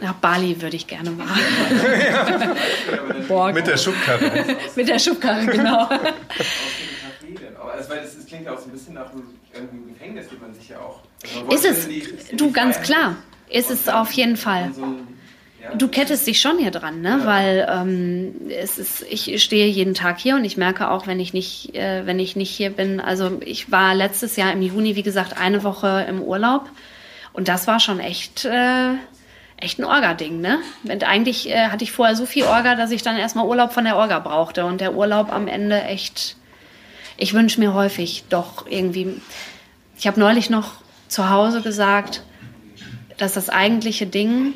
nach 0.00 0.14
Bali 0.14 0.60
würde 0.60 0.76
ich 0.76 0.88
gerne 0.88 1.10
machen. 1.10 1.40
ja. 3.28 3.52
Mit 3.52 3.66
der 3.66 3.76
Schubkarre. 3.76 4.56
Mit 4.74 4.88
der 4.88 4.98
Schubkarre, 4.98 5.46
genau. 5.46 5.88
Weil 7.90 8.04
es, 8.04 8.26
klingt 8.26 8.44
ja 8.44 8.54
auch 8.54 8.58
so 8.58 8.66
ein 8.66 8.72
bisschen 8.72 8.94
nach 8.94 9.10
einem 9.10 9.88
Gefängnis, 9.88 10.26
wie 10.30 10.36
man 10.36 10.54
sich 10.54 10.68
ja 10.68 10.78
auch 10.78 11.00
ist 11.50 11.64
es, 11.64 11.88
du 12.32 12.50
ganz 12.50 12.80
klar, 12.80 13.16
ist 13.48 13.70
es 13.70 13.88
auf 13.88 14.12
jeden 14.12 14.36
Fall. 14.36 14.70
Du 15.76 15.88
kettest 15.88 16.26
dich 16.26 16.40
schon 16.40 16.58
hier 16.58 16.70
dran, 16.70 17.02
ne? 17.02 17.20
Weil 17.24 17.68
ähm, 17.70 18.34
es 18.48 18.78
ist, 18.78 19.04
ich 19.10 19.42
stehe 19.42 19.66
jeden 19.66 19.92
Tag 19.92 20.18
hier 20.18 20.36
und 20.36 20.44
ich 20.44 20.56
merke 20.56 20.90
auch, 20.90 21.06
wenn 21.06 21.20
ich 21.20 21.34
nicht, 21.34 21.74
äh, 21.74 22.06
wenn 22.06 22.18
ich 22.18 22.34
nicht 22.34 22.50
hier 22.50 22.70
bin. 22.70 22.98
Also 22.98 23.38
ich 23.44 23.70
war 23.70 23.94
letztes 23.94 24.36
Jahr 24.36 24.52
im 24.52 24.62
Juni, 24.62 24.96
wie 24.96 25.02
gesagt, 25.02 25.36
eine 25.38 25.62
Woche 25.62 26.06
im 26.08 26.22
Urlaub 26.22 26.70
und 27.34 27.48
das 27.48 27.66
war 27.66 27.78
schon 27.78 28.00
echt, 28.00 28.46
äh, 28.46 28.94
echt 29.58 29.78
ein 29.78 29.84
Orga-Ding, 29.84 30.40
ne? 30.40 30.58
Und 30.84 31.04
eigentlich 31.04 31.50
äh, 31.50 31.68
hatte 31.68 31.84
ich 31.84 31.92
vorher 31.92 32.16
so 32.16 32.24
viel 32.24 32.44
Orga, 32.44 32.74
dass 32.74 32.90
ich 32.90 33.02
dann 33.02 33.16
erstmal 33.16 33.46
Urlaub 33.46 33.72
von 33.72 33.84
der 33.84 33.96
Orga 33.96 34.18
brauchte 34.18 34.64
und 34.64 34.80
der 34.80 34.94
Urlaub 34.94 35.30
am 35.30 35.46
Ende 35.46 35.82
echt. 35.82 36.36
Ich 37.20 37.34
wünsche 37.34 37.60
mir 37.60 37.74
häufig 37.74 38.24
doch 38.30 38.66
irgendwie. 38.66 39.20
Ich 39.98 40.06
habe 40.06 40.18
neulich 40.18 40.48
noch 40.48 40.72
zu 41.06 41.28
Hause 41.28 41.60
gesagt, 41.60 42.22
dass 43.18 43.34
das 43.34 43.50
eigentliche 43.50 44.06
Ding, 44.06 44.54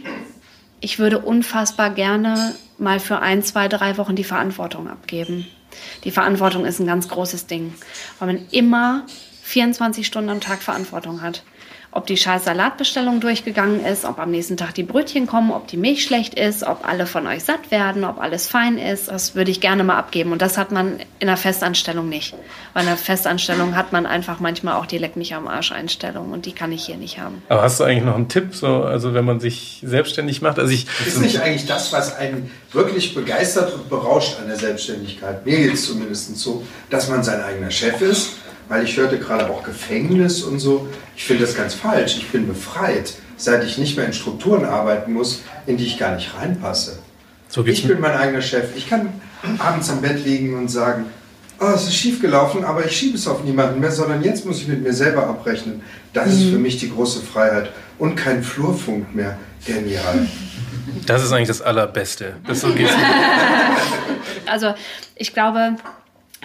ich 0.80 0.98
würde 0.98 1.18
unfassbar 1.18 1.90
gerne 1.90 2.54
mal 2.78 3.00
für 3.00 3.18
ein, 3.18 3.42
zwei, 3.42 3.68
drei 3.68 3.98
Wochen 3.98 4.16
die 4.16 4.24
Verantwortung 4.24 4.88
abgeben. 4.88 5.46
Die 6.04 6.10
Verantwortung 6.10 6.64
ist 6.64 6.80
ein 6.80 6.86
ganz 6.86 7.06
großes 7.08 7.46
Ding, 7.46 7.74
weil 8.18 8.32
man 8.32 8.46
immer 8.50 9.04
24 9.42 10.06
Stunden 10.06 10.30
am 10.30 10.40
Tag 10.40 10.62
Verantwortung 10.62 11.20
hat 11.20 11.42
ob 11.94 12.06
die 12.06 12.16
scheiß 12.16 12.44
Salatbestellung 12.44 13.20
durchgegangen 13.20 13.84
ist, 13.84 14.04
ob 14.04 14.18
am 14.18 14.32
nächsten 14.32 14.56
Tag 14.56 14.74
die 14.74 14.82
Brötchen 14.82 15.28
kommen, 15.28 15.52
ob 15.52 15.68
die 15.68 15.76
Milch 15.76 16.02
schlecht 16.02 16.34
ist, 16.34 16.64
ob 16.64 16.86
alle 16.86 17.06
von 17.06 17.26
euch 17.28 17.44
satt 17.44 17.70
werden, 17.70 18.04
ob 18.04 18.20
alles 18.20 18.48
fein 18.48 18.78
ist. 18.78 19.08
Das 19.08 19.36
würde 19.36 19.52
ich 19.52 19.60
gerne 19.60 19.84
mal 19.84 19.96
abgeben. 19.96 20.32
Und 20.32 20.42
das 20.42 20.58
hat 20.58 20.72
man 20.72 20.98
in 21.20 21.28
der 21.28 21.36
Festanstellung 21.36 22.08
nicht. 22.08 22.34
Weil 22.72 22.82
in 22.82 22.88
der 22.88 22.96
Festanstellung 22.96 23.76
hat 23.76 23.92
man 23.92 24.06
einfach 24.06 24.40
manchmal 24.40 24.74
auch 24.74 24.86
die 24.86 24.98
Leck 24.98 25.14
mich 25.14 25.34
am 25.34 25.46
Arsch 25.46 25.70
Einstellung 25.70 26.32
und 26.32 26.46
die 26.46 26.52
kann 26.52 26.72
ich 26.72 26.84
hier 26.84 26.96
nicht 26.96 27.20
haben. 27.20 27.42
Aber 27.48 27.62
hast 27.62 27.78
du 27.78 27.84
eigentlich 27.84 28.04
noch 28.04 28.16
einen 28.16 28.28
Tipp, 28.28 28.56
so, 28.56 28.82
also 28.82 29.14
wenn 29.14 29.24
man 29.24 29.38
sich 29.38 29.80
selbstständig 29.84 30.42
macht? 30.42 30.58
Also 30.58 30.72
ich, 30.72 30.88
ist 31.06 31.20
nicht 31.20 31.40
eigentlich 31.40 31.66
das, 31.66 31.92
was 31.92 32.16
einen 32.16 32.50
wirklich 32.72 33.14
begeistert 33.14 33.72
und 33.72 33.88
berauscht 33.88 34.40
an 34.40 34.48
der 34.48 34.56
Selbstständigkeit? 34.56 35.46
Mir 35.46 35.58
geht 35.58 35.74
es 35.74 35.86
zumindest 35.86 36.36
so, 36.38 36.64
dass 36.90 37.08
man 37.08 37.22
sein 37.22 37.40
eigener 37.40 37.70
Chef 37.70 38.00
ist 38.00 38.30
weil 38.68 38.84
ich 38.84 38.96
hörte 38.96 39.18
gerade 39.18 39.50
auch 39.50 39.62
Gefängnis 39.62 40.42
und 40.42 40.58
so. 40.58 40.88
Ich 41.16 41.24
finde 41.24 41.44
das 41.44 41.56
ganz 41.56 41.74
falsch. 41.74 42.16
Ich 42.16 42.28
bin 42.28 42.46
befreit, 42.46 43.14
seit 43.36 43.64
ich 43.64 43.78
nicht 43.78 43.96
mehr 43.96 44.06
in 44.06 44.12
Strukturen 44.12 44.64
arbeiten 44.64 45.12
muss, 45.12 45.42
in 45.66 45.76
die 45.76 45.86
ich 45.86 45.98
gar 45.98 46.14
nicht 46.14 46.34
reinpasse. 46.34 46.98
So 47.48 47.64
ich 47.64 47.86
bin 47.86 48.00
mein 48.00 48.16
eigener 48.16 48.42
Chef. 48.42 48.76
Ich 48.76 48.88
kann 48.88 49.12
abends 49.58 49.90
am 49.90 50.00
Bett 50.00 50.24
liegen 50.24 50.56
und 50.56 50.68
sagen, 50.68 51.06
oh, 51.60 51.66
es 51.74 51.84
ist 51.84 51.94
schief 51.94 52.20
gelaufen, 52.20 52.64
aber 52.64 52.84
ich 52.84 52.96
schiebe 52.96 53.16
es 53.16 53.26
auf 53.28 53.44
niemanden 53.44 53.80
mehr, 53.80 53.92
sondern 53.92 54.22
jetzt 54.22 54.44
muss 54.44 54.58
ich 54.60 54.68
mit 54.68 54.82
mir 54.82 54.92
selber 54.92 55.26
abrechnen. 55.26 55.82
Das 56.12 56.26
mhm. 56.26 56.32
ist 56.32 56.50
für 56.50 56.58
mich 56.58 56.78
die 56.78 56.90
große 56.90 57.20
Freiheit 57.20 57.70
und 57.98 58.16
kein 58.16 58.42
Flurfunk 58.42 59.14
mehr. 59.14 59.38
Genial. 59.64 60.28
Das 61.06 61.22
ist 61.22 61.32
eigentlich 61.32 61.48
das 61.48 61.62
Allerbeste. 61.62 62.36
Das 62.46 62.60
so 62.60 62.68
also 64.46 64.74
ich 65.16 65.32
glaube, 65.32 65.76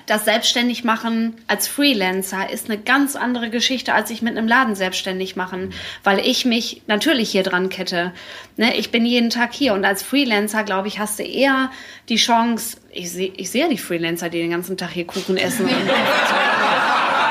das 0.10 0.26
selbstständig 0.26 0.84
machen 0.84 1.36
als 1.48 1.68
Freelancer 1.68 2.50
ist 2.50 2.70
eine 2.70 2.80
ganz 2.80 3.16
andere 3.16 3.50
Geschichte, 3.50 3.94
als 3.94 4.10
sich 4.10 4.22
mit 4.22 4.38
einem 4.38 4.48
Laden 4.48 4.76
selbstständig 4.76 5.36
machen, 5.36 5.74
weil 6.04 6.20
ich 6.20 6.46
mich 6.46 6.82
natürlich 6.88 7.30
hier 7.30 7.44
dran 7.44 7.70
kette. 7.70 8.14
Ne, 8.58 8.76
ich 8.76 8.92
bin 8.92 9.06
jeden 9.06 9.30
Tag 9.30 9.54
hier 9.54 9.74
und 9.74 9.86
als 9.86 10.02
Freelancer, 10.04 10.64
glaube 10.64 10.88
ich, 10.88 11.00
hast 11.00 11.20
du 11.20 11.24
eher 11.24 11.72
die 12.10 12.16
Chance, 12.16 12.78
ich 12.92 13.12
sehe 13.12 13.32
ich 13.38 13.52
seh 13.52 13.68
die 13.70 13.78
Freelancer, 13.78 14.30
die 14.30 14.40
den 14.40 14.52
ganzen 14.52 14.78
Tag 14.78 14.92
hier 14.92 15.06
Kuchen 15.06 15.38
essen. 15.38 15.70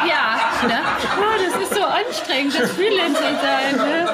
Ja, 0.09 0.67
ne? 0.67 0.81
oh, 1.19 1.45
das 1.45 1.63
ist 1.63 1.75
so 1.75 1.85
anstrengend, 1.85 2.59
das 2.59 2.71
Freelancer 2.71 3.41
sein. 3.43 3.77
Ne? 3.77 4.09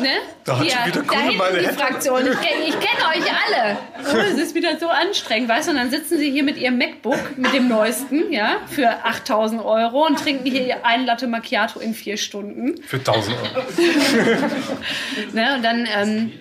Ne? 0.00 0.08
Da 0.44 0.58
hat 0.58 0.64
Hier, 0.64 0.72
schon 0.72 0.86
wieder 0.86 1.02
Kunde 1.02 1.32
meine 1.36 1.58
die 1.58 1.66
Hände. 1.66 1.80
Fraktion. 1.80 2.20
Ich 2.20 2.40
kenne 2.40 2.80
kenn 2.80 3.22
euch 3.22 3.30
alle. 3.46 3.76
Oh, 4.08 4.18
es 4.18 4.38
ist 4.38 4.54
wieder 4.54 4.78
so 4.78 4.88
anstrengend, 4.88 5.48
weißt 5.48 5.66
du? 5.66 5.72
Und 5.72 5.78
dann 5.78 5.90
sitzen 5.90 6.18
sie 6.18 6.30
hier 6.30 6.44
mit 6.44 6.56
ihrem 6.58 6.78
MacBook, 6.78 7.36
mit 7.36 7.52
dem 7.52 7.66
neuesten, 7.68 8.32
ja, 8.32 8.58
für 8.70 8.88
8000 9.04 9.64
Euro 9.64 10.06
und 10.06 10.18
trinken 10.20 10.48
hier 10.48 10.86
ein 10.86 11.06
Latte 11.06 11.26
Macchiato 11.26 11.80
in 11.80 11.92
vier 11.92 12.16
Stunden. 12.16 12.80
Für 12.82 12.98
1000 12.98 13.36
Euro. 13.36 13.66
Ne? 15.32 15.54
Und 15.56 15.64
dann, 15.64 15.88
ähm, 15.92 16.32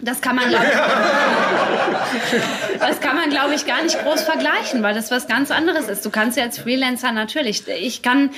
das 0.00 0.20
kann 0.20 0.34
man, 0.36 0.50
ich, 0.50 0.58
das 2.80 3.00
kann 3.00 3.14
man, 3.16 3.30
glaube 3.30 3.54
ich, 3.54 3.66
gar 3.66 3.82
nicht 3.82 4.02
groß 4.02 4.22
vergleichen, 4.22 4.82
weil 4.82 4.94
das 4.94 5.10
was 5.12 5.28
ganz 5.28 5.50
anderes 5.52 5.88
ist. 5.88 6.04
Du 6.04 6.10
kannst 6.10 6.36
ja 6.36 6.44
als 6.44 6.58
Freelancer 6.58 7.12
natürlich, 7.12 7.66
ich 7.68 8.02
kann, 8.02 8.30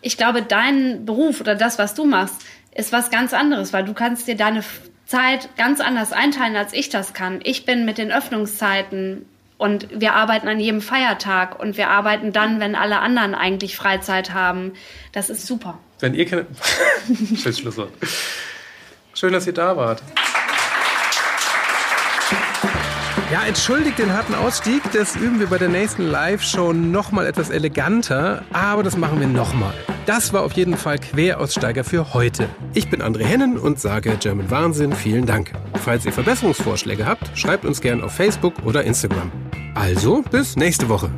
ich 0.00 0.16
glaube, 0.16 0.42
dein 0.42 1.04
Beruf 1.06 1.40
oder 1.40 1.54
das, 1.54 1.78
was 1.78 1.94
du 1.94 2.04
machst, 2.04 2.34
ist 2.74 2.92
was 2.92 3.10
ganz 3.10 3.32
anderes, 3.32 3.72
weil 3.72 3.84
du 3.84 3.94
kannst 3.94 4.28
dir 4.28 4.36
deine 4.36 4.62
Zeit 5.06 5.48
ganz 5.56 5.80
anders 5.80 6.12
einteilen, 6.12 6.56
als 6.56 6.72
ich 6.72 6.88
das 6.88 7.12
kann. 7.14 7.40
Ich 7.42 7.64
bin 7.64 7.84
mit 7.84 7.98
den 7.98 8.10
Öffnungszeiten 8.10 9.26
und 9.58 9.88
wir 10.00 10.14
arbeiten 10.14 10.48
an 10.48 10.58
jedem 10.58 10.80
Feiertag 10.80 11.60
und 11.60 11.76
wir 11.76 11.88
arbeiten 11.88 12.32
dann, 12.32 12.60
wenn 12.60 12.74
alle 12.74 12.98
anderen 12.98 13.34
eigentlich 13.34 13.76
Freizeit 13.76 14.32
haben. 14.32 14.72
Das 15.12 15.30
ist 15.30 15.46
super. 15.46 15.78
Wenn 16.00 16.14
ihr 16.14 16.26
keine. 16.26 16.46
Schönes 17.36 17.58
Schlusswort. 17.58 17.92
Schön, 19.14 19.32
dass 19.32 19.46
ihr 19.46 19.54
da 19.54 19.76
wart. 19.76 20.02
Ja, 23.34 23.42
entschuldigt 23.46 23.98
den 23.98 24.12
harten 24.12 24.32
Ausstieg. 24.32 24.80
Das 24.92 25.16
üben 25.16 25.40
wir 25.40 25.48
bei 25.48 25.58
der 25.58 25.68
nächsten 25.68 26.04
Live-Show 26.08 26.72
nochmal 26.72 27.26
etwas 27.26 27.50
eleganter. 27.50 28.44
Aber 28.52 28.84
das 28.84 28.96
machen 28.96 29.18
wir 29.18 29.26
nochmal. 29.26 29.74
Das 30.06 30.32
war 30.32 30.44
auf 30.44 30.52
jeden 30.52 30.76
Fall 30.76 31.00
Queraussteiger 31.00 31.82
für 31.82 32.14
heute. 32.14 32.48
Ich 32.74 32.88
bin 32.90 33.02
André 33.02 33.24
Hennen 33.24 33.58
und 33.58 33.80
sage 33.80 34.16
German 34.20 34.52
Wahnsinn 34.52 34.92
vielen 34.92 35.26
Dank. 35.26 35.50
Falls 35.82 36.06
ihr 36.06 36.12
Verbesserungsvorschläge 36.12 37.06
habt, 37.06 37.36
schreibt 37.36 37.64
uns 37.64 37.80
gern 37.80 38.04
auf 38.04 38.12
Facebook 38.12 38.54
oder 38.64 38.84
Instagram. 38.84 39.32
Also, 39.74 40.22
bis 40.30 40.54
nächste 40.54 40.88
Woche. 40.88 41.10